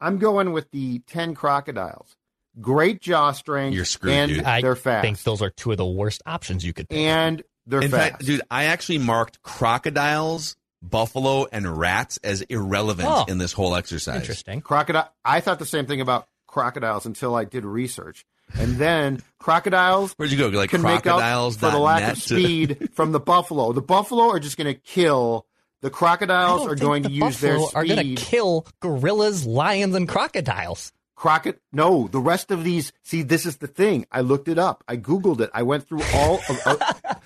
I'm 0.00 0.16
going 0.18 0.52
with 0.52 0.70
the 0.70 1.00
ten 1.00 1.34
crocodiles. 1.34 2.16
Great 2.60 3.00
jaw 3.02 3.32
strength. 3.32 3.74
You're 3.74 3.84
screwed, 3.84 4.12
and 4.14 4.32
dude. 4.32 4.44
I 4.44 4.60
they're 4.62 4.76
fast. 4.76 5.02
think 5.04 5.22
those 5.22 5.42
are 5.42 5.50
two 5.50 5.70
of 5.72 5.76
the 5.76 5.86
worst 5.86 6.22
options 6.26 6.64
you 6.64 6.72
could 6.72 6.88
pick. 6.88 6.98
and 6.98 7.42
they're 7.66 7.80
In 7.82 7.90
fast. 7.90 8.10
fact, 8.12 8.24
dude, 8.26 8.42
I 8.50 8.64
actually 8.64 8.98
marked 8.98 9.42
crocodiles, 9.42 10.56
buffalo, 10.82 11.46
and 11.52 11.78
rats 11.78 12.18
as 12.24 12.42
irrelevant 12.42 13.08
Oh. 13.10 13.24
in 13.28 13.38
this 13.38 13.52
whole 13.52 13.74
exercise. 13.74 14.20
Interesting. 14.20 14.60
crocodile. 14.60 15.12
I 15.24 15.40
thought 15.40 15.58
the 15.58 15.66
same 15.66 15.86
thing 15.86 16.00
about 16.00 16.28
crocodiles 16.46 17.06
until 17.06 17.34
I 17.34 17.44
did 17.44 17.64
research, 17.64 18.26
and 18.58 18.76
then 18.76 19.22
crocodiles 19.38 20.12
Where'd 20.14 20.30
you 20.30 20.38
go? 20.38 20.48
Like 20.48 20.70
can 20.70 20.82
make 20.82 21.06
up 21.06 21.54
for 21.54 21.70
the 21.70 21.78
lack 21.78 22.12
of 22.12 22.18
speed 22.22 22.90
from 22.94 23.12
the 23.12 23.20
buffalo. 23.20 23.72
The 23.72 23.82
buffalo 23.82 24.30
are 24.30 24.38
just 24.40 24.56
going 24.56 24.72
to 24.72 24.80
kill. 24.80 25.46
The 25.80 25.90
crocodiles 25.90 26.66
are 26.66 26.70
think 26.70 26.80
going 26.80 27.02
the 27.02 27.08
to 27.08 27.14
use 27.14 27.40
their 27.40 27.58
buffalo 27.58 27.80
are 27.80 27.84
going 27.84 28.16
to 28.16 28.22
kill 28.22 28.66
gorillas, 28.80 29.44
lions, 29.44 29.94
and 29.96 30.08
crocodiles. 30.08 30.92
Crocod. 31.16 31.58
No, 31.72 32.08
the 32.08 32.20
rest 32.20 32.50
of 32.50 32.64
these. 32.64 32.92
See, 33.02 33.22
this 33.22 33.46
is 33.46 33.58
the 33.58 33.66
thing. 33.66 34.06
I 34.10 34.22
looked 34.22 34.48
it 34.48 34.58
up. 34.58 34.82
I 34.88 34.96
googled 34.96 35.40
it. 35.40 35.50
I 35.52 35.62
went 35.62 35.88
through 35.88 36.02
all 36.14 36.40
of. 36.48 36.60
uh, 36.66 36.76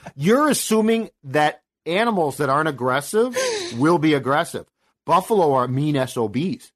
you're 0.17 0.49
assuming 0.49 1.11
that 1.25 1.63
animals 1.87 2.39
that 2.39 2.49
aren't 2.49 2.69
aggressive 2.69 3.37
will 3.77 3.99
be 3.99 4.15
aggressive. 4.15 4.67
Buffalo 5.07 5.55
are 5.55 5.69
mean 5.69 5.95
SOBs. 6.07 6.73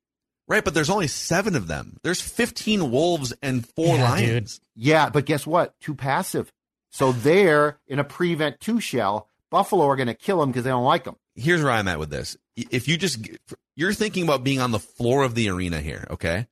Right, 0.51 0.65
but 0.65 0.75
there's 0.75 0.91
only 0.91 1.07
seven 1.07 1.55
of 1.55 1.69
them. 1.69 1.97
There's 2.03 2.21
15 2.21 2.91
wolves 2.91 3.33
and 3.41 3.65
four 3.67 3.97
Yeah, 3.97 4.11
lions. 4.11 4.61
Yeah, 4.75 5.09
but 5.09 5.25
guess 5.25 5.47
what? 5.47 5.79
Too 5.81 5.95
passive. 5.95 6.53
So 6.91 7.13
they're 7.13 7.79
in 7.87 8.01
a 8.01 8.05
prevent 8.05 8.59
two 8.59 8.81
shell. 8.81 9.29
Buffalo 9.49 9.87
are 9.87 9.95
going 9.97 10.09
to 10.09 10.15
kill 10.15 10.41
them 10.41 10.51
because 10.51 10.65
they 10.65 10.71
don't 10.71 10.85
like 10.85 11.05
them. 11.05 11.15
Here's 11.37 11.63
where 11.63 11.71
I'm 11.73 11.87
at 11.87 12.01
with 12.01 12.11
this. 12.11 12.37
If 12.57 12.89
you 12.89 12.97
just, 12.97 13.29
you're 13.77 13.93
thinking 13.93 14.25
about 14.25 14.43
being 14.43 14.61
on 14.61 14.73
the 14.73 14.81
floor 14.81 15.23
of 15.23 15.37
the 15.37 15.49
arena 15.51 15.81
here, 15.81 16.07
okay? 16.11 16.49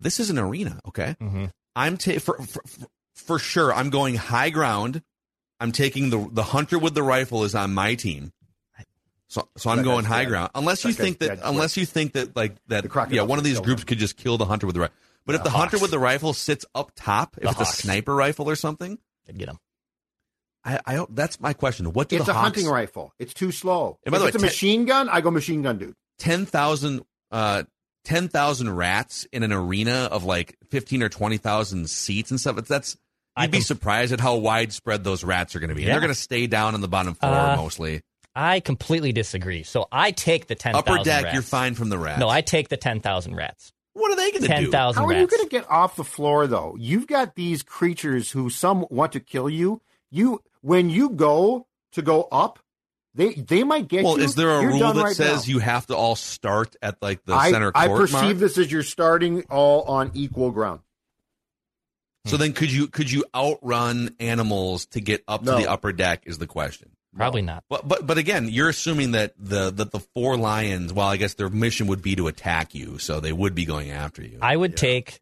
This 0.00 0.20
is 0.20 0.28
an 0.28 0.38
arena, 0.38 0.78
okay? 0.88 1.16
Mm-hmm. 1.20 1.46
I'm 1.74 1.96
ta- 1.96 2.18
for, 2.18 2.38
for 2.42 2.62
for 3.14 3.38
sure. 3.38 3.72
I'm 3.72 3.90
going 3.90 4.16
high 4.16 4.50
ground. 4.50 5.02
I'm 5.60 5.72
taking 5.72 6.10
the 6.10 6.28
the 6.30 6.42
hunter 6.42 6.78
with 6.78 6.94
the 6.94 7.02
rifle 7.02 7.44
is 7.44 7.54
on 7.54 7.72
my 7.74 7.94
team. 7.94 8.32
So 9.30 9.48
so 9.56 9.70
I'm 9.70 9.78
That 9.78 9.84
going 9.84 10.04
high 10.04 10.24
dead. 10.24 10.28
ground. 10.28 10.50
Unless 10.54 10.84
you 10.84 10.92
think 10.92 11.18
that 11.20 11.28
dead 11.28 11.40
unless 11.44 11.76
you 11.76 11.86
think 11.86 12.12
that 12.14 12.34
like 12.36 12.56
that 12.66 12.82
The 12.82 12.88
crocodiles 12.88 13.16
yeah, 13.16 13.22
one 13.22 13.38
of 13.38 13.44
these 13.44 13.60
groups 13.60 13.82
him. 13.82 13.86
could 13.86 13.98
just 13.98 14.16
kill 14.16 14.36
the 14.38 14.44
hunter 14.44 14.66
with 14.66 14.74
the 14.74 14.80
rifle. 14.80 14.94
But 15.24 15.36
if 15.36 15.44
The 15.44 15.50
the 15.50 15.56
hunter 15.56 15.78
with 15.78 15.90
the 15.92 15.98
rifle 16.00 16.32
sits 16.34 16.66
up 16.74 16.92
top, 16.96 17.36
if 17.36 17.44
The 17.44 17.48
it's 17.50 17.58
hawks. 17.58 17.78
a 17.78 17.82
sniper 17.82 18.14
rifle 18.14 18.50
or 18.50 18.56
something, 18.56 18.98
They'd 19.26 19.38
get 19.38 19.46
them. 19.46 19.58
I, 20.64 20.78
I 20.84 20.94
don't, 20.96 21.14
that's 21.16 21.40
my 21.40 21.52
question. 21.54 21.92
What 21.92 22.08
do 22.08 22.16
It's 22.16 22.26
the 22.26 22.32
a 22.32 22.34
Hawks, 22.34 22.44
hunting 22.44 22.66
rifle. 22.66 23.14
It's 23.18 23.32
too 23.32 23.50
slow. 23.50 23.98
And 24.04 24.10
by 24.12 24.16
if 24.16 24.20
the 24.20 24.24
way, 24.24 24.28
it's 24.28 24.36
a 24.36 24.38
ten- 24.40 24.46
machine 24.46 24.84
gun, 24.84 25.08
I 25.08 25.20
go 25.22 25.30
machine 25.30 25.62
gun, 25.62 25.78
dude. 25.78 25.94
10,000 26.18 27.02
uh 27.30 27.62
10,000 28.04 28.74
rats 28.74 29.26
in 29.32 29.42
an 29.42 29.52
arena 29.52 30.08
of 30.10 30.24
like 30.24 30.56
15 30.70 31.02
or 31.02 31.08
20,000 31.10 31.88
seats 31.88 32.30
and 32.30 32.40
stuff. 32.40 32.56
It's, 32.58 32.68
that's 32.68 32.96
I 33.36 33.42
You'd 33.44 33.52
be 33.52 33.60
surprised 33.60 34.12
at 34.12 34.20
how 34.20 34.36
widespread 34.36 35.04
those 35.04 35.22
rats 35.22 35.54
are 35.54 35.60
going 35.60 35.68
to 35.68 35.74
be. 35.74 35.82
And 35.82 35.88
Yeah. 35.88 35.94
They're 35.94 36.00
going 36.00 36.14
to 36.14 36.18
stay 36.20 36.46
down 36.46 36.74
on 36.74 36.80
the 36.80 36.88
bottom 36.88 37.14
floor 37.14 37.32
Uh, 37.32 37.56
mostly. 37.56 38.00
I 38.34 38.60
completely 38.60 39.12
disagree. 39.12 39.62
So 39.64 39.86
I 39.90 40.12
take 40.12 40.46
the 40.46 40.54
10,000 40.54 40.78
Upper 40.78 41.02
deck, 41.02 41.24
rats. 41.24 41.34
you're 41.34 41.42
fine 41.42 41.74
from 41.74 41.88
the 41.88 41.98
rats. 41.98 42.20
No, 42.20 42.28
I 42.28 42.40
take 42.42 42.68
the 42.68 42.76
10,000 42.76 43.34
rats. 43.34 43.72
What 43.92 44.12
are 44.12 44.16
they 44.16 44.30
going 44.30 44.42
to 44.42 44.48
do? 44.48 44.54
10,000 44.70 45.02
How 45.02 45.08
are 45.08 45.12
you 45.12 45.26
going 45.26 45.42
to 45.42 45.48
get 45.48 45.68
off 45.68 45.96
the 45.96 46.04
floor 46.04 46.46
though? 46.46 46.76
You've 46.78 47.06
got 47.08 47.34
these 47.34 47.62
creatures 47.62 48.30
who 48.30 48.48
some 48.48 48.86
want 48.88 49.12
to 49.12 49.20
kill 49.20 49.50
you. 49.50 49.82
You 50.10 50.42
when 50.60 50.90
you 50.90 51.10
go 51.10 51.66
to 51.92 52.02
go 52.02 52.28
up, 52.30 52.60
they 53.14 53.34
they 53.34 53.64
might 53.64 53.88
get 53.88 54.04
Well, 54.04 54.16
you. 54.18 54.24
is 54.24 54.36
there 54.36 54.50
a 54.58 54.62
You're 54.62 54.70
rule 54.70 54.92
that 54.92 55.02
right 55.02 55.16
says 55.16 55.46
now. 55.48 55.52
you 55.54 55.58
have 55.58 55.86
to 55.88 55.96
all 55.96 56.14
start 56.14 56.76
at 56.80 57.02
like 57.02 57.24
the 57.24 57.34
I, 57.34 57.50
center 57.50 57.72
I 57.74 57.88
court 57.88 58.02
perceive 58.02 58.22
mark? 58.22 58.36
this 58.38 58.58
as 58.58 58.70
you're 58.70 58.84
starting 58.84 59.42
all 59.50 59.82
on 59.82 60.12
equal 60.14 60.52
ground. 60.52 60.80
So 62.26 62.36
hmm. 62.36 62.42
then, 62.42 62.52
could 62.52 62.70
you 62.70 62.86
could 62.86 63.10
you 63.10 63.24
outrun 63.34 64.14
animals 64.20 64.86
to 64.86 65.00
get 65.00 65.24
up 65.26 65.42
No. 65.42 65.56
to 65.56 65.62
the 65.64 65.70
upper 65.70 65.92
deck? 65.92 66.22
Is 66.26 66.38
the 66.38 66.46
question. 66.46 66.90
Probably 67.16 67.42
not. 67.42 67.64
But 67.68 67.86
but 67.88 68.06
but 68.06 68.18
again, 68.18 68.48
you're 68.48 68.68
assuming 68.68 69.12
that 69.12 69.34
the 69.38 69.70
that 69.70 69.90
the 69.90 70.00
four 70.14 70.36
lions. 70.36 70.92
Well, 70.92 71.08
I 71.08 71.16
guess 71.16 71.34
their 71.34 71.48
mission 71.48 71.88
would 71.88 72.02
be 72.02 72.14
to 72.16 72.28
attack 72.28 72.74
you, 72.74 72.98
so 72.98 73.20
they 73.20 73.32
would 73.32 73.54
be 73.54 73.64
going 73.64 73.90
after 73.90 74.22
you. 74.22 74.38
I 74.40 74.56
would 74.56 74.76
take 74.76 75.18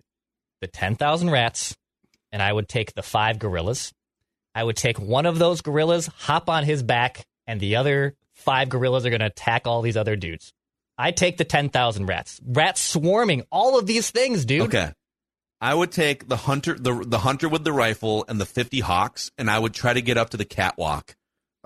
the 0.60 0.66
10,000 0.66 1.30
rats 1.30 1.76
and 2.32 2.42
I 2.42 2.52
would 2.52 2.68
take 2.68 2.94
the 2.94 3.02
five 3.02 3.38
gorillas. 3.38 3.92
I 4.54 4.64
would 4.64 4.76
take 4.76 4.98
one 4.98 5.26
of 5.26 5.38
those 5.38 5.60
gorillas, 5.60 6.08
hop 6.08 6.48
on 6.48 6.64
his 6.64 6.82
back, 6.82 7.24
and 7.46 7.60
the 7.60 7.76
other 7.76 8.16
five 8.32 8.68
gorillas 8.68 9.06
are 9.06 9.10
going 9.10 9.20
to 9.20 9.26
attack 9.26 9.66
all 9.66 9.82
these 9.82 9.96
other 9.96 10.16
dudes. 10.16 10.52
I 10.96 11.12
take 11.12 11.36
the 11.36 11.44
10,000 11.44 12.06
rats. 12.06 12.40
Rats 12.44 12.80
swarming 12.80 13.44
all 13.52 13.78
of 13.78 13.86
these 13.86 14.10
things, 14.10 14.44
dude. 14.44 14.62
Okay. 14.62 14.92
I 15.60 15.74
would 15.74 15.90
take 15.90 16.28
the 16.28 16.36
hunter 16.36 16.74
the 16.74 17.02
the 17.04 17.18
hunter 17.18 17.48
with 17.48 17.64
the 17.64 17.72
rifle 17.72 18.24
and 18.28 18.40
the 18.40 18.46
50 18.46 18.78
hawks 18.78 19.32
and 19.36 19.50
I 19.50 19.58
would 19.58 19.74
try 19.74 19.92
to 19.92 20.00
get 20.00 20.16
up 20.16 20.30
to 20.30 20.36
the 20.36 20.44
catwalk. 20.44 21.16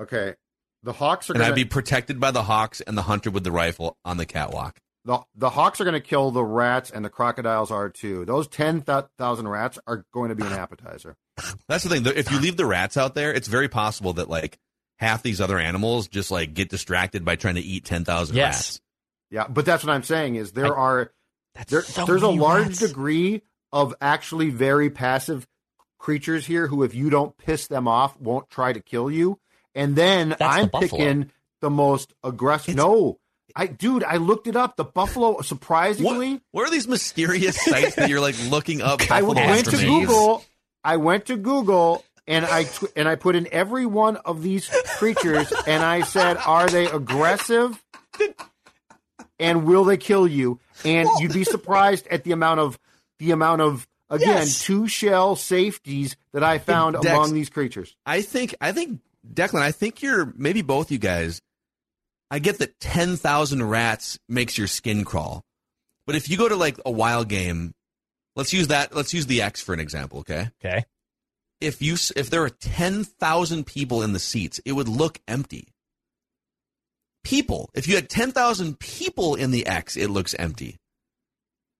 Okay, 0.03 0.35
the 0.83 0.93
hawks 0.93 1.31
are 1.31 1.35
And 1.35 1.41
going 1.41 1.53
I'd 1.53 1.55
be 1.57 1.65
protected 1.65 2.19
by 2.21 2.31
the 2.31 2.43
hawks 2.43 2.81
and 2.81 2.97
the 2.99 3.03
hunter 3.03 3.31
with 3.31 3.45
the 3.45 3.53
rifle 3.53 3.97
on 4.05 4.17
the 4.17 4.27
catwalk. 4.27 4.79
the, 5.05 5.21
the 5.35 5.51
hawks 5.51 5.81
are 5.81 5.85
going 5.85 5.95
to 5.95 6.01
kill 6.01 6.31
the 6.31 6.45
rats, 6.45 6.91
and 6.91 7.05
the 7.05 7.11
crocodiles 7.11 7.71
are 7.71 7.88
too. 7.88 8.25
Those 8.25 8.49
ten 8.49 8.81
thousand 8.83 9.49
rats 9.49 9.79
are 9.87 10.05
going 10.12 10.29
to 10.31 10.35
be 10.35 10.45
an 10.45 10.53
appetizer. 10.53 11.15
That's 11.69 11.85
the 11.85 11.91
thing. 11.91 12.07
If 12.07 12.31
you 12.31 12.38
leave 12.41 12.57
the 12.57 12.67
rats 12.67 12.97
out 12.97 13.15
there, 13.15 13.33
it's 13.33 13.49
very 13.49 13.69
possible 13.69 14.12
that 14.15 14.29
like 14.29 14.59
half 14.99 15.23
these 15.23 15.41
other 15.41 15.59
animals 15.59 16.09
just 16.09 16.31
like 16.31 16.55
get 16.55 16.69
distracted 16.69 17.25
by 17.25 17.35
trying 17.37 17.55
to 17.57 17.61
eat 17.61 17.85
10,000 17.85 18.37
Yes. 18.37 18.45
rats. 18.55 18.81
Yeah, 19.31 19.47
but 19.49 19.65
that's 19.65 19.83
what 19.83 19.92
I'm 19.92 20.03
saying 20.03 20.35
is 20.37 20.53
there 20.53 20.77
I- 20.77 20.81
are 20.81 21.13
That's 21.55 21.71
there, 21.71 21.83
so 21.83 22.05
there's 22.05 22.23
a 22.23 22.29
large 22.29 22.67
rats. 22.69 22.79
degree 22.81 23.42
of 23.73 23.94
actually 24.00 24.50
very 24.50 24.90
passive 24.90 25.46
creatures 25.98 26.44
here 26.46 26.67
who, 26.67 26.83
if 26.83 26.94
you 26.94 27.09
don't 27.11 27.37
piss 27.38 27.67
them 27.69 27.88
off, 27.88 28.21
won't 28.21 28.50
try 28.50 28.73
to 28.73 28.81
kill 28.81 29.11
you. 29.11 29.38
And 29.75 29.96
then 29.96 30.31
That's 30.31 30.42
I'm 30.42 30.68
buffalo. 30.68 30.90
picking 30.90 31.31
the 31.60 31.70
most 31.70 32.12
aggressive. 32.23 32.75
It's- 32.75 32.85
no, 32.87 33.18
I 33.54 33.66
dude, 33.66 34.02
I 34.04 34.16
looked 34.16 34.46
it 34.46 34.56
up. 34.56 34.77
The 34.77 34.85
buffalo, 34.85 35.40
surprisingly, 35.42 36.33
What, 36.33 36.40
what 36.52 36.68
are 36.68 36.70
these 36.70 36.88
mysterious 36.88 37.56
sites 37.62 37.96
that 37.96 38.08
you're 38.08 38.20
like 38.20 38.37
looking 38.48 38.81
up? 38.83 39.00
I 39.10 39.20
buffalo 39.20 39.35
went 39.35 39.66
to? 39.66 39.77
Google. 39.77 40.44
I 40.85 40.96
went 40.96 41.27
to 41.27 41.37
Google 41.37 42.04
and 42.27 42.44
I 42.46 42.64
tw- 42.64 42.92
and 42.96 43.06
I 43.08 43.14
put 43.16 43.37
in 43.37 43.48
every 43.52 43.85
one 43.87 44.16
of 44.16 44.42
these 44.42 44.68
creatures 44.98 45.52
and 45.66 45.83
I 45.83 46.02
said, 46.02 46.37
"Are 46.38 46.68
they 46.68 46.87
aggressive? 46.87 47.83
And 49.38 49.64
will 49.64 49.85
they 49.85 49.96
kill 49.96 50.27
you?" 50.27 50.60
And 50.85 51.08
you'd 51.18 51.33
be 51.33 51.44
surprised 51.44 52.06
at 52.08 52.25
the 52.25 52.33
amount 52.33 52.60
of 52.60 52.79
the 53.18 53.31
amount 53.31 53.60
of 53.62 53.87
Again, 54.10 54.29
Yes. 54.29 54.62
two 54.62 54.87
shell 54.88 55.37
safeties 55.37 56.16
that 56.35 56.44
I 56.44 56.58
found 56.58 56.96
Dex- 57.00 57.06
among 57.06 57.33
these 57.33 57.48
creatures. 57.48 57.96
I 58.04 58.20
think 58.20 58.54
I 58.60 58.70
think 58.73 59.00
Declan, 59.27 59.62
I 59.62 59.70
think 59.73 60.02
you're 60.02 60.33
maybe 60.37 60.62
both 60.62 60.90
you 60.90 60.98
guys. 60.98 61.40
I 62.31 62.38
get 62.38 62.58
that 62.58 62.79
ten 62.81 63.16
thousand 63.16 63.62
rats 63.68 64.18
makes 64.29 64.56
your 64.56 64.66
skin 64.66 65.04
crawl, 65.04 65.42
but 66.06 66.16
if 66.16 66.29
you 66.31 66.37
go 66.38 66.48
to 66.48 66.56
like 66.56 66.79
a 66.87 66.90
wild 66.90 67.29
game, 67.29 67.73
let's 68.37 68.52
use 68.52 68.68
that. 68.68 68.94
Let's 68.94 69.12
use 69.14 69.27
the 69.27 69.42
X 69.42 69.60
for 69.60 69.75
an 69.75 69.81
example. 69.81 70.20
Okay, 70.20 70.48
Okay. 70.64 70.85
if 71.60 71.83
you 71.83 71.94
if 72.16 72.31
there 72.31 72.42
are 72.42 72.48
ten 72.50 73.04
thousand 73.04 73.66
people 73.66 74.02
in 74.02 74.12
the 74.14 74.18
seats, 74.18 74.60
it 74.64 74.73
would 74.73 74.88
look 74.88 75.20
empty. 75.29 75.68
People, 77.25 77.70
if 77.75 77.87
you 77.87 77.94
had 77.94 78.08
ten 78.08 78.33
thousand 78.33 78.79
people 78.81 79.35
in 79.37 79.50
the 79.52 79.66
X, 79.66 79.96
it 79.96 80.08
looks 80.08 80.35
empty. 80.38 80.77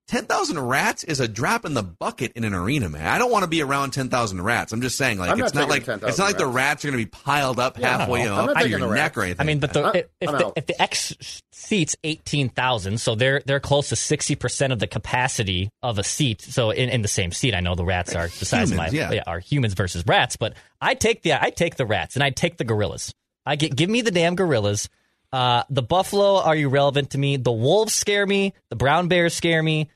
Ten 0.09 0.25
thousand 0.25 0.59
rats 0.59 1.05
is 1.05 1.21
a 1.21 1.29
drop 1.29 1.63
in 1.63 1.73
the 1.73 1.81
bucket 1.81 2.33
in 2.33 2.43
an 2.43 2.53
arena, 2.53 2.89
man. 2.89 3.07
I 3.07 3.17
don't 3.17 3.31
want 3.31 3.43
to 3.43 3.49
be 3.49 3.61
around 3.61 3.91
ten 3.91 4.09
thousand 4.09 4.41
rats. 4.43 4.73
I'm 4.73 4.81
just 4.81 4.97
saying, 4.97 5.17
like 5.17 5.29
I'm 5.31 5.37
not 5.37 5.45
it's 5.45 5.53
not 5.55 5.61
taking 5.61 5.69
like 5.71 5.85
10,000 5.85 6.09
it's 6.09 6.17
not 6.17 6.25
like 6.25 6.37
the 6.37 6.45
rats. 6.45 6.55
rats 6.55 6.85
are 6.85 6.87
going 6.89 6.99
to 6.99 7.05
be 7.05 7.09
piled 7.09 7.57
up 7.57 7.79
Yeah, 7.79 7.97
halfway 7.99 8.19
I'm 8.19 8.25
you 8.25 8.31
not 8.31 8.45
know, 8.47 8.53
to 8.63 8.69
your 8.69 8.79
the 8.81 8.87
neck 8.89 9.15
rats. 9.15 9.17
or 9.17 9.21
anything. 9.23 9.39
I 9.41 9.43
mean, 9.45 9.59
but 9.59 9.71
the, 9.73 9.83
I- 9.83 9.91
if, 9.91 10.05
if 10.19 10.29
I'm 10.29 10.37
the 10.37 10.53
if 10.57 10.65
the 10.65 10.81
X 10.81 11.41
seats 11.53 11.95
eighteen 12.03 12.49
thousand, 12.49 12.99
so 12.99 13.15
they're 13.15 13.41
they're 13.45 13.61
close 13.61 13.89
to 13.89 13.95
sixty 13.95 14.35
percent 14.35 14.73
of 14.73 14.79
the 14.79 14.87
capacity 14.87 15.69
of 15.81 15.97
a 15.97 16.03
seat. 16.03 16.41
So 16.41 16.71
in, 16.71 16.89
in 16.89 17.01
the 17.01 17.07
same 17.07 17.31
seat, 17.31 17.55
I 17.55 17.61
know 17.61 17.75
the 17.75 17.85
rats 17.85 18.13
are 18.13 18.27
the 18.27 18.45
size 18.45 18.71
Humans, 18.71 18.93
of 18.93 19.09
my 19.09 19.15
yeah. 19.15 19.23
are 19.25 19.39
humans 19.39 19.73
versus 19.73 20.03
rats, 20.05 20.35
but 20.35 20.53
I 20.81 20.95
take 20.95 21.21
the 21.23 21.41
I 21.41 21.49
take 21.49 21.77
the 21.77 21.85
rats 21.85 22.15
and 22.15 22.23
I 22.23 22.29
take 22.29 22.57
the 22.57 22.65
gorillas. 22.65 23.13
I 23.45 23.55
get 23.55 23.73
give 23.73 23.89
me 23.89 24.01
the 24.01 24.11
damn 24.11 24.35
gorillas. 24.35 24.89
Uh, 25.33 25.63
the 25.69 25.81
buffalo 25.81 26.37
are 26.41 26.55
irrelevant 26.55 27.09
to 27.09 27.17
me. 27.17 27.35
The 27.37 27.51
wolves 27.51 27.93
scare 27.93 28.25
me. 28.25 28.53
The 28.69 28.75
brown 28.75 29.07
bears 29.09 29.33
scare 29.33 29.61
me, 29.63 29.89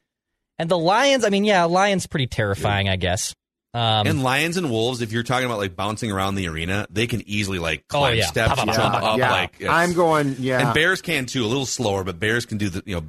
and 0.57 0.67
the 0.69 0.77
lions. 0.77 1.23
I 1.23 1.29
mean, 1.29 1.45
yeah, 1.45 1.63
lions 1.65 2.07
pretty 2.07 2.25
terrifying, 2.27 2.89
I 2.89 2.95
guess. 2.95 3.35
Um, 3.73 4.07
and 4.07 4.23
lions 4.23 4.57
and 4.57 4.71
wolves, 4.71 5.01
if 5.03 5.11
you're 5.11 5.21
talking 5.21 5.45
about 5.45 5.59
like 5.59 5.75
bouncing 5.75 6.11
around 6.11 6.33
the 6.35 6.47
arena, 6.47 6.88
they 6.89 7.05
can 7.05 7.21
easily 7.29 7.59
like 7.59 7.81
Oh, 7.91 7.99
climb 7.99 8.17
yeah. 8.17 8.25
steps, 8.25 8.55
Pop, 8.55 8.65
pop, 8.65 8.75
jump 8.75 8.93
pop, 8.93 9.01
pop. 9.03 9.13
up. 9.13 9.19
yeah, 9.19 9.31
Like 9.31 9.55
it's- 9.59 9.69
I'm 9.71 9.93
going. 9.93 10.35
Yeah, 10.39 10.65
and 10.65 10.73
bears 10.73 11.01
can 11.03 11.27
too, 11.27 11.45
a 11.45 11.47
little 11.47 11.67
slower, 11.67 12.03
but 12.03 12.19
bears 12.19 12.47
can 12.47 12.57
do 12.57 12.69
the 12.69 12.81
you 12.88 12.95
know, 12.95 13.03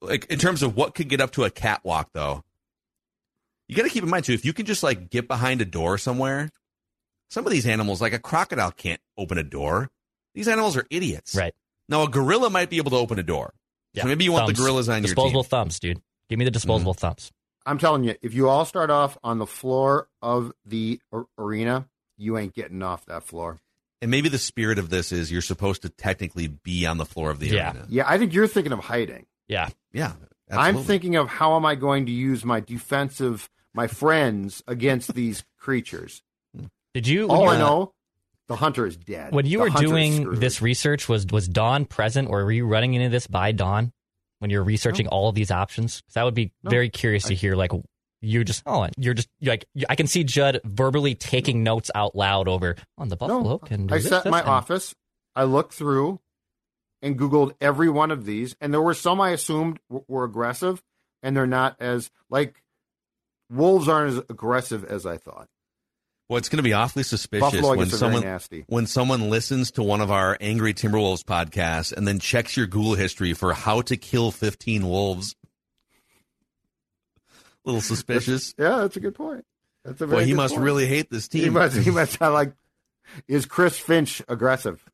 like 0.00 0.24
in 0.26 0.40
terms 0.40 0.64
of 0.64 0.74
what 0.74 0.96
could 0.96 1.08
get 1.08 1.20
up 1.20 1.30
to 1.32 1.44
a 1.44 1.50
catwalk 1.50 2.08
though. 2.14 2.42
You 3.68 3.76
got 3.76 3.82
to 3.84 3.90
keep 3.90 4.02
in 4.02 4.08
mind 4.10 4.24
too, 4.24 4.32
if 4.32 4.44
you 4.44 4.52
can 4.52 4.66
just 4.66 4.82
like 4.82 5.10
get 5.10 5.28
behind 5.28 5.60
a 5.60 5.64
door 5.66 5.98
somewhere, 5.98 6.50
some 7.30 7.46
of 7.46 7.52
these 7.52 7.66
animals, 7.66 8.00
like 8.00 8.14
a 8.14 8.18
crocodile, 8.18 8.72
can't 8.72 9.00
open 9.16 9.38
a 9.38 9.44
door. 9.44 9.90
These 10.34 10.48
animals 10.48 10.76
are 10.76 10.86
idiots. 10.90 11.34
right. 11.34 11.54
Now 11.88 12.02
a 12.02 12.08
gorilla 12.08 12.50
might 12.50 12.70
be 12.70 12.76
able 12.76 12.90
to 12.90 12.96
open 12.96 13.18
a 13.18 13.22
door. 13.22 13.54
Yeah. 13.94 14.02
So 14.02 14.08
maybe 14.08 14.24
you 14.24 14.32
want 14.32 14.46
the 14.46 14.52
gorillas 14.52 14.88
on 14.88 14.96
your 15.02 15.14
disposable 15.14 15.42
thumbs, 15.42 15.80
dude. 15.80 16.00
Give 16.28 16.38
me 16.38 16.44
the 16.44 16.50
disposable 16.50 16.94
mm-hmm. 16.94 17.00
thumbs. 17.06 17.32
I'm 17.64 17.78
telling 17.78 18.04
you, 18.04 18.14
if 18.22 18.34
you 18.34 18.48
all 18.48 18.64
start 18.64 18.90
off 18.90 19.18
on 19.24 19.38
the 19.38 19.46
floor 19.46 20.08
of 20.22 20.52
the 20.64 21.00
ar- 21.12 21.26
arena, 21.38 21.88
you 22.16 22.38
ain't 22.38 22.54
getting 22.54 22.82
off 22.82 23.06
that 23.06 23.24
floor. 23.24 23.58
And 24.00 24.10
maybe 24.10 24.28
the 24.28 24.38
spirit 24.38 24.78
of 24.78 24.90
this 24.90 25.12
is 25.12 25.32
you're 25.32 25.42
supposed 25.42 25.82
to 25.82 25.88
technically 25.88 26.46
be 26.46 26.86
on 26.86 26.98
the 26.98 27.04
floor 27.04 27.30
of 27.30 27.40
the 27.40 27.48
Yeah. 27.48 27.72
arena. 27.72 27.86
Yeah, 27.88 28.04
I 28.06 28.18
think 28.18 28.32
you're 28.32 28.46
thinking 28.46 28.72
of 28.72 28.80
hiding. 28.80 29.26
Yeah. 29.48 29.68
Yeah. 29.92 30.12
I'm 30.50 30.82
thinking 30.82 31.16
of 31.16 31.28
how 31.28 31.56
am 31.56 31.66
I 31.66 31.74
going 31.74 32.06
to 32.06 32.12
use 32.12 32.44
my 32.44 32.60
defensive, 32.60 33.50
my 33.74 33.86
friends 33.86 34.62
against 34.66 35.14
these 35.14 35.44
creatures. 35.58 36.22
Did 36.94 37.06
you? 37.06 37.28
when 37.28 37.36
All 37.36 37.44
you 37.44 37.50
I 37.50 37.58
know, 37.58 37.92
the 38.48 38.56
hunter 38.56 38.86
is 38.86 38.96
dead. 38.96 39.32
When 39.32 39.46
you 39.46 39.58
The 39.58 39.64
were 39.64 39.70
doing 39.70 40.34
this 40.34 40.60
research, 40.62 41.08
was 41.08 41.26
was 41.26 41.46
Dawn 41.48 41.84
present, 41.84 42.28
or 42.30 42.44
were 42.44 42.52
you 42.52 42.66
running 42.66 42.94
into 42.94 43.08
this 43.08 43.26
by 43.26 43.52
Dawn 43.52 43.92
when 44.40 44.50
you're 44.50 44.64
researching 44.64 45.06
all 45.08 45.28
of 45.28 45.34
these 45.34 45.50
options? 45.50 46.02
That 46.14 46.24
would 46.24 46.34
be 46.34 46.52
No. 46.62 46.70
very 46.70 46.88
curious 46.90 47.24
to 47.24 47.34
hear. 47.34 47.54
Like, 47.56 47.70
you're 48.20 48.44
just 48.44 48.62
oh, 48.66 48.88
you're 48.96 49.14
just 49.14 49.28
like 49.42 49.66
I 49.88 49.94
can 49.94 50.06
see 50.08 50.24
Judd 50.24 50.60
verbally 50.64 51.14
taking 51.14 51.62
notes 51.62 51.90
out 51.94 52.16
loud 52.16 52.48
over 52.48 52.74
oh, 52.78 52.82
on 53.02 53.08
the 53.08 53.16
Buffalo 53.16 53.42
no, 53.42 53.58
can. 53.58 53.86
do 53.86 53.94
I 53.94 53.98
this, 53.98 54.08
sat 54.08 54.24
in 54.24 54.30
my 54.32 54.40
and- 54.40 54.48
office. 54.48 54.94
I 55.36 55.44
looked 55.44 55.72
through 55.74 56.18
and 57.00 57.16
Googled 57.16 57.52
every 57.60 57.88
one 57.88 58.10
of 58.10 58.24
these, 58.24 58.56
and 58.60 58.74
there 58.74 58.82
were 58.82 58.94
some 58.94 59.20
I 59.20 59.30
assumed 59.30 59.78
w- 59.88 60.04
were 60.08 60.24
aggressive, 60.24 60.82
and 61.22 61.36
they're 61.36 61.46
not 61.46 61.76
as 61.78 62.10
like 62.28 62.60
wolves 63.50 63.88
aren't 63.88 64.14
as 64.14 64.18
aggressive 64.28 64.84
as 64.84 65.06
I 65.06 65.16
thought. 65.16 65.46
Well, 66.28 66.36
it's 66.36 66.50
going 66.50 66.58
to 66.58 66.62
be 66.62 66.74
awfully 66.74 67.04
suspicious 67.04 67.52
Buffalo, 67.52 67.74
when 67.76 67.88
someone 67.88 68.22
nasty. 68.22 68.64
when 68.68 68.86
someone 68.86 69.30
listens 69.30 69.70
to 69.72 69.82
one 69.82 70.02
of 70.02 70.10
our 70.10 70.36
Angry 70.42 70.74
Timberwolves 70.74 71.22
podcasts 71.24 71.90
and 71.92 72.06
then 72.06 72.18
checks 72.18 72.54
your 72.56 72.66
Google 72.66 72.94
history 72.94 73.32
for 73.32 73.54
how 73.54 73.80
to 73.82 73.96
kill 73.96 74.30
15 74.30 74.86
wolves. 74.86 75.34
A 77.30 77.32
little 77.64 77.80
suspicious. 77.80 78.54
Yeah, 78.58 78.78
that's 78.78 78.96
a 78.96 79.00
good 79.00 79.14
point. 79.14 79.44
That's 79.84 80.00
a 80.02 80.06
very 80.06 80.20
Boy, 80.22 80.24
he 80.26 80.30
good 80.32 80.36
must 80.36 80.54
point. 80.54 80.64
really 80.64 80.86
hate 80.86 81.10
this 81.10 81.28
He 81.32 81.42
team. 81.42 81.54
must. 81.54 81.76
He 81.76 81.90
must 81.90 82.16
have 82.18 82.32
like. 82.34 82.52
Is 83.26 83.46
Chris 83.46 83.78
Finch 83.78 84.20
aggressive? 84.28 84.84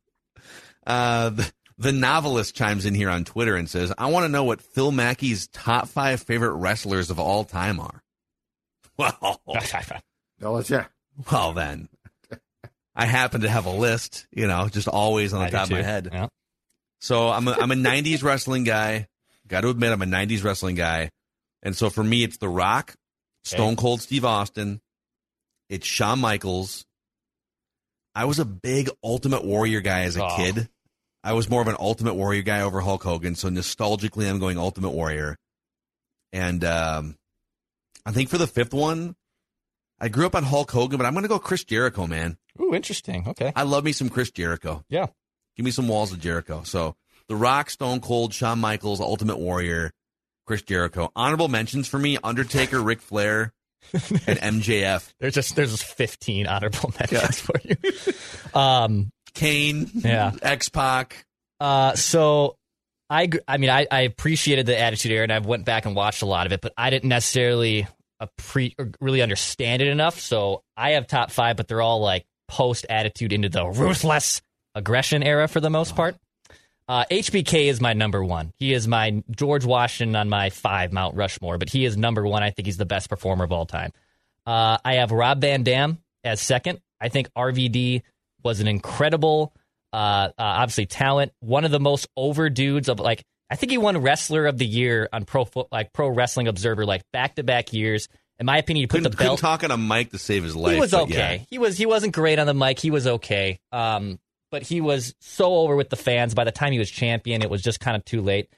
Uh, 0.86 1.30
the, 1.30 1.52
the 1.78 1.92
novelist 1.92 2.54
chimes 2.54 2.84
in 2.86 2.94
here 2.94 3.10
on 3.10 3.24
Twitter 3.24 3.56
and 3.56 3.68
says, 3.68 3.92
"I 3.98 4.06
want 4.06 4.22
to 4.24 4.28
know 4.28 4.44
what 4.44 4.62
Phil 4.62 4.92
Mackey's 4.92 5.48
top 5.48 5.88
five 5.88 6.22
favorite 6.22 6.52
wrestlers 6.52 7.10
of 7.10 7.18
all 7.18 7.42
time 7.44 7.80
are." 7.80 8.02
Well, 8.96 9.40
No, 10.40 10.56
it's 10.58 10.70
yeah. 10.70 10.84
Well 11.30 11.52
then, 11.52 11.88
I 12.94 13.06
happen 13.06 13.42
to 13.42 13.48
have 13.50 13.66
a 13.66 13.70
list. 13.70 14.26
You 14.30 14.46
know, 14.46 14.68
just 14.68 14.88
always 14.88 15.32
on 15.32 15.40
the 15.40 15.46
I 15.46 15.50
top 15.50 15.64
of 15.64 15.70
my 15.72 15.82
head. 15.82 16.08
Yeah. 16.12 16.28
So 17.00 17.28
I'm 17.28 17.46
a, 17.48 17.52
I'm 17.52 17.70
a 17.70 17.74
90s 17.74 18.22
wrestling 18.22 18.64
guy. 18.64 19.08
Got 19.46 19.60
to 19.62 19.68
admit, 19.68 19.92
I'm 19.92 20.00
a 20.02 20.06
90s 20.06 20.42
wrestling 20.42 20.74
guy. 20.76 21.10
And 21.62 21.76
so 21.76 21.90
for 21.90 22.02
me, 22.02 22.24
it's 22.24 22.38
The 22.38 22.48
Rock, 22.48 22.94
Stone 23.44 23.76
Cold 23.76 24.00
Steve 24.00 24.24
Austin. 24.24 24.80
It's 25.68 25.86
Shawn 25.86 26.18
Michaels. 26.18 26.84
I 28.14 28.24
was 28.26 28.38
a 28.38 28.44
big 28.44 28.88
Ultimate 29.02 29.44
Warrior 29.44 29.80
guy 29.80 30.02
as 30.02 30.16
a 30.16 30.24
Oh. 30.24 30.36
kid. 30.36 30.68
I 31.22 31.32
was 31.32 31.48
more 31.48 31.60
of 31.62 31.68
an 31.68 31.76
Ultimate 31.78 32.14
Warrior 32.14 32.42
guy 32.42 32.60
over 32.60 32.80
Hulk 32.80 33.02
Hogan. 33.02 33.34
So 33.34 33.48
nostalgically, 33.48 34.28
I'm 34.28 34.38
going 34.38 34.58
Ultimate 34.58 34.90
Warrior. 34.90 35.36
And 36.32 36.62
um, 36.64 37.16
I 38.06 38.12
think 38.12 38.28
for 38.28 38.38
the 38.38 38.46
fifth 38.46 38.74
one, 38.74 39.14
I 40.00 40.08
grew 40.08 40.26
up 40.26 40.34
on 40.34 40.42
Hulk 40.44 40.70
Hogan, 40.70 40.98
but 40.98 41.06
I'm 41.06 41.12
going 41.12 41.22
to 41.22 41.28
go 41.28 41.38
Chris 41.38 41.64
Jericho, 41.64 42.06
man. 42.06 42.36
Ooh, 42.60 42.74
interesting. 42.74 43.24
Okay. 43.28 43.52
I 43.54 43.62
love 43.62 43.84
me 43.84 43.92
some 43.92 44.08
Chris 44.08 44.30
Jericho. 44.30 44.84
Yeah. 44.88 45.06
Give 45.56 45.64
me 45.64 45.70
some 45.70 45.88
walls 45.88 46.12
of 46.12 46.20
Jericho. 46.20 46.62
So 46.64 46.96
The 47.28 47.36
Rock, 47.36 47.70
Stone 47.70 48.00
Cold, 48.00 48.34
Shawn 48.34 48.58
Michaels, 48.60 49.00
Ultimate 49.00 49.38
Warrior, 49.38 49.92
Chris 50.46 50.62
Jericho. 50.62 51.10
Honorable 51.16 51.48
mentions 51.48 51.88
for 51.88 51.98
me: 51.98 52.18
Undertaker, 52.22 52.82
Ric 52.82 53.00
Flair, 53.00 53.52
and 53.92 54.00
MJF. 54.62 55.12
There's 55.20 55.34
just 55.34 55.56
there's 55.56 55.70
just 55.70 55.84
15 55.84 56.46
honorable 56.46 56.92
mentions 57.00 57.40
for 57.40 57.54
you. 57.64 57.76
Um. 58.58 59.10
Kane, 59.34 59.90
Yeah. 59.94 60.30
X 60.42 60.68
Pac. 60.68 61.24
Uh, 61.58 61.94
so 61.96 62.56
I, 63.10 63.28
I 63.48 63.56
mean, 63.56 63.68
I, 63.70 63.84
I 63.90 64.02
appreciated 64.02 64.66
the 64.66 64.78
Attitude 64.78 65.10
Era, 65.10 65.24
and 65.24 65.32
I 65.32 65.40
went 65.40 65.64
back 65.64 65.86
and 65.86 65.96
watched 65.96 66.22
a 66.22 66.26
lot 66.26 66.46
of 66.46 66.52
it, 66.52 66.60
but 66.60 66.72
I 66.76 66.90
didn't 66.90 67.08
necessarily 67.08 67.86
appre- 68.20 68.74
or 68.78 68.90
really 69.00 69.22
understand 69.22 69.82
it 69.82 69.88
enough. 69.88 70.20
So 70.20 70.62
I 70.76 70.90
have 70.92 71.06
top 71.06 71.30
five, 71.30 71.56
but 71.56 71.68
they're 71.68 71.82
all 71.82 72.00
like 72.00 72.24
post 72.48 72.86
Attitude 72.88 73.32
into 73.32 73.48
the 73.48 73.66
ruthless 73.66 74.42
aggression 74.74 75.22
era 75.22 75.48
for 75.48 75.60
the 75.60 75.70
most 75.70 75.94
part. 75.96 76.16
Uh, 76.86 77.04
HBK 77.10 77.66
is 77.66 77.80
my 77.80 77.94
number 77.94 78.22
one. 78.22 78.52
He 78.58 78.74
is 78.74 78.86
my 78.86 79.22
George 79.30 79.64
Washington 79.64 80.16
on 80.16 80.28
my 80.28 80.50
five 80.50 80.92
Mount 80.92 81.16
Rushmore, 81.16 81.56
but 81.56 81.70
he 81.70 81.84
is 81.84 81.96
number 81.96 82.26
one. 82.26 82.42
I 82.42 82.50
think 82.50 82.66
he's 82.66 82.76
the 82.76 82.84
best 82.84 83.08
performer 83.08 83.44
of 83.44 83.52
all 83.52 83.64
time. 83.64 83.92
Uh, 84.46 84.76
I 84.84 84.94
have 84.94 85.10
Rob 85.10 85.40
Van 85.40 85.62
Dam 85.62 85.98
as 86.22 86.40
second. 86.40 86.80
I 87.00 87.08
think 87.08 87.32
RVD 87.32 88.02
was 88.42 88.60
an 88.60 88.68
incredible, 88.68 89.54
uh, 89.94 89.96
uh, 89.96 90.32
obviously 90.36 90.84
talent. 90.84 91.32
One 91.40 91.64
of 91.64 91.70
the 91.70 91.80
most 91.80 92.08
over 92.16 92.50
dudes 92.50 92.88
of 92.88 93.00
like. 93.00 93.24
I 93.50 93.56
think 93.56 93.70
he 93.72 93.78
won 93.78 93.98
Wrestler 93.98 94.46
of 94.46 94.58
the 94.58 94.66
Year 94.66 95.08
on 95.12 95.24
Pro 95.24 95.46
like 95.70 95.92
Pro 95.92 96.08
Wrestling 96.08 96.48
Observer 96.48 96.84
like 96.86 97.02
back 97.12 97.36
to 97.36 97.42
back 97.42 97.72
years. 97.72 98.08
In 98.40 98.46
my 98.46 98.58
opinion, 98.58 98.82
he 98.82 98.86
put 98.88 98.96
Couldn't, 98.98 99.10
the 99.12 99.16
couldn't 99.16 99.30
belt. 99.32 99.38
talk 99.40 99.64
on 99.64 99.70
a 99.70 99.76
mic 99.76 100.10
to 100.10 100.18
save 100.18 100.42
his 100.42 100.56
life. 100.56 100.74
he 100.74 100.80
was 100.80 100.92
okay. 100.92 101.36
yeah. 101.38 101.44
He 101.50 101.58
was 101.58 101.78
he 101.78 101.86
wasn't 101.86 102.14
great 102.14 102.38
on 102.38 102.46
the 102.46 102.54
mic. 102.54 102.78
He 102.80 102.90
was 102.90 103.06
okay. 103.06 103.60
Um, 103.70 104.18
but 104.50 104.62
he 104.62 104.80
was 104.80 105.14
so 105.20 105.54
over 105.56 105.76
with 105.76 105.90
the 105.90 105.96
fans. 105.96 106.34
By 106.34 106.44
the 106.44 106.52
time 106.52 106.72
he 106.72 106.78
was 106.78 106.90
champion, 106.90 107.42
it 107.42 107.50
was 107.50 107.62
just 107.62 107.80
kind 107.80 107.96
of 107.96 108.04
too 108.04 108.22
late. 108.22 108.48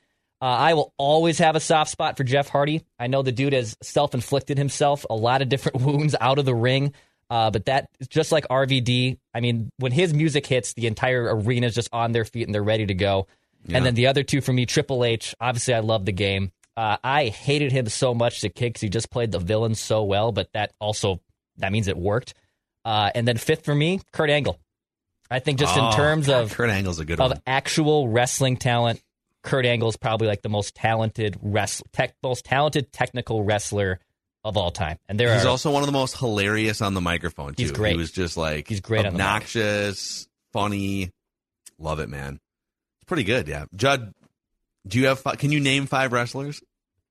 Uh, 0.41 0.45
I 0.45 0.75
will 0.75 0.93
always 0.99 1.39
have 1.39 1.57
a 1.57 1.61
soft 1.61 1.91
spot 1.91 2.17
for 2.19 2.25
Jeff 2.25 2.49
Hardy. 2.49 2.85
I 2.99 3.07
know 3.07 3.23
the 3.23 3.33
dude 3.33 3.55
has 3.55 3.77
self 3.83 4.15
inflicted 4.15 4.59
himself 4.59 5.05
a 5.09 5.15
lot 5.15 5.43
of 5.43 5.49
different 5.49 5.81
wounds 5.83 6.15
out 6.21 6.39
of 6.39 6.45
the 6.45 6.55
ring. 6.55 6.93
Uh, 7.29 7.51
but 7.51 7.65
that 7.67 7.89
just 8.09 8.31
like 8.33 8.47
RVD. 8.49 9.19
I 9.35 9.41
mean, 9.41 9.71
when 9.79 9.93
his 9.93 10.15
music 10.15 10.47
hits, 10.47 10.75
the 10.75 10.87
entire 10.87 11.35
arena 11.37 11.67
is 11.67 11.75
just 11.75 11.89
on 11.93 12.13
their 12.13 12.25
feet 12.25 12.47
and 12.47 12.55
they're 12.55 12.63
ready 12.63 12.87
to 12.87 12.95
go. 12.95 13.27
Yeah. 13.65 13.79
And 13.79 13.87
then 13.87 13.95
the 13.95 14.07
other 14.07 14.23
two 14.23 14.41
for 14.41 14.53
me, 14.53 14.67
Triple 14.67 15.05
H. 15.05 15.35
Obviously, 15.41 15.75
I 15.75 15.81
love 15.81 16.05
the 16.05 16.13
game. 16.13 16.53
Uh, 16.77 16.99
I 17.03 17.27
hated 17.29 17.73
him 17.73 17.89
so 17.89 18.13
much 18.15 18.43
to 18.43 18.49
kick 18.49 18.75
because 18.75 18.83
he 18.83 18.89
just 18.89 19.11
played 19.11 19.33
the 19.33 19.39
villain 19.39 19.75
so 19.75 20.03
well. 20.05 20.31
But 20.33 20.53
that 20.53 20.73
also 20.79 21.21
that 21.57 21.73
means 21.73 21.89
it 21.89 21.97
worked. 21.97 22.35
Uh, 22.85 23.11
and 23.15 23.27
then 23.27 23.37
fifth 23.39 23.65
for 23.65 23.75
me, 23.75 24.01
Kurt 24.13 24.31
Angle. 24.31 24.59
I 25.31 25.41
think 25.41 25.59
just 25.59 25.77
Oh, 25.77 25.89
in 25.89 25.97
terms 25.97 26.27
God, 26.29 26.45
of 26.45 26.53
Kurt 26.55 26.71
Angle's 26.71 27.01
a 27.01 27.05
good 27.05 27.19
of 27.19 27.31
one. 27.31 27.41
actual 27.47 28.07
wrestling 28.09 28.57
talent, 28.59 29.03
Kurt 29.43 29.67
Angle 29.67 29.89
is 29.89 29.97
probably 29.97 30.29
like 30.29 30.43
the 30.43 30.49
most 30.49 30.75
talented 30.77 31.37
wrest 31.43 31.83
tech, 31.93 32.15
most 32.23 32.45
talented 32.45 32.93
technical 32.93 33.43
wrestler 33.43 33.99
of 34.45 34.57
all 34.57 34.71
time. 34.71 34.99
And 35.09 35.19
there 35.19 35.35
He's 35.35 35.45
are 35.45 35.49
also 35.49 35.73
one 35.73 35.83
of 35.83 35.87
the 35.87 35.93
most 35.93 36.17
hilarious 36.19 36.81
on 36.81 36.95
the 36.95 37.01
microphone 37.01 37.55
too. 37.55 37.63
He's 37.65 37.73
great. 37.73 37.93
He 37.93 37.97
was 37.97 38.13
just 38.13 38.37
like 38.37 38.69
He's 38.69 38.81
great 38.81 39.05
obnoxious, 39.05 40.29
funny. 40.53 41.11
Love 41.79 41.99
it, 41.99 42.09
man. 42.09 42.39
It's 43.07 43.09
pretty 43.09 43.23
good. 43.23 43.47
Yeah, 43.47 43.67
Judd. 43.77 44.13
Do 44.85 44.99
you 44.99 45.07
have? 45.07 45.21
Fi- 45.21 45.37
can 45.37 45.53
you 45.53 45.61
name 45.61 45.87
five 45.87 46.13
wrestlers 46.13 46.61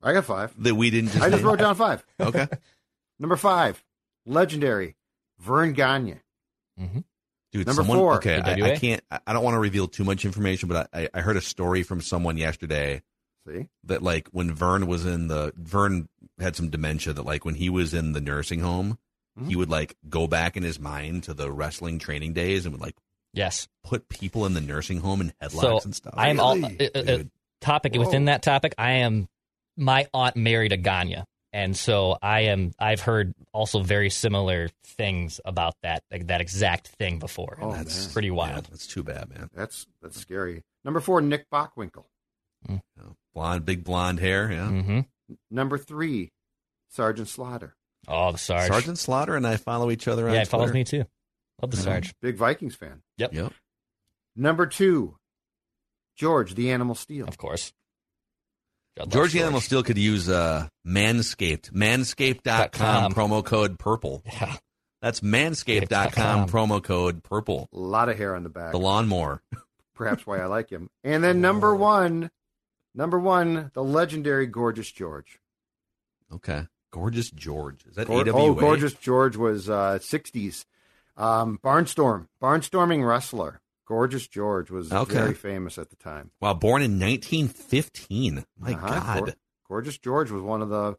I 0.04 0.12
got 0.12 0.26
five. 0.26 0.54
that 0.62 0.76
we 0.76 0.90
didn't 0.90 1.12
just? 1.12 1.24
I 1.24 1.30
just 1.30 1.42
name? 1.42 1.48
wrote 1.48 1.60
down 1.60 1.76
five. 1.76 2.04
Okay, 2.20 2.48
Number 3.20 3.38
five, 3.38 3.82
legendary 4.26 4.98
Verne 5.40 5.72
Gagne. 5.72 6.20
dude. 6.78 7.66
Number 7.66 7.74
someone, 7.74 7.98
four. 7.98 8.16
Okay, 8.16 8.42
I, 8.42 8.74
I 8.74 8.76
can't. 8.76 9.02
I 9.10 9.20
I 9.26 9.32
don't 9.32 9.44
want 9.44 9.56
to 9.56 9.60
reveal 9.60 9.88
too 9.88 10.04
much 10.04 10.26
information, 10.26 10.68
but 10.68 10.90
I, 10.92 11.08
I 11.14 11.22
heard 11.22 11.38
a 11.38 11.42
story 11.42 11.84
from 11.84 12.02
someone 12.02 12.36
yesterday 12.36 13.02
See, 13.48 13.68
that 13.86 14.04
like 14.04 14.28
when 14.32 14.54
Verne 14.54 14.88
was 14.88 15.06
in 15.06 15.30
the 15.30 15.54
Verne 15.56 16.10
had 16.40 16.58
some 16.58 16.70
dementia 16.70 17.14
that 17.14 17.26
like 17.26 17.46
when 17.46 17.56
he 17.56 17.70
was 17.70 17.94
in 17.94 18.12
the 18.12 18.22
nursing 18.22 18.60
home, 18.60 18.98
he 19.38 19.44
mm-hmm. 19.44 19.60
would 19.60 19.70
like 19.70 19.96
go 20.10 20.28
back 20.28 20.58
in 20.58 20.64
his 20.64 20.80
mind 20.80 21.24
to 21.24 21.34
the 21.34 21.50
wrestling 21.50 22.00
training 22.00 22.34
days 22.34 22.66
and 22.66 22.74
would 22.74 22.82
like 22.82 22.96
yes. 23.36 23.68
put 23.84 24.10
people 24.10 24.46
in 24.46 24.54
the 24.56 24.62
nursing 24.62 25.00
home 25.00 25.22
in 25.22 25.34
headlocks 25.42 25.62
So 25.62 25.80
and 25.84 25.96
stuff. 25.96 26.14
I 26.18 26.30
am 26.30 26.40
all 26.40 26.56
Really? 26.56 26.90
uh, 26.94 27.00
uh, 27.00 27.12
uh, 27.20 27.24
topic 27.62 27.94
Whoa. 27.94 28.00
within 28.02 28.26
that 28.26 28.42
topic. 28.42 28.74
I 28.78 28.92
am 28.94 29.28
my 29.78 30.08
aunt 30.14 30.36
married 30.36 30.72
a 30.72 30.78
Gagne, 30.78 31.24
and 31.54 31.76
so 31.78 32.18
I 32.22 32.42
am. 32.42 32.72
I've 32.80 33.02
heard 33.02 33.34
also 33.54 33.82
very 33.84 34.10
similar 34.10 34.70
things 34.86 35.40
about 35.46 35.74
that 35.84 36.04
like 36.12 36.28
that 36.28 36.42
exact 36.42 36.88
thing 37.00 37.20
before. 37.20 37.58
Oh, 37.62 37.72
and 37.72 37.80
that's 37.86 38.06
man. 38.06 38.14
pretty 38.14 38.28
Yeah, 38.30 38.34
wild. 38.34 38.66
that's 38.72 38.88
too 38.88 39.04
bad, 39.04 39.30
man. 39.30 39.50
that's 39.54 39.86
that's 40.02 40.20
scary. 40.20 40.64
Number 40.84 41.00
four, 41.00 41.22
Nick 41.22 41.50
Bockwinkel. 41.52 42.06
You 42.70 42.82
know, 42.98 43.16
blonde, 43.34 43.66
big 43.66 43.84
blonde 43.84 44.20
hair. 44.20 44.52
Yeah, 44.52 44.68
hmm 44.70 45.00
Number 45.52 45.78
three, 45.78 46.32
Sergeant 46.90 47.28
Slaughter. 47.28 47.76
Oh, 48.08 48.32
the 48.32 48.38
Sarge. 48.38 48.68
Sergeant 48.68 48.98
Slaughter 49.00 49.36
and 49.36 49.46
I 49.48 49.58
follow 49.58 49.90
each 49.92 50.08
other. 50.08 50.28
on 50.28 50.34
yeah, 50.36 50.42
it 50.44 50.48
follows 50.48 50.72
me 50.74 50.84
too. 50.84 51.06
Love 51.62 51.72
the. 51.72 51.78
Sarge. 51.78 52.14
Big 52.22 52.36
Vikings 52.38 52.76
fan. 52.76 53.02
Yep. 53.18 53.34
Yep. 53.34 53.54
Number 54.36 54.66
two, 54.66 55.18
George 56.16 56.56
the 56.56 56.72
Animal 56.72 56.96
Steele. 56.96 57.28
Of 57.28 57.38
course. 57.38 57.72
God 58.98 59.12
George 59.12 59.34
the 59.34 59.42
Animal 59.42 59.60
Steele 59.62 59.84
could 59.84 59.98
use 59.98 60.30
uh, 60.30 60.68
Manscaped. 60.88 61.72
Manscaped.com 61.72 62.70
.com. 62.72 63.14
promo 63.14 63.44
code 63.44 63.78
purple. 63.80 64.24
Yeah. 64.32 64.56
That's 65.02 65.20
Manscaped.com 65.20 66.12
.com. 66.12 66.50
promo 66.50 66.82
code 66.84 67.22
purple. 67.22 67.70
A 67.74 67.78
lot 67.78 68.10
of 68.10 68.18
hair 68.18 68.36
on 68.36 68.42
the 68.44 68.50
back. 68.50 68.72
The 68.72 68.80
lawnmower. 68.80 69.42
Perhaps 69.94 70.26
why 70.26 70.40
I 70.40 70.46
like 70.48 70.70
him. 70.70 70.90
And 71.04 71.24
then 71.24 71.42
number 71.42 71.76
one, 71.76 72.32
number 72.96 73.20
one, 73.20 73.70
the 73.74 73.84
legendary 73.84 74.48
Gorgeous 74.48 74.92
George. 74.92 75.40
Okay. 76.34 76.66
Gorgeous 76.92 77.30
George. 77.30 77.86
Is 77.86 77.96
that 77.98 78.08
Gor- 78.08 78.28
AWA? 78.28 78.34
oh, 78.34 78.54
Gorgeous 78.56 78.94
George 78.94 79.36
was 79.38 79.70
uh, 79.70 80.00
60s. 80.02 80.66
Um, 81.18 81.60
Barnstorm, 81.64 82.28
barnstorming 82.42 83.08
wrestler. 83.08 83.62
Gorgeous 83.88 84.28
George 84.28 84.72
was 84.72 84.92
Okay. 84.92 85.14
very 85.14 85.34
famous 85.34 85.78
at 85.78 85.90
the 85.92 85.96
time. 85.96 86.32
Wow, 86.42 86.56
born 86.56 86.82
in 86.82 86.98
1915. 87.00 88.44
My 88.58 88.74
Uh-huh. 88.74 88.88
God. 88.88 89.26
Gor- 89.26 89.34
Gorgeous 89.70 89.98
George 89.98 90.32
was 90.32 90.42
one 90.42 90.62
of 90.62 90.70
the 90.70 90.96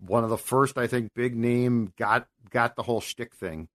one 0.00 0.24
of 0.24 0.30
the 0.30 0.36
first, 0.38 0.76
I 0.76 0.86
think, 0.88 1.10
big 1.14 1.36
name 1.36 1.92
got 1.96 2.26
got 2.50 2.74
the 2.76 2.82
whole 2.82 3.00
shtick 3.00 3.34
thing. 3.34 3.68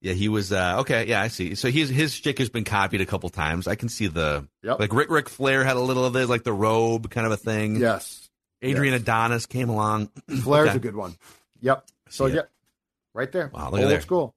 Yeah, 0.00 0.12
he 0.12 0.28
was 0.28 0.52
uh, 0.52 0.76
okay. 0.80 1.06
Yeah, 1.08 1.20
I 1.20 1.28
see. 1.28 1.54
So 1.56 1.68
his 1.70 1.88
his 1.90 2.12
shtick 2.14 2.38
has 2.38 2.48
been 2.48 2.64
copied 2.64 3.00
a 3.00 3.06
couple 3.06 3.28
times. 3.30 3.66
I 3.66 3.74
can 3.74 3.88
see 3.88 4.06
the 4.06 4.46
Yep. 4.62 4.78
like 4.80 4.92
Ric 4.92 5.10
Ric 5.10 5.28
Flair 5.28 5.64
had 5.64 5.76
a 5.76 5.80
little 5.80 6.04
of 6.04 6.12
this, 6.12 6.28
like 6.28 6.44
the 6.44 6.52
robe 6.52 7.10
kind 7.10 7.26
of 7.26 7.32
a 7.32 7.36
thing. 7.36 7.76
Yes, 7.76 8.30
Adrian 8.62 8.92
Yes. 8.92 9.02
Adonis 9.02 9.46
came 9.46 9.68
along. 9.68 10.10
Flair's 10.42 10.68
Okay. 10.70 10.76
a 10.76 10.80
good 10.80 10.96
one. 10.96 11.16
Yep. 11.60 11.84
So 12.10 12.26
it. 12.26 12.34
yeah, 12.34 12.42
right 13.14 13.30
there. 13.32 13.50
Wow, 13.52 13.70
look 13.70 13.80
at 13.80 13.84
Old 13.84 13.92
there. 13.92 14.00
school. 14.00 14.34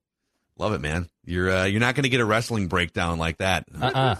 Love 0.59 0.73
it, 0.73 0.81
man. 0.81 1.07
You're 1.23 1.51
uh, 1.51 1.65
you're 1.65 1.79
not 1.79 1.95
going 1.95 2.03
to 2.03 2.09
get 2.09 2.21
a 2.21 2.25
wrestling 2.25 2.67
breakdown 2.67 3.19
like 3.19 3.37
that. 3.37 3.65
Uh-uh. 3.79 4.15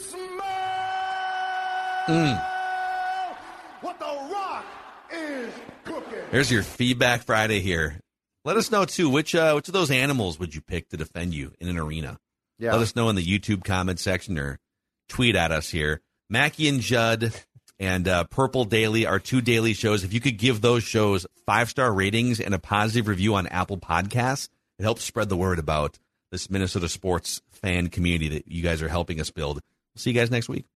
Mm. 2.07 2.45
What 3.81 3.99
the 3.99 4.05
rock 4.05 4.65
is 5.11 5.53
cooking. 5.83 6.19
Here's 6.31 6.51
your 6.51 6.63
feedback 6.63 7.23
Friday 7.23 7.59
here. 7.59 7.99
Let 8.45 8.55
us 8.55 8.71
know 8.71 8.85
too 8.85 9.09
which 9.09 9.35
uh, 9.35 9.53
which 9.53 9.67
of 9.67 9.73
those 9.73 9.91
animals 9.91 10.39
would 10.39 10.53
you 10.55 10.61
pick 10.61 10.89
to 10.89 10.97
defend 10.97 11.33
you 11.33 11.53
in 11.59 11.67
an 11.69 11.77
arena. 11.77 12.17
Yeah. 12.59 12.73
Let 12.73 12.81
us 12.81 12.95
know 12.95 13.09
in 13.09 13.15
the 13.15 13.25
YouTube 13.25 13.63
comment 13.63 13.99
section 13.99 14.37
or 14.37 14.59
tweet 15.09 15.35
at 15.35 15.51
us 15.51 15.69
here. 15.69 16.01
Mackey 16.29 16.67
and 16.67 16.81
Judd 16.81 17.33
and 17.79 18.07
uh, 18.07 18.23
Purple 18.25 18.65
Daily 18.65 19.05
are 19.05 19.19
two 19.19 19.41
daily 19.41 19.73
shows. 19.73 20.03
If 20.03 20.13
you 20.13 20.19
could 20.19 20.37
give 20.37 20.61
those 20.61 20.83
shows 20.83 21.25
five 21.45 21.69
star 21.69 21.91
ratings 21.91 22.39
and 22.39 22.53
a 22.53 22.59
positive 22.59 23.07
review 23.07 23.35
on 23.35 23.47
Apple 23.47 23.77
Podcasts, 23.77 24.49
it 24.79 24.83
helps 24.83 25.03
spread 25.03 25.29
the 25.29 25.37
word 25.37 25.59
about 25.59 25.97
this 26.31 26.49
Minnesota 26.49 26.87
sports 26.89 27.41
fan 27.51 27.87
community 27.89 28.29
that 28.29 28.47
you 28.47 28.61
guys 28.61 28.81
are 28.81 28.87
helping 28.87 29.19
us 29.19 29.31
build. 29.31 29.55
We'll 29.57 29.99
see 30.01 30.11
you 30.11 30.19
guys 30.19 30.31
next 30.31 30.49
week. 30.49 30.67